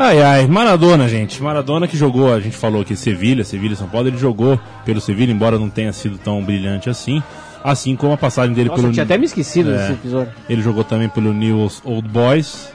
Ai, 0.00 0.22
ai, 0.22 0.46
Maradona, 0.46 1.08
gente. 1.08 1.42
Maradona 1.42 1.88
que 1.88 1.96
jogou, 1.96 2.32
a 2.32 2.38
gente 2.38 2.56
falou 2.56 2.82
aqui 2.82 2.94
Sevilha, 2.94 3.42
Sevilha 3.42 3.72
e 3.72 3.76
São 3.76 3.88
Paulo, 3.88 4.06
ele 4.08 4.16
jogou 4.16 4.58
pelo 4.84 5.00
Sevilha, 5.00 5.32
embora 5.32 5.58
não 5.58 5.68
tenha 5.68 5.92
sido 5.92 6.16
tão 6.18 6.42
brilhante 6.44 6.88
assim. 6.88 7.20
Assim 7.64 7.96
como 7.96 8.12
a 8.12 8.16
passagem 8.16 8.54
dele 8.54 8.68
Nossa, 8.68 8.80
pelo. 8.80 8.90
eu 8.90 8.92
tinha 8.94 9.04
até 9.04 9.18
me 9.18 9.24
esquecido 9.24 9.70
É. 9.72 9.76
desse 9.78 9.92
episódio. 9.94 10.32
Ele 10.48 10.62
jogou 10.62 10.84
também 10.84 11.08
pelo 11.08 11.32
Newell's 11.34 11.82
Old 11.84 12.08
Boys, 12.08 12.68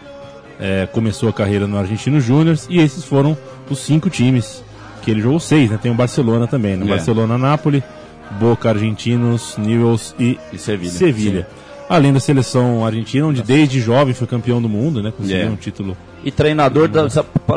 é, 0.60 0.86
começou 0.92 1.30
a 1.30 1.34
carreira 1.34 1.66
no 1.66 1.78
Argentino 1.78 2.20
Júniors, 2.20 2.68
e 2.70 2.80
esses 2.80 3.06
foram 3.06 3.38
os 3.70 3.80
cinco 3.80 4.10
times 4.10 4.62
que 5.02 5.10
ele 5.10 5.22
jogou 5.22 5.40
seis, 5.40 5.70
né? 5.72 5.80
Tem 5.82 5.90
o 5.92 5.96
Barcelona 5.96 6.46
também, 6.46 6.76
né? 6.76 6.86
É. 6.86 6.90
Barcelona, 6.90 7.38
Nápoles, 7.38 7.82
Boca, 8.32 8.70
Argentinos, 8.70 9.56
Newell's 9.58 10.14
e, 10.20 10.38
E 10.52 10.58
Sevilha. 10.58 10.92
Sevilha. 10.92 11.48
Além 11.90 12.14
da 12.14 12.20
seleção 12.20 12.86
argentina, 12.86 13.26
onde 13.28 13.42
desde 13.44 13.80
jovem 13.80 14.14
foi 14.14 14.26
campeão 14.26 14.62
do 14.62 14.70
mundo, 14.70 15.02
né? 15.04 15.12
Conseguiu 15.16 15.48
É. 15.48 15.50
um 15.50 15.56
título. 15.56 15.96
E 16.24 16.32
treinador, 16.32 16.90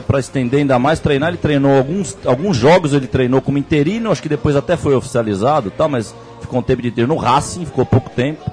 para 0.06 0.18
estender 0.18 0.60
ainda 0.60 0.78
mais, 0.78 0.98
treinar, 0.98 1.28
ele 1.28 1.38
treinou 1.38 1.76
alguns, 1.76 2.16
alguns 2.26 2.56
jogos, 2.56 2.92
ele 2.92 3.06
treinou 3.06 3.40
como 3.40 3.56
interino, 3.58 4.10
acho 4.10 4.20
que 4.20 4.28
depois 4.28 4.56
até 4.56 4.76
foi 4.76 4.94
oficializado, 4.94 5.70
tal, 5.70 5.88
mas 5.88 6.12
ficou 6.40 6.58
um 6.58 6.62
tempo 6.62 6.82
de 6.82 6.90
treino 6.90 7.14
no 7.14 7.20
Racing, 7.20 7.64
ficou 7.64 7.86
pouco 7.86 8.10
tempo. 8.10 8.50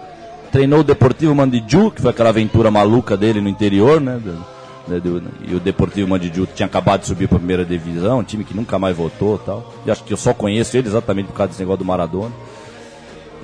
Treinou 0.51 0.82
o 0.82 0.84
Deportivo 0.84 1.34
Mandiju, 1.34 1.89
que 1.89 1.99
foi 2.01 2.11
aquela 2.11 2.30
aventura 2.30 2.69
maluca 2.69 3.17
dele 3.17 3.41
no 3.41 3.49
interior, 3.49 3.99
né? 3.99 4.19
do- 4.24 4.53
né, 4.88 4.99
do- 4.99 5.24
e 5.49 5.55
o 5.55 5.59
Deportivo 5.59 6.07
Mandiju 6.09 6.45
tinha 6.53 6.67
acabado 6.67 7.01
de 7.01 7.07
subir 7.07 7.28
para 7.28 7.38
a 7.38 7.39
primeira 7.39 7.65
divisão, 7.65 8.19
um 8.19 8.24
time 8.24 8.43
que 8.43 8.53
nunca 8.55 8.78
mais 8.78 8.95
voltou 8.95 9.39
e 9.41 9.45
tal. 9.45 9.74
E 9.86 9.89
acho 9.89 10.03
que 10.03 10.13
eu 10.13 10.17
só 10.17 10.32
conheço 10.34 10.78
ele 10.78 10.88
exatamente 10.88 11.26
por 11.28 11.34
causa 11.34 11.47
desse 11.49 11.61
negócio 11.61 11.80
do 11.80 11.86
Maradona. 11.86 12.32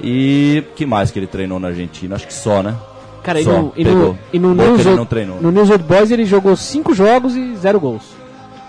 E 0.01 0.63
que 0.75 0.85
mais 0.85 1.11
que 1.11 1.19
ele 1.19 1.27
treinou 1.27 1.59
na 1.59 1.69
Argentina? 1.69 2.15
Acho 2.15 2.27
que 2.27 2.33
só, 2.33 2.61
né? 2.63 2.75
Cara, 3.23 3.39
e 3.41 3.43
Só, 3.43 3.51
no, 3.51 3.73
e 3.75 3.83
no, 3.83 4.17
e 4.31 4.39
no, 4.39 4.53
News 4.55 4.85
ele 4.85 4.95
não 4.95 5.05
treinou. 5.05 5.41
no 5.41 5.51
News 5.51 5.69
Old 5.69 5.83
Boys 5.83 6.09
ele 6.09 6.23
jogou 6.25 6.55
cinco 6.55 6.93
jogos 6.93 7.35
e 7.35 7.55
zero 7.57 7.79
gols. 7.79 8.17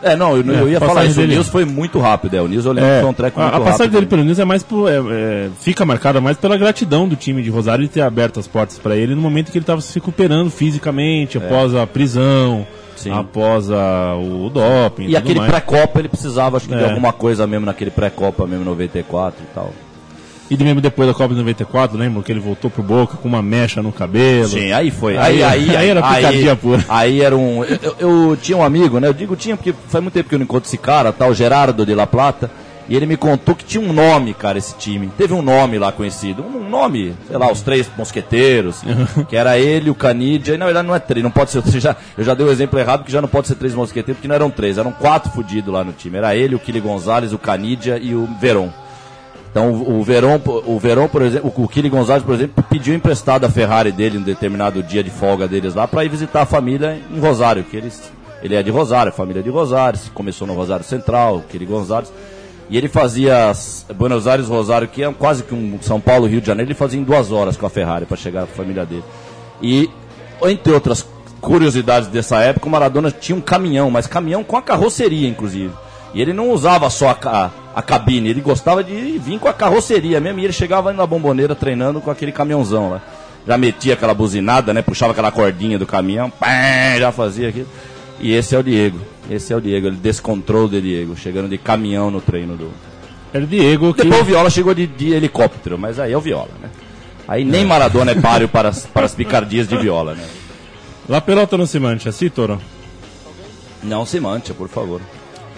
É, 0.03 0.17
não, 0.17 0.37
eu, 0.37 0.43
eu 0.45 0.67
É, 0.67 0.71
ia 0.73 0.79
a 0.79 0.81
falar 0.81 1.05
isso. 1.05 1.17
dele- 1.21 1.33
O 1.33 1.35
News 1.37 1.49
foi 1.49 1.65
muito 1.65 1.99
rápido, 1.99 2.35
é. 2.35 2.41
O 2.43 2.49
News 2.49 2.65
eu 2.65 2.73
lembro 2.73 2.91
que 2.91 3.01
foi 3.01 3.11
um 3.11 3.15
treco 3.15 3.39
a, 3.39 3.43
muito 3.45 3.55
a 3.55 3.59
passagem 3.61 3.79
rápido. 3.87 3.93
dele 3.93 4.07
pelo 4.07 4.25
News 4.25 4.39
é 4.39 4.45
mais 4.45 4.63
por, 4.63 4.91
é, 4.91 4.95
é, 4.97 5.51
fica 5.61 5.85
marcada 5.85 6.21
mais 6.21 6.37
pela 6.39 6.57
gratidão 6.57 7.07
do 7.07 7.15
time 7.17 7.43
de 7.43 7.51
Rosário 7.51 7.85
de 7.85 7.91
ter 7.91 8.01
aberto 8.01 8.41
as 8.41 8.49
portas 8.49 8.79
para 8.79 8.97
ele 8.97 9.15
no 9.15 9.21
momento 9.21 9.53
que 9.53 9.59
ele 9.59 9.63
estava 9.63 9.81
se 9.81 9.95
recuperando 9.95 10.51
fisicamente, 10.51 11.39
após 11.39 11.75
a 11.75 11.87
prisão, 11.87 12.67
É. 12.97 12.99
Sim. 12.99 13.13
após 13.13 13.71
a, 13.71 14.15
o 14.17 14.51
doping. 14.51 15.05
E 15.05 15.07
tudo 15.09 15.17
aquele 15.19 15.41
pré-copa 15.43 15.99
ele 16.01 16.09
precisava, 16.09 16.57
acho 16.57 16.67
que 16.69 16.75
de 16.75 16.83
É. 16.83 16.89
alguma 16.89 17.13
coisa 17.13 17.47
mesmo 17.47 17.67
naquele 17.67 17.91
pré-copa 17.91 18.47
mesmo 18.47 18.65
94 18.65 19.41
e 19.43 19.55
tal. 19.55 19.71
E 20.51 20.57
de 20.57 20.65
mesmo 20.65 20.81
depois 20.81 21.07
da 21.09 21.15
Copa 21.15 21.33
de 21.33 21.39
94, 21.41 21.97
lembra 21.97 22.23
que 22.23 22.33
ele 22.33 22.41
voltou 22.41 22.69
pro 22.71 22.83
Boca 22.83 23.17
com 23.17 23.29
uma 23.29 23.41
mecha 23.41 23.81
no 23.81 23.93
cabelo. 23.93 24.49
Sim, 24.49 24.73
aí 24.73 24.91
foi. 24.91 25.17
Aí- 25.17 25.43
Aí, 25.43 25.69
aí, 25.71 25.77
aí 25.77 25.89
era 25.91 26.03
picardia 26.17 26.57
pura. 26.57 26.85
Aí 26.89 27.23
era 27.23 27.37
um. 27.37 27.63
Eu, 27.65 27.95
eu- 28.01 28.37
tinha 28.41 28.59
um 28.59 28.63
amigo, 28.65 28.99
né? 28.99 29.07
Eu 29.07 29.15
digo 29.15 29.37
tinha 29.37 29.57
porque 29.57 29.73
faz 29.89 30.03
muito 30.03 30.15
tempo 30.15 30.29
que 30.29 30.35
eu 30.35 30.39
não 30.41 30.45
encontro 30.45 30.69
esse 30.69 30.77
cara, 30.77 31.13
tal, 31.13 31.33
Gerardo 31.33 31.87
de 31.87 31.95
La 31.95 32.07
Plata. 32.07 32.51
E 32.89 32.97
ele 32.97 33.07
me 33.07 33.17
contou 33.17 33.55
que 33.55 33.65
tinha 33.65 33.81
um 33.81 33.93
nome, 33.93 34.35
cara, 34.35 34.59
esse 34.59 34.75
time. 34.77 35.13
Teve 35.17 35.33
um 35.33 35.41
nome 35.43 35.79
lá 35.79 35.93
conhecido. 35.93 36.43
Um 36.43 36.69
nome, 36.69 37.15
sei 37.29 37.39
lá, 37.39 37.49
os 37.53 37.61
três 37.61 37.89
mosqueteiros. 37.97 38.83
que 39.29 39.37
era 39.37 39.57
ele, 39.57 39.91
o 39.91 39.95
Canidia. 39.95 40.55
E 40.55 40.59
na 40.59 40.65
verdade 40.65 40.89
não 40.89 40.95
é 40.97 40.99
três, 40.99 41.23
não 41.23 41.31
pode 41.31 41.53
ser. 41.53 41.63
Já, 41.81 41.95
eu 42.19 42.25
já 42.25 42.35
dei 42.35 42.45
o 42.45 42.51
exemplo 42.51 42.77
errado, 42.81 43.05
que 43.05 43.13
já 43.13 43.21
não 43.23 43.29
pode 43.29 43.47
ser 43.47 43.55
três 43.55 43.73
mosqueteiros, 43.77 44.17
porque 44.17 44.27
não 44.27 44.35
eram 44.35 44.51
três, 44.51 44.77
eram 44.77 44.91
quatro 44.91 45.31
fudidos 45.31 45.73
lá 45.73 45.85
no 45.85 45.93
time. 45.93 46.17
Era 46.19 46.35
ele, 46.35 46.57
o 46.57 46.59
Kili 46.59 46.81
Gonzalez, 46.81 47.33
o 47.33 47.39
Canidia 47.39 47.97
e 48.03 48.13
o 48.17 48.29
Veron. 48.41 48.71
Então 49.51 49.73
o 49.73 50.03
Verón, 50.05 50.39
o 50.65 50.79
Verón, 50.79 51.09
por 51.09 51.23
exemplo, 51.23 51.53
o 51.57 51.69
Kili 51.69 51.89
Gonzalez, 51.89 52.23
por 52.23 52.35
exemplo, 52.35 52.65
pediu 52.69 52.95
emprestado 52.95 53.45
a 53.45 53.51
Ferrari 53.51 53.91
dele 53.91 54.19
um 54.19 54.23
determinado 54.23 54.83
dia 54.83 55.03
de 55.03 55.11
folga 55.11 55.49
deles 55.49 55.75
lá 55.75 55.89
para 55.89 56.05
ir 56.05 56.09
visitar 56.09 56.43
a 56.43 56.47
família 56.47 57.01
em 57.11 57.19
Rosário, 57.19 57.65
que 57.65 57.77
eles, 57.77 58.13
ele 58.43 58.55
é 58.55 58.63
de 58.63 58.71
Rosário, 58.71 59.11
a 59.11 59.15
família 59.15 59.41
é 59.41 59.43
de 59.43 59.51
Rosário, 59.51 59.99
começou 60.15 60.47
no 60.47 60.55
Rosário 60.55 60.85
Central, 60.85 61.39
o 61.39 61.43
Kili 61.43 61.67
Gonzalez. 61.67 62.13
E 62.69 62.79
ele 62.79 62.87
fazia 62.87 63.53
Buenos 63.97 64.29
Aires, 64.29 64.47
Rosário, 64.47 64.87
que 64.87 65.03
é 65.03 65.13
quase 65.13 65.43
que 65.43 65.53
um 65.53 65.77
São 65.83 66.01
Paulo, 66.01 66.29
Rio 66.29 66.41
de 66.41 66.47
Janeiro, 66.47 66.69
ele 66.69 66.79
fazia 66.79 67.01
em 67.01 67.03
duas 67.03 67.33
horas 67.33 67.57
com 67.57 67.67
a 67.67 67.71
Ferrari 67.71 68.07
para 68.07 68.17
chegar 68.17 68.45
à 68.45 68.47
família 68.47 68.87
dele. 68.87 69.03
E, 69.61 69.91
entre 70.45 70.73
outras 70.73 71.05
curiosidades 71.41 72.09
dessa 72.09 72.39
época, 72.39 72.69
o 72.69 72.71
Maradona 72.71 73.11
tinha 73.11 73.35
um 73.35 73.41
caminhão, 73.41 73.91
mas 73.91 74.07
caminhão 74.07 74.45
com 74.45 74.57
a 74.57 74.63
carroceria, 74.63 75.29
inclusive. 75.29 75.73
E 76.13 76.21
ele 76.21 76.33
não 76.33 76.51
usava 76.51 76.91
só 76.91 77.17
a, 77.23 77.51
a 77.75 77.83
cabine, 77.83 78.31
ele 78.31 78.41
gostava 78.41 78.83
de 78.83 79.19
vir 79.19 79.39
com 79.39 79.49
a 79.49 79.53
carroceria 79.53 80.21
mesmo. 80.21 80.41
E 80.41 80.45
ele 80.45 80.53
chegava 80.53 80.93
na 80.93 81.07
bomboneira 81.07 81.55
treinando 81.55 82.01
com 82.01 82.11
aquele 82.11 82.33
caminhãozão 82.33 82.91
lá. 82.91 83.03
Já 83.47 83.57
metia 83.57 83.95
aquela 83.95 84.13
buzinada, 84.13 84.75
né? 84.75 84.83
Puxava 84.83 85.13
aquela 85.13 85.31
cordinha 85.31 85.79
do 85.79 85.87
caminhão, 85.87 86.29
pá, 86.29 86.99
já 86.99 87.11
fazia 87.11 87.49
aquilo. 87.49 87.69
E 88.21 88.35
esse 88.35 88.55
é 88.55 88.59
o 88.59 88.63
Diego. 88.63 89.01
Esse 89.31 89.53
é 89.53 89.57
o 89.57 89.61
Diego, 89.61 89.87
ele 89.87 89.97
descontrole 89.97 90.69
de 90.69 90.81
Diego, 90.81 91.17
chegando 91.17 91.49
de 91.49 91.57
caminhão 91.57 92.11
no 92.11 92.21
treino 92.21 92.57
do. 92.57 92.71
Era 93.33 93.45
o 93.45 93.47
Diego 93.47 93.95
que. 93.95 94.03
Depois 94.03 94.21
o 94.21 94.25
Viola 94.25 94.51
chegou 94.51 94.75
de, 94.75 94.87
de 94.87 95.13
helicóptero, 95.13 95.79
mas 95.79 95.99
aí 95.99 96.13
é 96.13 96.17
o 96.17 96.21
Viola, 96.21 96.51
né? 96.61 96.69
Aí 97.29 97.45
nem 97.45 97.65
Maradona 97.65 98.11
é 98.11 98.15
páreo 98.17 98.49
para 98.51 98.71
as, 98.71 98.85
para 98.87 99.07
as 99.07 99.15
picardias 99.15 99.69
de 99.69 99.77
Viola, 99.77 100.15
né? 100.15 100.27
La 101.09 101.21
pelota 101.21 101.57
não 101.57 101.65
se 101.65 101.79
mancha, 101.79 102.11
assim, 102.11 102.29
Toro? 102.29 102.61
Não 103.83 104.05
se 104.05 104.21
mancha, 104.21 104.53
por 104.53 104.69
favor. 104.69 105.01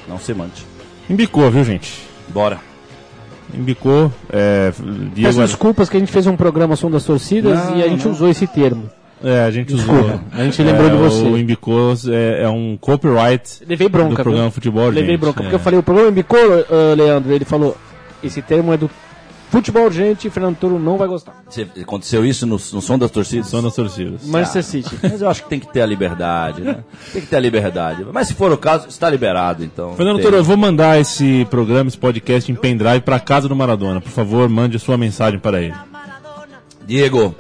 Não 0.09 0.19
se 0.19 0.35
mancha. 0.35 0.65
Embicou, 1.09 1.51
viu, 1.51 1.65
gente? 1.65 2.07
Bora. 2.29 2.59
Embicou. 3.55 4.11
É, 4.31 4.73
Peço 5.15 5.41
desculpas 5.41 5.89
que 5.89 5.97
a 5.97 6.01
gente 6.01 6.11
fez 6.13 6.27
um 6.27 6.37
programa 6.37 6.75
Som 6.77 6.91
das 6.91 7.05
Torcidas 7.05 7.59
Não, 7.67 7.77
e 7.77 7.83
a 7.83 7.89
gente 7.89 8.05
não. 8.05 8.13
usou 8.13 8.29
esse 8.29 8.47
termo. 8.47 8.89
é, 9.23 9.41
a 9.45 9.51
gente 9.51 9.75
Desculpa, 9.75 10.01
usou. 10.01 10.21
a 10.33 10.45
gente 10.45 10.63
lembrou 10.63 10.91
de 10.91 10.97
você. 10.97 11.23
O 11.25 11.37
Embicou 11.39 11.95
é, 12.09 12.43
é 12.45 12.49
um 12.49 12.77
copyright 12.81 13.63
Levei 13.69 13.89
bronca, 13.89 14.11
do 14.11 14.15
programa 14.23 14.45
viu? 14.45 14.51
Futebol 14.53 14.87
Levei 14.87 15.03
Urgente, 15.03 15.19
bronca, 15.21 15.41
é. 15.41 15.43
porque 15.43 15.55
eu 15.55 15.61
falei, 15.61 15.79
o 15.79 15.83
programa 15.83 16.11
embicou, 16.11 16.39
ah, 16.41 16.95
Leandro. 16.97 17.33
Ele 17.33 17.45
falou, 17.45 17.77
esse 18.25 18.41
termo 18.41 18.73
é 18.73 18.77
do 18.77 18.91
futebol 19.53 19.85
urgente, 19.85 20.29
Fernando 20.31 20.57
Toro 20.57 20.79
não 20.79 20.97
vai 20.97 21.07
gostar. 21.07 21.43
Você- 21.49 21.69
Aconteceu 21.83 22.25
isso 22.25 22.45
no, 22.47 22.55
no 22.55 22.59
som 22.83 22.99
das 22.99 23.11
torcidas? 23.11 23.47
Só 23.49 23.61
nas 23.63 23.75
torcidas. 23.75 24.27
Manchester 24.27 24.65
City. 24.65 24.99
Mas 25.03 25.21
eu 25.21 25.29
acho 25.29 25.43
que 25.45 25.49
tem 25.49 25.61
que 25.61 25.69
ter 25.69 25.83
a 25.83 25.87
liberdade, 25.87 26.63
né? 26.63 26.79
Tem 27.13 27.21
que 27.23 27.29
ter 27.29 27.37
a 27.37 27.41
liberdade. 27.41 28.05
Mas 28.13 28.29
se 28.29 28.35
for 28.35 28.51
o 28.51 28.57
caso, 28.59 28.89
está 28.89 29.09
liberado, 29.11 29.63
então. 29.63 29.95
Fernando. 29.95 30.21
Toro, 30.21 30.37
eu 30.37 30.43
vou 30.45 30.57
mandar 30.57 30.99
esse 30.99 31.47
programa, 31.51 31.89
esse 31.89 31.99
podcast 31.99 32.51
em 32.51 32.55
pendrive 32.55 33.03
para 33.03 33.21
casa 33.21 33.49
do 33.49 33.55
Maradona. 33.55 34.01
Por 34.01 34.11
favor, 34.11 34.49
mande 34.49 34.77
a 34.77 34.81
sua 34.81 34.97
mensagem 34.97 35.39
para 35.39 35.61
ele. 35.63 35.75
Diego, 36.87 37.35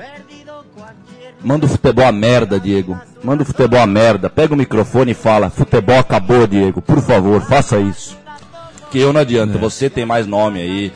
manda 1.42 1.66
o 1.66 1.68
futebol 1.68 2.06
a 2.06 2.12
merda, 2.12 2.60
Diego. 2.60 3.00
Manda 3.24 3.42
o 3.42 3.46
futebol 3.46 3.80
a 3.80 3.86
merda. 3.86 4.28
Pega 4.30 4.54
o 4.54 4.56
microfone 4.56 5.12
e 5.12 5.14
fala: 5.14 5.50
futebol 5.50 5.98
acabou, 5.98 6.46
Diego. 6.46 6.80
Por 6.82 7.00
favor, 7.00 7.40
faça 7.42 7.78
isso. 7.78 8.16
Que 8.90 8.98
eu 8.98 9.12
não 9.12 9.20
adianta. 9.20 9.56
Você 9.58 9.88
tem 9.88 10.04
mais 10.04 10.26
nome 10.26 10.60
aí. 10.60 10.92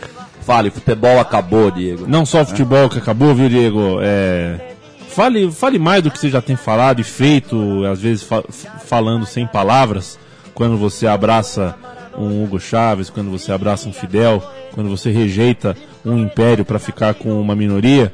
Fale, 0.47 0.71
futebol 0.71 1.19
acabou, 1.19 1.71
Diego. 1.73 2.07
Não 2.07 2.25
só 2.25 2.43
o 2.43 2.47
futebol 2.47 2.89
que 2.89 2.99
acabou, 2.99 3.35
viu, 3.35 3.49
Diego? 3.49 3.99
É, 4.01 4.61
Fale, 5.09 5.51
fale 5.51 5.79
mais 5.79 6.03
do 6.03 6.11
que 6.11 6.19
você 6.19 6.29
já 6.31 6.41
tem 6.43 6.55
falado 6.57 7.01
e 7.01 7.05
feito, 7.05 7.85
às 7.91 8.01
vezes 8.01 8.23
fa- 8.23 8.45
falando 8.85 9.25
sem 9.27 9.47
palavras, 9.47 10.19
quando 10.55 10.77
você 10.77 11.07
abraça 11.07 11.75
um 12.17 12.45
Hugo 12.45 12.61
Chaves, 12.61 13.09
quando 13.11 13.31
você 13.31 13.51
abraça 13.51 13.89
um 13.89 13.93
Fidel, 13.93 14.43
quando 14.73 14.89
você 14.91 15.11
rejeita 15.11 15.75
um 16.05 16.19
império 16.19 16.65
para 16.67 16.79
ficar 16.79 17.15
com 17.15 17.41
uma 17.41 17.57
minoria. 17.57 18.13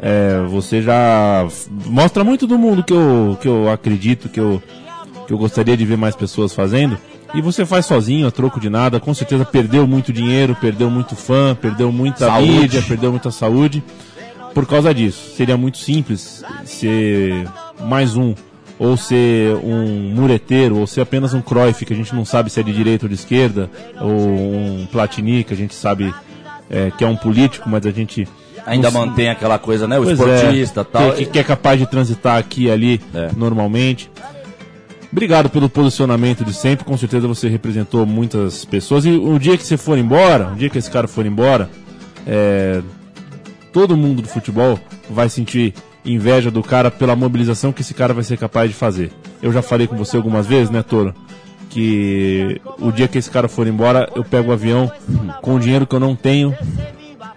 É, 0.00 0.44
você 0.48 0.82
já 0.82 1.46
mostra 1.86 2.22
muito 2.22 2.46
do 2.46 2.58
mundo 2.58 2.82
que 2.84 2.92
eu, 2.92 3.38
que 3.40 3.48
eu 3.48 3.70
acredito, 3.70 4.28
que 4.28 4.38
eu, 4.40 4.62
que 5.26 5.32
eu 5.32 5.38
gostaria 5.38 5.76
de 5.76 5.84
ver 5.86 5.96
mais 5.96 6.14
pessoas 6.14 6.52
fazendo. 6.52 6.98
E 7.34 7.40
você 7.40 7.64
faz 7.64 7.86
sozinho, 7.86 8.26
a 8.26 8.30
troco 8.30 8.60
de 8.60 8.68
nada, 8.68 9.00
com 9.00 9.14
certeza 9.14 9.44
perdeu 9.44 9.86
muito 9.86 10.12
dinheiro, 10.12 10.54
perdeu 10.60 10.90
muito 10.90 11.16
fã, 11.16 11.54
perdeu 11.58 11.90
muita 11.90 12.26
Saúde. 12.26 12.50
mídia, 12.52 12.82
perdeu 12.82 13.10
muita 13.10 13.30
saúde 13.30 13.82
por 14.52 14.66
causa 14.66 14.92
disso. 14.94 15.34
Seria 15.34 15.56
muito 15.56 15.78
simples 15.78 16.44
ser 16.66 17.48
mais 17.80 18.16
um, 18.16 18.34
ou 18.78 18.98
ser 18.98 19.54
um 19.64 20.12
mureteiro, 20.14 20.76
ou 20.78 20.86
ser 20.86 21.00
apenas 21.00 21.32
um 21.32 21.40
Cruyff, 21.40 21.86
que 21.86 21.92
a 21.94 21.96
gente 21.96 22.14
não 22.14 22.24
sabe 22.26 22.50
se 22.50 22.60
é 22.60 22.62
de 22.62 22.72
direita 22.72 23.06
ou 23.06 23.08
de 23.08 23.14
esquerda, 23.14 23.70
ou 23.98 24.10
um 24.10 24.86
Platini, 24.92 25.42
que 25.42 25.54
a 25.54 25.56
gente 25.56 25.74
sabe 25.74 26.12
é, 26.68 26.90
que 26.96 27.02
é 27.02 27.06
um 27.06 27.16
político, 27.16 27.66
mas 27.68 27.86
a 27.86 27.90
gente 27.90 28.28
Ainda 28.66 28.90
não- 28.90 29.06
mantém 29.06 29.28
aquela 29.30 29.58
coisa, 29.58 29.88
né? 29.88 29.98
O 29.98 30.04
Pois 30.04 30.18
esportista 30.20 30.82
é, 30.82 30.84
tal. 30.84 31.12
Que, 31.12 31.24
que 31.26 31.38
é 31.38 31.42
capaz 31.42 31.80
de 31.80 31.86
transitar 31.86 32.36
aqui 32.38 32.64
e 32.64 32.70
ali 32.70 33.00
É. 33.14 33.30
normalmente. 33.36 34.10
Obrigado 35.12 35.50
pelo 35.50 35.68
posicionamento 35.68 36.42
de 36.44 36.54
sempre. 36.54 36.84
Com 36.84 36.96
certeza 36.96 37.28
você 37.28 37.46
representou 37.48 38.06
muitas 38.06 38.64
pessoas. 38.64 39.04
E 39.04 39.10
o 39.10 39.38
dia 39.38 39.56
que 39.58 39.64
você 39.64 39.76
for 39.76 39.98
embora, 39.98 40.48
o 40.52 40.56
dia 40.56 40.70
que 40.70 40.78
esse 40.78 40.90
cara 40.90 41.06
for 41.06 41.26
embora, 41.26 41.68
é, 42.26 42.80
todo 43.72 43.96
mundo 43.96 44.22
do 44.22 44.28
futebol 44.28 44.80
vai 45.10 45.28
sentir 45.28 45.74
inveja 46.04 46.50
do 46.50 46.62
cara 46.62 46.90
pela 46.90 47.14
mobilização 47.14 47.72
que 47.72 47.82
esse 47.82 47.92
cara 47.94 48.14
vai 48.14 48.24
ser 48.24 48.38
capaz 48.38 48.70
de 48.70 48.74
fazer. 48.76 49.12
Eu 49.42 49.52
já 49.52 49.60
falei 49.60 49.86
com 49.86 49.96
você 49.96 50.16
algumas 50.16 50.46
vezes, 50.46 50.70
né, 50.70 50.82
Toro? 50.82 51.14
Que 51.68 52.60
o 52.78 52.90
dia 52.90 53.06
que 53.06 53.18
esse 53.18 53.30
cara 53.30 53.48
for 53.48 53.66
embora, 53.66 54.08
eu 54.16 54.24
pego 54.24 54.50
o 54.50 54.52
avião 54.52 54.90
com 55.42 55.54
o 55.54 55.60
dinheiro 55.60 55.86
que 55.86 55.94
eu 55.94 56.00
não 56.00 56.16
tenho 56.16 56.54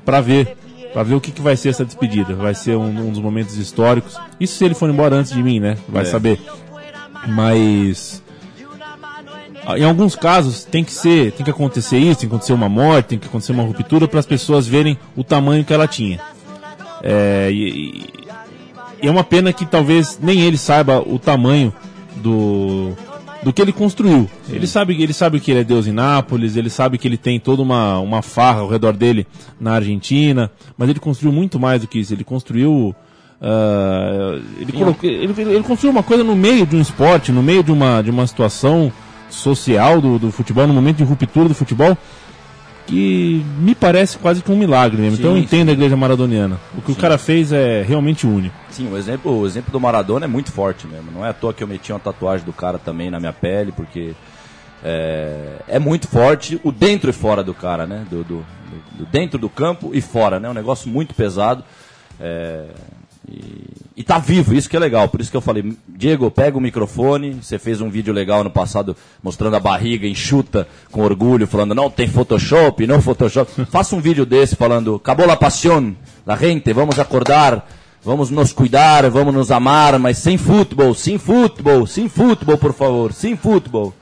pra 0.06 0.22
ver. 0.22 0.58
Pra 0.94 1.04
ver 1.04 1.16
o 1.16 1.20
que, 1.22 1.30
que 1.32 1.42
vai 1.42 1.58
ser 1.58 1.70
essa 1.70 1.84
despedida. 1.84 2.34
Vai 2.36 2.54
ser 2.56 2.78
um, 2.78 3.08
um 3.08 3.12
dos 3.12 3.20
momentos 3.20 3.58
históricos. 3.58 4.18
Isso 4.40 4.58
se 4.58 4.64
ele 4.64 4.74
for 4.74 4.90
embora 4.90 5.14
antes 5.18 5.34
de 5.34 5.44
mim, 5.44 5.60
né? 5.60 5.76
Vai 5.90 6.04
É. 6.04 6.06
saber. 6.06 6.40
Mas. 7.28 8.22
ah, 9.66 9.78
Em 9.78 9.84
alguns 9.84 10.16
casos 10.16 10.64
tem 10.64 10.84
que 10.84 10.92
ser, 10.92 11.32
tem 11.32 11.44
que 11.44 11.50
acontecer 11.52 11.98
isso, 11.98 12.22
tem 12.22 12.30
que 12.30 12.36
acontecer 12.36 12.54
uma 12.54 12.70
morte, 12.70 13.08
tem 13.08 13.20
que 13.20 13.28
acontecer 13.28 13.52
uma 13.52 13.64
ruptura 13.64 14.08
para 14.08 14.20
as 14.20 14.26
pessoas 14.26 14.68
verem 14.68 14.98
o 15.16 15.24
tamanho 15.24 15.64
que 15.66 15.74
ela 15.74 15.88
tinha. 15.88 16.20
É, 17.04 17.50
e, 17.52 17.68
e- 17.70 18.10
é 19.02 19.12
uma 19.12 19.24
pena 19.24 19.52
que 19.54 19.66
talvez 19.66 20.18
nem 20.22 20.42
ele 20.42 20.58
saiba 20.58 21.00
o 21.00 21.20
tamanho 21.20 21.72
do, 22.16 22.94
do 23.44 23.54
que 23.54 23.62
ele 23.62 23.72
construiu. 23.74 24.28
Ele 24.50 24.66
sabe, 24.66 25.00
ele 25.00 25.14
sabe 25.14 25.40
que 25.40 25.52
ele 25.52 25.60
é 25.60 25.64
Deus 25.64 25.86
em 25.86 25.92
Nápoles, 25.92 26.56
ele 26.56 26.70
sabe 26.70 26.98
que 26.98 27.08
ele 27.08 27.18
tem 27.18 27.40
toda 27.40 27.62
uma, 27.62 28.00
uma 28.00 28.22
farra 28.24 28.62
ao 28.62 28.68
redor 28.70 28.94
dele 28.94 29.28
na 29.60 29.74
Argentina, 29.74 30.50
mas 30.78 30.90
ele 30.90 31.00
construiu 31.00 31.32
muito 31.34 31.60
mais 31.60 31.82
do 31.82 31.88
que 31.88 32.00
isso. 32.00 32.14
Ele 32.14 32.24
construiu. 32.24 32.96
Ah, 33.48 34.40
ele, 34.60 34.72
colocou- 34.72 35.08
ele, 35.08 35.34
ele 35.40 35.64
construiu 35.64 35.92
uma 35.92 36.02
coisa 36.04 36.24
no 36.24 36.36
meio 36.36 36.66
de 36.66 36.76
um 36.76 36.82
esporte, 36.82 37.32
no 37.32 37.44
meio 37.44 37.64
de 37.64 37.72
uma, 37.72 38.02
de 38.02 38.10
uma 38.10 38.26
situação 38.26 38.92
social 39.30 40.02
do, 40.02 40.18
do 40.18 40.32
futebol, 40.32 40.66
no 40.66 40.74
momento 40.74 40.98
de 40.98 41.04
ruptura 41.04 41.48
do 41.48 41.54
futebol, 41.54 41.96
que 42.88 43.44
me 43.60 43.74
parece 43.76 44.18
quase 44.18 44.42
que 44.44 44.52
um 44.52 44.58
milagre 44.58 45.00
mesmo. 45.02 45.18
então 45.20 45.32
eu 45.32 45.38
Sim, 45.38 45.44
entendo 45.44 45.70
a 45.70 45.74
igreja 45.74 45.96
maradoniana. 45.96 46.60
O 46.78 46.82
que 46.82 46.92
o 46.92 46.96
cara 46.96 47.18
fez 47.18 47.52
é 47.52 47.84
realmente 47.84 48.26
único. 48.28 48.56
Sim, 48.70 48.92
o 48.92 48.98
exemplo, 48.98 49.40
o 49.40 49.46
exemplo 49.46 49.72
do 49.72 49.80
Maradona 49.80 50.26
é 50.26 50.28
muito 50.28 50.52
forte 50.52 50.86
mesmo. 50.88 51.12
Não 51.12 51.26
é 51.26 51.30
à 51.30 51.34
toa 51.34 51.54
que 51.54 51.64
eu 51.64 51.68
meti 51.68 51.92
uma 51.92 52.00
tatuagem 52.00 52.46
do 52.46 52.54
cara 52.54 52.78
também 52.78 53.10
na 53.10 53.20
minha 53.20 53.34
pele, 53.34 53.72
porque 53.72 54.14
é, 54.84 55.56
é 55.68 55.80
muito 55.80 56.08
forte 56.08 56.60
o 56.64 56.72
dentro 56.72 57.10
e 57.10 57.14
fora 57.14 57.44
do 57.44 57.54
cara, 57.56 57.88
né? 57.88 58.06
Do, 58.10 58.24
do- 58.24 58.46
do- 58.46 58.98
do 59.00 59.06
dentro 59.08 59.40
do 59.40 59.50
campo 59.50 59.90
e 59.94 60.00
fora, 60.02 60.40
né? 60.40 60.48
Um 60.50 60.54
negócio 60.54 60.88
muito 60.90 61.16
pesado. 61.16 61.64
É, 62.20 62.66
e, 63.28 63.72
e 63.98 64.04
tá 64.04 64.20
vivo, 64.20 64.54
isso 64.54 64.70
que 64.70 64.76
é 64.76 64.80
legal. 64.80 65.08
Por 65.08 65.20
isso 65.20 65.32
que 65.32 65.38
eu 65.38 65.42
falei, 65.42 65.74
Diego, 65.88 66.30
pega 66.30 66.58
o 66.58 66.62
microfone. 66.62 67.40
Você 67.42 67.58
fez 67.58 67.82
um 67.82 67.90
vídeo 67.90 68.14
legal 68.14 68.44
no 68.44 68.50
passado 68.50 68.96
mostrando 69.24 69.56
a 69.56 69.60
barriga 69.60 70.08
enxuta 70.08 70.68
com 70.92 71.02
orgulho, 71.02 71.48
falando 71.48 71.74
não 71.74 71.90
tem 71.90 72.08
Photoshop, 72.08 72.86
não 72.86 73.02
Photoshop. 73.02 73.52
Faça 73.72 73.96
um 73.96 74.02
vídeo 74.02 74.26
desse 74.26 74.56
falando, 74.56 74.96
acabou 74.96 75.26
la 75.26 75.36
pasión, 75.36 75.96
la 76.26 76.36
gente, 76.36 76.72
vamos 76.74 77.00
acordar. 77.00 77.68
Vamos 78.04 78.30
nos 78.30 78.54
cuidar, 78.54 79.10
vamos 79.10 79.34
nos 79.34 79.50
amar, 79.50 79.98
mas 79.98 80.20
sem 80.20 80.38
futebol, 80.38 80.94
sem 80.94 81.18
futebol, 81.18 81.88
sem 81.88 82.08
futebol, 82.08 82.56
por 82.56 82.72
favor, 82.72 83.12
sem 83.12 83.36
futebol. 83.36 83.96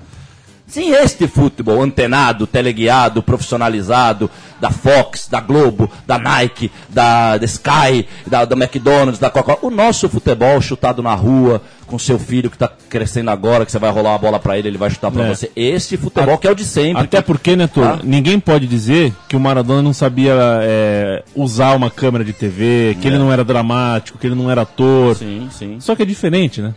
Sem 0.73 0.89
este 0.91 1.27
futebol 1.27 1.83
antenado, 1.83 2.47
teleguiado, 2.47 3.21
profissionalizado, 3.21 4.27
da 4.59 4.71
Fox, 4.71 5.27
da 5.29 5.39
Globo, 5.39 5.87
da 6.07 6.17
Nike, 6.17 6.71
da, 6.89 7.37
da 7.37 7.45
Sky, 7.45 8.07
da, 8.25 8.43
da 8.43 8.55
McDonald's, 8.55 9.19
da 9.19 9.29
Coca-Cola. 9.29 9.59
O 9.61 9.69
nosso 9.75 10.09
futebol 10.09 10.59
chutado 10.61 11.03
na 11.03 11.13
rua, 11.13 11.61
com 11.85 11.99
seu 11.99 12.17
filho 12.17 12.49
que 12.49 12.55
está 12.55 12.67
crescendo 12.89 13.29
agora, 13.29 13.67
que 13.67 13.71
você 13.71 13.77
vai 13.77 13.91
rolar 13.91 14.13
uma 14.13 14.17
bola 14.17 14.39
para 14.39 14.57
ele, 14.57 14.67
ele 14.69 14.79
vai 14.79 14.89
chutar 14.89 15.11
para 15.11 15.25
É. 15.27 15.35
você. 15.35 15.51
Esse 15.55 15.95
futebol 15.95 16.39
que 16.39 16.47
é 16.47 16.51
o 16.51 16.55
de 16.55 16.65
sempre. 16.65 17.03
Até 17.03 17.21
porque, 17.21 17.55
né, 17.55 17.67
Toro, 17.67 17.97
Tá? 17.97 17.99
ninguém 18.03 18.39
pode 18.39 18.65
dizer 18.65 19.13
que 19.29 19.35
o 19.35 19.39
Maradona 19.39 19.83
não 19.83 19.93
sabia 19.93 20.33
é, 20.63 21.23
usar 21.35 21.75
uma 21.75 21.91
câmera 21.91 22.23
de 22.25 22.33
TV, 22.33 22.97
que 22.99 23.07
É. 23.07 23.11
ele 23.11 23.19
não 23.19 23.31
era 23.31 23.43
dramático, 23.43 24.17
que 24.17 24.25
ele 24.25 24.33
não 24.35 24.49
era 24.49 24.63
ator. 24.63 25.15
Sim, 25.17 25.49
sim. 25.51 25.77
Só 25.79 25.95
que 25.95 26.01
é 26.01 26.05
diferente, 26.05 26.63
né? 26.63 26.73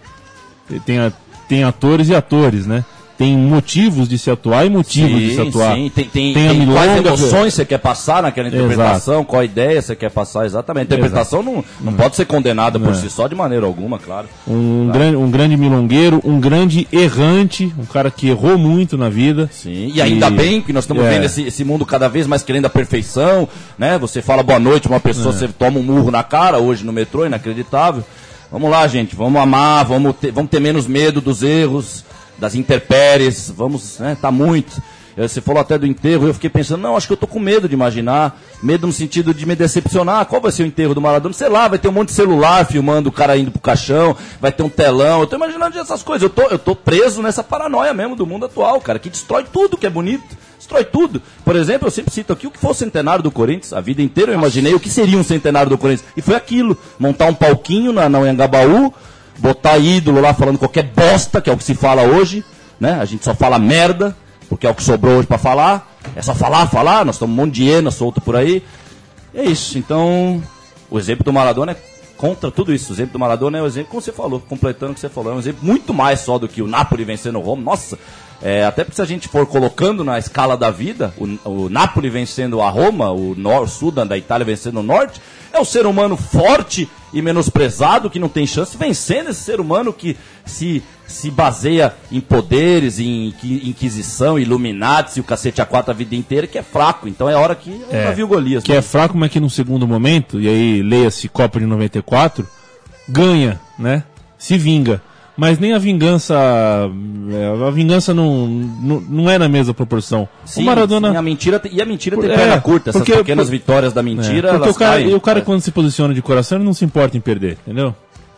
Tem, 0.85 0.99
a- 0.99 1.13
tem 1.49 1.65
atores 1.65 2.11
e 2.11 2.15
atores, 2.15 2.67
né? 2.67 2.85
Tem 3.19 3.35
motivos 3.37 4.09
de 4.11 4.19
se 4.19 4.31
atuar 4.31 4.67
e 4.67 4.69
motivos 4.71 5.19
de 5.19 5.35
se 5.35 5.41
atuar. 5.41 5.75
Sim, 5.75 5.91
tem, 5.95 6.05
tem, 6.05 6.35
Tem 6.35 6.49
tem 6.51 6.67
quais 6.67 6.97
emoções 6.99 7.55
você 7.55 7.65
quer 7.65 7.79
passar 7.79 8.23
naquela 8.23 8.49
interpretação, 8.49 9.25
qual 9.25 9.41
a 9.41 9.45
ideia 9.45 9.81
você 9.81 9.97
quer 9.97 10.11
passar 10.11 10.45
exatamente. 10.45 10.83
A 10.93 10.97
interpretação 10.99 11.43
não, 11.43 11.65
não 11.81 11.95
pode 11.95 12.15
ser 12.15 12.27
condenada 12.27 12.79
por 12.79 12.91
É. 12.91 12.95
si 12.95 13.09
só 13.09 13.27
de 13.27 13.35
maneira 13.35 13.65
alguma, 13.65 13.99
claro. 13.99 14.29
Um, 14.47 14.91
grande, 14.93 15.17
um 15.17 15.31
grande 15.31 15.57
milongueiro, 15.57 16.21
um 16.25 16.39
grande 16.39 16.87
errante, 16.93 17.73
um 17.79 17.87
cara 17.87 18.11
que 18.11 18.29
errou 18.29 18.59
muito 18.59 18.99
na 18.99 19.09
vida. 19.09 19.49
Sim, 19.51 19.93
e 19.95 20.03
ainda 20.03 20.29
bem 20.29 20.61
que 20.61 20.73
nós 20.73 20.85
estamos 20.85 21.03
É. 21.05 21.09
vendo 21.11 21.25
esse, 21.25 21.43
esse 21.43 21.65
mundo 21.65 21.87
cada 21.87 22.09
vez 22.09 22.27
mais 22.27 22.43
querendo 22.43 22.67
a 22.67 22.71
perfeição, 22.71 23.49
né? 23.79 23.97
Você 23.99 24.21
fala 24.21 24.43
boa 24.43 24.59
noite 24.59 24.89
uma 24.89 25.01
pessoa, 25.01 25.35
É. 25.35 25.39
você 25.39 25.49
toma 25.49 25.79
um 25.79 25.83
murro 25.83 26.11
na 26.11 26.23
cara 26.23 26.59
hoje 26.59 26.85
no 26.85 26.93
metrô, 26.93 27.25
inacreditável. 27.25 28.05
Vamos 28.53 28.71
lá, 28.71 28.87
gente, 28.87 29.17
vamos 29.17 29.41
amar, 29.41 29.85
vamos 29.87 30.15
ter, 30.17 30.31
vamos 30.31 30.51
ter 30.51 30.61
menos 30.61 30.87
medo 30.87 31.21
dos 31.21 31.43
erros, 31.43 32.05
das 32.39 32.55
intempéries, 32.55 33.51
vamos, 33.55 33.99
né? 33.99 34.17
Tá 34.21 34.31
muito. 34.31 34.81
Eh, 35.17 35.27
Você 35.27 35.41
falou 35.41 35.61
até 35.61 35.79
do 35.79 35.87
enterro, 35.87 36.27
eu 36.27 36.35
fiquei 36.35 36.51
pensando, 36.51 36.83
não, 36.83 36.97
acho 36.97 37.07
que 37.07 37.13
eu 37.13 37.17
tô 37.17 37.27
com 37.27 37.39
medo 37.41 37.67
de 37.69 37.75
imaginar, 37.75 38.39
medo 38.63 38.87
no 38.87 38.93
sentido 38.93 39.33
de 39.33 39.47
me 39.47 39.57
decepcionar. 39.57 40.27
Qual 40.27 40.41
vai 40.41 40.53
ser 40.53 40.63
o 40.63 40.67
enterro 40.67 40.95
do 40.95 41.01
Maradona? 41.01 41.33
Sei 41.35 41.49
lá, 41.49 41.67
vai 41.69 41.79
ter 41.79 41.89
um 41.89 41.93
monte 41.93 42.09
de 42.09 42.15
celular 42.15 42.67
filmando 42.67 43.09
o 43.09 43.13
cara 43.13 43.37
indo 43.37 43.51
pro 43.51 43.61
caixão, 43.61 44.15
vai 44.41 44.53
ter 44.53 44.63
um 44.63 44.69
telão. 44.69 45.21
Eu 45.21 45.27
tô 45.27 45.37
imaginando 45.37 45.79
essas 45.79 46.03
coisas. 46.03 46.23
Eu 46.23 46.31
tô, 46.31 46.43
eu 46.43 46.59
tô 46.59 46.77
preso 46.77 47.23
nessa 47.23 47.43
paranoia 47.43 47.95
mesmo 47.95 48.15
do 48.15 48.27
mundo 48.27 48.45
atual, 48.47 48.81
cara, 48.81 48.99
que 48.99 49.09
destrói 49.09 49.45
tudo 49.51 49.77
que 49.79 49.87
é 49.87 49.91
bonito. 49.91 50.37
Destrói 50.59 50.85
tudo. 50.85 51.23
Por 51.45 51.55
exemplo, 51.55 51.87
eu 51.87 51.93
sempre 51.93 52.13
cito 52.13 52.33
aqui 52.33 52.47
o 52.47 52.51
que 52.51 52.59
foi 52.59 52.73
o 52.73 52.75
centenário 52.75 53.23
do 53.23 53.31
Corinthians. 53.31 53.73
A 53.73 53.81
vida 53.81 54.03
inteira 54.03 54.33
eu 54.33 54.35
imaginei 54.37 54.75
o 54.75 54.81
que 54.81 54.91
seria 54.91 55.17
um 55.17 55.23
centenário 55.23 55.71
do 55.71 55.79
Corinthians. 55.79 56.09
E 56.17 56.21
foi 56.21 56.35
aquilo: 56.35 56.77
montar 56.99 57.27
um 57.27 57.35
palquinho 57.35 57.93
na, 57.93 58.09
na 58.09 58.19
Anhangabaú, 58.19 58.93
botar 59.39 59.79
ídolo 59.79 60.21
lá 60.21 60.35
falando 60.35 60.59
qualquer 60.59 60.85
bosta, 60.85 61.41
que 61.41 61.51
é 61.51 61.53
o 61.53 61.57
que 61.57 61.65
se 61.65 61.75
fala 61.75 62.03
hoje, 62.03 62.45
né? 62.81 62.99
A 63.01 63.05
gente 63.05 63.25
só 63.25 63.35
fala 63.35 63.59
merda, 63.59 64.17
porque 64.49 64.67
é 64.67 64.71
o 64.71 64.75
que 64.75 64.83
sobrou 64.83 65.19
hoje 65.19 65.27
pra 65.27 65.39
falar. 65.39 65.95
É 66.15 66.23
só 66.23 66.35
falar, 66.35 66.67
falar, 66.69 67.05
nós 67.05 67.17
estamos 67.17 67.33
um 67.33 67.37
monte 67.37 67.55
de 67.55 67.65
hiena 67.65 67.91
solto 67.91 68.21
por 68.21 68.37
aí. 68.37 68.63
É 69.35 69.45
isso. 69.45 69.79
Então, 69.79 70.43
o 70.91 70.99
exemplo 70.99 71.25
do 71.25 71.33
Maradona 71.33 71.73
é 71.73 71.77
contra 72.17 72.51
tudo 72.51 72.73
isso. 72.73 72.93
O 72.93 72.95
exemplo 72.95 73.15
do 73.15 73.19
Maradona 73.19 73.59
é 73.59 73.63
o 73.63 73.67
exemplo, 73.67 73.91
como 73.91 74.03
você 74.03 74.13
falou, 74.13 74.41
completando 74.41 74.93
o 74.93 74.95
que 74.95 75.01
você 75.01 75.09
falou, 75.09 75.33
é 75.33 75.37
um 75.37 75.39
exemplo 75.39 75.65
muito 75.65 75.93
mais 75.93 76.21
só 76.21 76.39
do 76.39 76.49
que 76.49 76.63
o 76.63 76.67
Napoli 76.67 77.05
vencendo 77.05 77.39
o 77.39 77.43
Roma. 77.43 77.63
Nossa, 77.63 77.99
é, 78.43 78.65
até 78.65 78.85
porque 78.85 78.97
se 78.97 79.03
a 79.03 79.07
gente 79.07 79.29
for 79.29 79.47
colocando 79.47 80.05
na 80.05 80.19
escala 80.19 80.57
da 80.57 80.71
vida, 80.71 81.13
o, 81.17 81.65
o 81.65 81.69
Napoli 81.69 82.11
vencendo 82.11 82.61
a 82.61 82.69
Roma, 82.71 83.11
o, 83.11 83.35
nor, 83.37 83.63
o 83.63 83.69
sul 83.69 83.91
da, 83.91 84.17
Itália 84.17 84.45
vencendo 84.45 84.81
o 84.81 84.83
norte, 84.83 85.21
é 85.53 85.59
o 85.59 85.65
ser 85.65 85.87
humano 85.87 86.17
forte 86.17 86.89
e 87.15 87.23
menosprezado 87.23 88.11
que 88.11 88.19
não 88.19 88.29
tem 88.29 88.47
chance, 88.47 88.77
vencendo 88.77 89.31
esse 89.31 89.41
ser 89.43 89.59
humano 89.59 89.91
que 89.91 90.17
se, 90.45 90.83
se 91.07 91.31
baseia 91.31 91.95
em 92.13 92.21
poderes, 92.21 92.99
em 92.99 93.29
inqui- 93.29 93.63
inquisição, 93.65 94.39
iluminatis 94.39 95.17
e 95.17 95.21
o 95.21 95.25
cacete 95.25 95.63
a 95.63 95.65
quatro 95.65 95.93
a 95.93 95.95
vida 95.95 96.15
inteira, 96.15 96.47
que 96.47 96.59
é 96.59 96.63
fraco. 96.63 97.09
Então 97.09 97.31
é 97.31 97.35
hora 97.35 97.55
que 97.55 97.81
é, 97.91 98.09
É, 98.09 98.13
viu 98.13 98.29
Golias. 98.29 98.63
que 98.63 98.73
é 98.73 98.83
fraco, 98.83 99.17
mas 99.17 99.31
que 99.31 99.41
no 99.41 99.49
segundo 99.49 99.87
momento, 99.89 100.39
e 100.39 100.47
aí 100.47 100.83
leia-se 100.83 101.27
Copa 101.29 101.59
de 101.59 101.65
94, 101.65 102.47
ganha, 103.09 103.59
né? 103.79 104.03
Se 104.37 104.59
vinga. 104.59 105.01
Mas 105.37 105.59
nem 105.59 105.75
a 105.75 105.79
vingança. 105.79 106.35
é, 107.31 107.67
A 107.67 107.71
vingança 107.71 108.15
não, 108.15 108.47
não, 108.49 109.01
não 109.01 109.31
é 109.31 109.39
na 109.39 109.49
mesma 109.49 109.75
proporção. 109.75 110.27
Sim, 110.45 110.63
o 110.63 110.65
Maradona. 110.65 111.11
sim, 111.11 111.17
a 111.17 111.23
mentira, 111.23 111.61
e 111.71 111.83
a 111.83 111.85
mentira 111.85 112.17
tem 112.17 112.31
É, 112.31 112.35
perna 112.37 112.61
curta, 112.61 112.91
essas 112.91 113.01
porque- 113.03 113.17
pequenas 113.19 113.47
por- 113.47 113.53
vitórias 113.53 113.93
da 113.93 114.01
É, 114.01 114.05
mentira, 114.05 114.49
porque 114.49 114.65
elas 114.65 114.77
o 114.77 114.79
cara, 114.79 114.93
caem. 114.97 115.11
e 115.11 115.15
o 115.15 115.21
cara 115.21 115.39
É. 115.41 115.43
quando 115.43 115.61
se 115.61 115.71
posiciona 115.71 116.15
de 116.15 116.23
coração, 116.23 116.57
ele 116.59 116.65
não 116.65 116.73
se 116.73 116.85
importa 116.85 117.17
em 117.17 117.21
perder, 117.21 117.59
entendeu? 117.67 117.95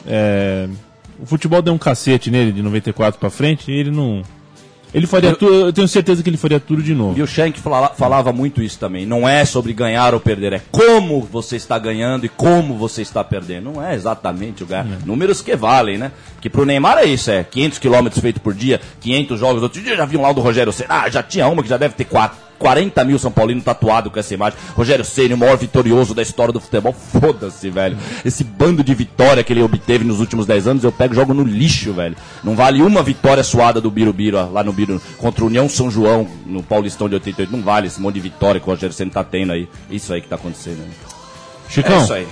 É, 0.07 0.68
o 1.20 1.26
futebol 1.26 1.62
deu 1.62 1.72
um 1.74 1.78
cacete 1.78 2.30
nele 2.30 2.51
de 2.53 2.62
94 2.62 3.18
pra 3.20 3.30
frente 3.30 3.70
e 3.70 3.74
ele 3.74 3.90
não. 3.90 4.22
Ele 4.95 5.07
faria 5.07 5.34
tudo, 5.36 5.55
eu 5.66 5.72
tenho 5.72 5.86
certeza 5.86 6.22
que 6.22 6.30
ele 6.30 6.36
faria 6.36 6.59
tudo 6.59 6.82
de 6.82 6.95
novo. 6.95 7.18
E 7.18 7.22
o 7.22 7.26
Schenck 7.26 7.61
fala- 7.61 7.89
falava 7.91 8.32
muito 8.32 8.62
isso 8.62 8.78
também. 8.78 9.05
Não 9.05 9.28
é 9.28 9.45
sobre 9.45 9.72
ganhar 9.72 10.14
ou 10.14 10.20
perder, 10.20 10.53
é 10.55 10.62
como 10.70 11.20
você 11.30 11.57
está 11.57 11.78
ganhando 11.78 12.24
e 12.24 12.28
como 12.28 12.74
você 12.74 13.03
está 13.03 13.22
perdendo. 13.22 13.70
Não 13.72 13.84
é 13.84 13.95
exatamente 13.95 14.62
o 14.62 14.66
ganhar. 14.66 14.86
Números 15.05 15.43
que 15.43 15.55
valem, 15.55 15.99
né? 15.99 16.11
Que 16.41 16.49
pro 16.49 16.64
Neymar 16.64 16.99
é 16.99 17.05
isso, 17.05 17.30
é 17.30 17.45
500 17.45 17.78
quilômetros 17.78 18.20
feito 18.22 18.41
por 18.41 18.55
dia, 18.55 18.80
500 19.01 19.39
jogos. 19.39 19.62
Outro 19.62 19.82
dia 19.82 19.93
eu 19.93 19.97
já 19.97 20.07
vi 20.07 20.16
um 20.16 20.22
lá 20.22 20.32
do 20.32 20.41
Rogério 20.41 20.72
Senna. 20.72 21.03
Ah, 21.03 21.11
já 21.11 21.22
tinha 21.22 21.47
uma 21.49 21.62
que 21.62 21.68
já 21.68 21.76
deve 21.76 21.95
ter 21.95 22.05
quatro. 22.05 22.47
40 22.59 23.04
mil 23.04 23.18
São 23.18 23.30
Paulinos 23.30 23.64
tatuado 23.64 24.11
com 24.11 24.18
essa 24.18 24.34
imagem. 24.34 24.59
Rogério 24.74 25.04
Ceni, 25.04 25.34
o 25.34 25.38
maior 25.38 25.56
vitorioso 25.56 26.14
da 26.14 26.22
história 26.22 26.52
do 26.52 26.61
futebol. 26.61 26.92
Foda-se, 26.92 27.70
velho. 27.70 27.96
Esse 28.24 28.42
bando 28.44 28.82
de 28.82 28.94
vitória 28.94 29.42
que 29.44 29.52
ele 29.52 29.62
obteve 29.62 30.04
nos 30.04 30.20
últimos 30.20 30.46
10 30.46 30.66
anos, 30.66 30.84
eu 30.84 30.92
pego 30.92 31.14
e 31.14 31.16
jogo 31.16 31.32
no 31.34 31.42
lixo, 31.44 31.92
velho. 31.92 32.16
Não 32.42 32.54
vale 32.56 32.82
uma 32.82 33.02
vitória 33.02 33.42
suada 33.42 33.80
do 33.80 33.90
Birubiru, 33.90 34.50
lá 34.52 34.62
no 34.64 34.72
Biru, 34.72 35.00
contra 35.16 35.44
o 35.44 35.46
União 35.46 35.68
São 35.68 35.90
João, 35.90 36.26
no 36.46 36.62
Paulistão 36.62 37.09
de 37.09 37.14
88. 37.14 37.50
Não 37.50 37.62
vale 37.62 37.86
esse 37.86 38.00
monte 38.00 38.14
de 38.14 38.20
vitória 38.20 38.61
que 38.61 38.66
o 38.66 38.70
Rogério 38.70 38.94
Ceni 38.94 39.11
tá 39.11 39.22
tendo 39.24 39.52
aí. 39.52 39.68
Isso 39.90 40.12
aí 40.12 40.20
que 40.20 40.28
tá 40.28 40.36
acontecendo. 40.36 40.78
né? 40.78 40.88
Chicão, 41.68 42.00
É 42.00 42.02
isso 42.04 42.12
aí. 42.12 42.26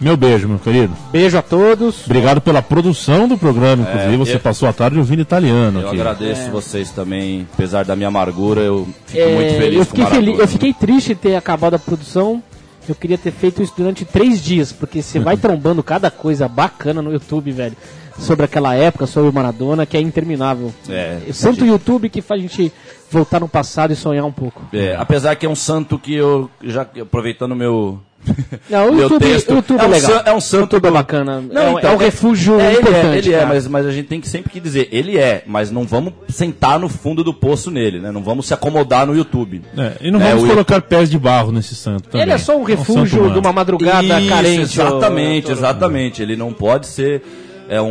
Meu 0.00 0.16
beijo, 0.16 0.48
meu 0.48 0.58
querido. 0.58 0.92
Beijo 1.10 1.36
a 1.36 1.42
todos. 1.42 2.04
Obrigado 2.06 2.40
pela 2.40 2.62
produção 2.62 3.26
do 3.26 3.36
programa, 3.36 3.82
inclusive. 3.82 4.16
você 4.16 4.34
eu- 4.36 4.40
passou 4.40 4.68
a 4.68 4.72
tarde 4.72 4.98
ouvindo 4.98 5.20
italiano 5.22 5.80
Eu 5.80 5.88
aqui. 5.88 5.96
agradeço 6.00 6.50
vocês 6.50 6.90
também, 6.90 7.46
apesar 7.52 7.84
da 7.84 7.96
minha 7.96 8.08
amargura, 8.08 8.60
eu 8.60 8.86
fico 9.06 9.22
É, 9.22 9.34
muito 9.34 9.54
feliz 9.54 9.78
eu 9.78 9.78
com 9.80 9.84
fiquei, 9.86 10.04
Maradona. 10.04 10.24
feliz, 10.26 10.40
eu 10.40 10.48
fiquei 10.48 10.72
triste 10.72 11.08
de 11.08 11.14
ter 11.16 11.34
acabado 11.36 11.74
a 11.74 11.78
produção. 11.78 12.42
Eu 12.88 12.94
queria 12.94 13.18
ter 13.18 13.32
feito 13.32 13.62
isso 13.62 13.74
durante 13.76 14.04
três 14.06 14.42
dias, 14.42 14.72
porque 14.72 15.02
você 15.02 15.18
vai 15.18 15.36
trombando 15.36 15.82
cada 15.82 16.10
coisa 16.10 16.48
bacana 16.48 17.02
no 17.02 17.12
YouTube, 17.12 17.50
velho. 17.52 17.76
Sobre 18.18 18.44
aquela 18.46 18.74
época, 18.74 19.06
sobre 19.06 19.30
o 19.30 19.32
Maradona, 19.32 19.86
que 19.86 19.96
é 19.96 20.00
interminável. 20.00 20.72
É, 20.88 21.18
O 21.28 21.32
santo 21.34 21.64
YouTube 21.64 22.08
que 22.08 22.20
faz 22.20 22.40
a 22.40 22.42
gente 22.42 22.72
voltar 23.10 23.38
no 23.38 23.48
passado 23.48 23.92
e 23.92 23.96
sonhar 23.96 24.24
um 24.24 24.32
pouco. 24.32 24.60
É, 24.72 24.96
apesar 24.98 25.36
que 25.36 25.46
é 25.46 25.48
um 25.48 25.54
santo 25.54 25.98
que 26.00 26.14
eu, 26.14 26.50
já 26.64 26.82
aproveitando 26.82 27.52
o 27.52 27.56
meu. 27.56 28.00
Não, 28.68 28.88
o 28.88 28.92
meu 28.92 29.02
YouTube, 29.04 29.20
texto, 29.24 29.50
o 29.52 29.54
YouTube 29.56 29.78
é, 29.80 29.84
é 29.84 29.86
um 29.86 29.90
legal. 29.90 30.10
san- 30.10 30.22
é 30.26 30.32
um 30.34 30.40
santo 30.40 30.60
YouTube 30.74 30.86
é 30.86 30.90
bacana. 30.90 31.40
Não, 31.40 31.62
é, 31.62 31.70
um- 31.70 31.78
então, 31.78 31.90
é 31.90 31.94
um 31.94 31.96
refúgio 31.96 32.60
É, 32.60 32.70
ele 32.72 32.80
importante. 32.80 33.06
é, 33.06 33.18
ele 33.18 33.32
é, 33.34 33.44
mas, 33.46 33.66
mas 33.66 33.86
a 33.86 33.90
gente 33.90 34.06
tem 34.06 34.20
que 34.20 34.28
sempre 34.28 34.50
que 34.50 34.60
dizer, 34.60 34.88
ele 34.92 35.16
é, 35.16 35.42
mas 35.46 35.70
não 35.70 35.84
vamos 35.84 36.12
sentar 36.28 36.78
no 36.78 36.88
fundo 36.88 37.24
do 37.24 37.32
poço 37.32 37.70
nele, 37.70 38.00
né? 38.00 38.10
Não 38.12 38.22
vamos 38.22 38.46
se 38.46 38.52
acomodar 38.54 39.06
no 39.06 39.16
YouTube. 39.16 39.62
É, 39.76 39.92
e 40.00 40.10
não 40.10 40.20
É, 40.20 40.34
vamos 40.34 40.48
colocar 40.50 40.82
pés 40.82 41.08
de 41.10 41.18
barro 41.18 41.52
nesse 41.52 41.74
santo 41.74 42.08
também. 42.08 42.22
Ele 42.22 42.32
é 42.32 42.38
só 42.38 42.56
um 42.56 42.60
um 42.60 42.64
refúgio 42.64 43.18
humano. 43.20 43.32
de 43.34 43.38
uma 43.38 43.52
madrugada 43.52 44.20
Isso, 44.20 44.28
carente. 44.28 44.62
Exatamente, 44.80 45.50
exatamente. 45.52 46.22
Ele 46.22 46.36
não 46.36 46.52
pode 46.52 46.86
ser 46.86 47.22
é 47.68 47.80
um, 47.80 47.86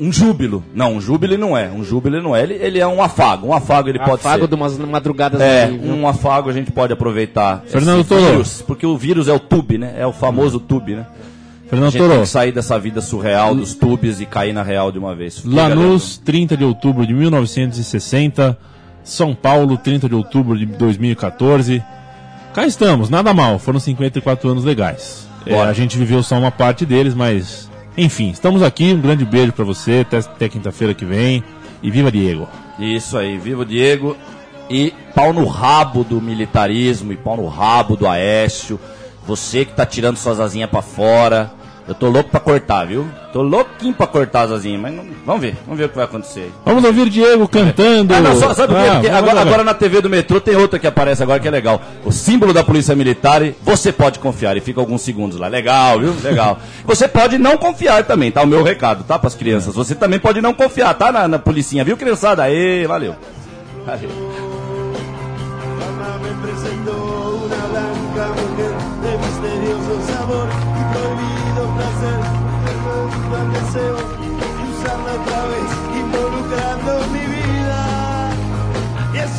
um, 0.00 0.06
um 0.08 0.12
júbilo. 0.12 0.62
Não, 0.74 0.94
um 0.94 1.00
júbilo 1.00 1.34
ele 1.34 1.40
não 1.40 1.56
é. 1.56 1.68
Um 1.70 1.82
júbilo 1.82 2.16
ele 2.16 2.22
não 2.22 2.34
é. 2.36 2.42
Ele, 2.42 2.54
ele 2.54 2.78
é 2.78 2.86
um 2.86 3.02
afago. 3.02 3.48
Um 3.48 3.52
afago 3.52 3.88
ele 3.88 3.98
pode 3.98 4.12
Afago 4.20 4.42
ser. 4.42 4.48
de 4.48 4.54
umas 4.54 4.78
madrugadas 4.78 5.40
É, 5.40 5.66
viu? 5.68 5.92
um 5.92 6.06
afago 6.06 6.48
a 6.48 6.52
gente 6.52 6.70
pode 6.70 6.92
aproveitar. 6.92 7.62
Fernando 7.66 8.04
Toro. 8.06 8.20
vírus, 8.30 8.62
porque 8.66 8.86
o 8.86 8.96
vírus 8.96 9.26
é 9.28 9.32
o 9.32 9.38
tube, 9.40 9.76
né? 9.78 9.94
É 9.98 10.06
o 10.06 10.12
famoso 10.12 10.60
tube, 10.60 10.94
né? 10.94 11.06
A 11.66 11.68
Fernando 11.70 11.90
gente 11.90 12.00
tem 12.00 12.08
Toro, 12.08 12.20
que 12.22 12.28
sair 12.28 12.52
dessa 12.52 12.78
vida 12.78 13.00
surreal 13.00 13.54
dos 13.54 13.74
tubes 13.74 14.20
e 14.20 14.26
cair 14.26 14.52
na 14.54 14.62
real 14.62 14.90
de 14.90 14.98
uma 14.98 15.14
vez. 15.14 15.38
Fica, 15.40 15.54
Lanús, 15.54 16.16
30 16.24 16.56
de 16.56 16.64
outubro 16.64 17.06
de 17.06 17.12
1960. 17.12 18.56
São 19.04 19.34
Paulo, 19.34 19.76
30 19.76 20.08
de 20.08 20.14
outubro 20.14 20.56
de 20.58 20.64
2014. 20.66 21.82
Cá 22.54 22.66
estamos, 22.66 23.08
nada 23.10 23.32
mal, 23.34 23.58
foram 23.58 23.78
54 23.78 24.48
anos 24.50 24.64
legais. 24.64 25.26
É, 25.46 25.58
a 25.60 25.72
gente 25.72 25.96
viveu 25.96 26.22
só 26.22 26.36
uma 26.38 26.50
parte 26.50 26.84
deles, 26.84 27.14
mas 27.14 27.67
enfim, 27.98 28.30
estamos 28.30 28.62
aqui. 28.62 28.92
Um 28.94 29.00
grande 29.00 29.24
beijo 29.24 29.52
pra 29.52 29.64
você, 29.64 30.06
até, 30.06 30.18
até 30.18 30.48
quinta-feira 30.48 30.94
que 30.94 31.04
vem. 31.04 31.42
E 31.82 31.90
viva 31.90 32.10
Diego! 32.10 32.48
Isso 32.78 33.18
aí, 33.18 33.36
viva 33.36 33.64
Diego. 33.64 34.16
E 34.70 34.94
pau 35.14 35.32
no 35.32 35.46
rabo 35.46 36.04
do 36.04 36.20
militarismo, 36.20 37.12
e 37.12 37.16
pau 37.16 37.36
no 37.36 37.48
rabo 37.48 37.96
do 37.96 38.06
Aécio. 38.06 38.78
Você 39.26 39.64
que 39.64 39.74
tá 39.74 39.84
tirando 39.84 40.16
suas 40.16 40.40
asinhas 40.40 40.70
pra 40.70 40.80
fora. 40.80 41.52
Eu 41.88 41.94
tô 41.94 42.08
louco 42.10 42.28
pra 42.28 42.38
cortar, 42.38 42.86
viu? 42.86 43.08
Tô 43.32 43.40
louquinho 43.40 43.94
pra 43.94 44.06
cortar 44.06 44.42
as 44.42 44.52
asinhas, 44.52 44.78
mas 44.78 44.92
não- 44.94 45.06
vamos 45.24 45.40
ver, 45.40 45.56
vamos 45.64 45.78
ver 45.78 45.86
o 45.86 45.88
que 45.88 45.96
vai 45.96 46.04
acontecer. 46.04 46.52
Vamos 46.62 46.84
ouvir 46.84 47.08
Diego 47.08 47.48
cantando. 47.48 48.12
Ah, 48.14 48.20
não, 48.20 48.36
só, 48.36 48.52
sabe 48.52 48.74
por 48.74 48.82
quê? 48.82 48.88
Ah, 48.88 48.94
Porque 48.96 49.08
agora, 49.08 49.40
agora 49.40 49.64
na 49.64 49.72
TV 49.72 50.02
do 50.02 50.10
metrô 50.10 50.38
tem 50.38 50.54
outra 50.54 50.78
que 50.78 50.86
aparece 50.86 51.22
agora 51.22 51.40
que 51.40 51.48
é 51.48 51.50
legal. 51.50 51.80
O 52.04 52.12
símbolo 52.12 52.52
da 52.52 52.62
Polícia 52.62 52.94
Militar, 52.94 53.40
você 53.62 53.90
pode 53.90 54.18
confiar, 54.18 54.54
e 54.56 54.60
fica 54.60 54.78
alguns 54.80 55.00
segundos 55.00 55.38
lá. 55.38 55.48
Legal, 55.48 55.98
viu? 55.98 56.14
Legal. 56.22 56.58
Você 56.84 57.08
pode 57.08 57.38
não 57.38 57.56
confiar 57.56 58.04
também, 58.04 58.30
tá? 58.30 58.42
O 58.42 58.46
meu 58.46 58.62
recado, 58.62 59.02
tá? 59.04 59.18
Pras 59.18 59.34
crianças. 59.34 59.74
Você 59.74 59.94
também 59.94 60.18
pode 60.18 60.42
não 60.42 60.52
confiar, 60.52 60.92
tá? 60.92 61.10
Na, 61.10 61.26
na 61.26 61.38
policinha, 61.38 61.84
viu, 61.84 61.96
criançada? 61.96 62.42
Aê, 62.42 62.86
valeu. 62.86 63.16
Valeu. 63.86 64.10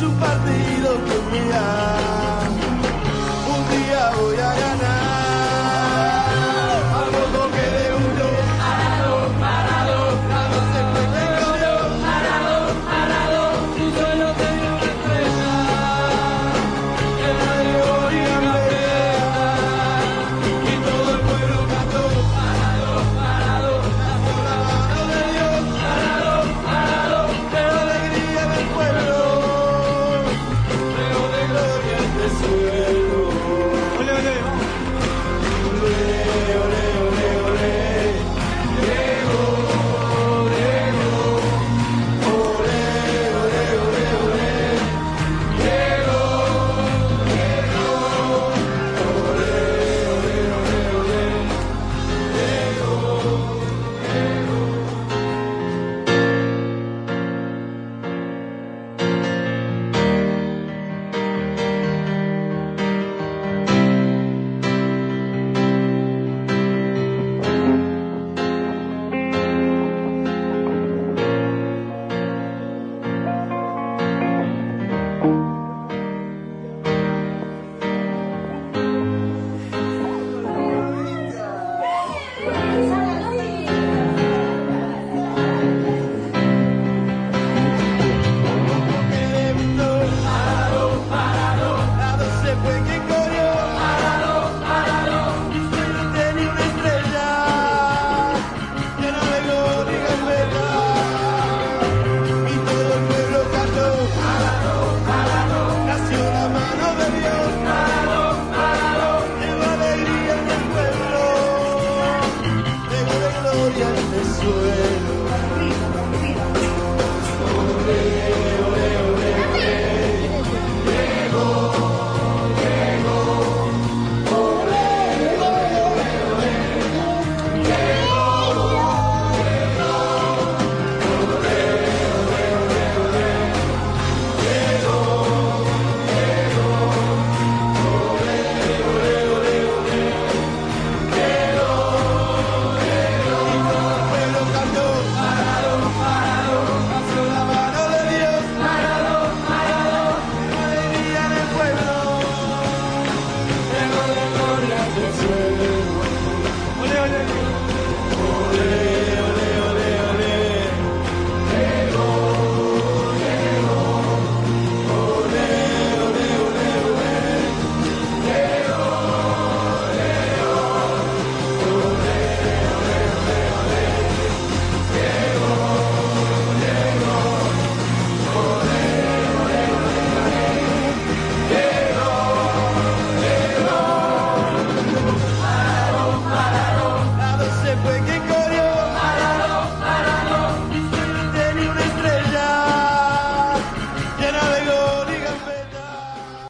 Y 0.00 0.02
es 0.02 0.02
un 0.02 0.14
partido 0.18 0.94
que 1.04 1.38
mira. 1.38 2.19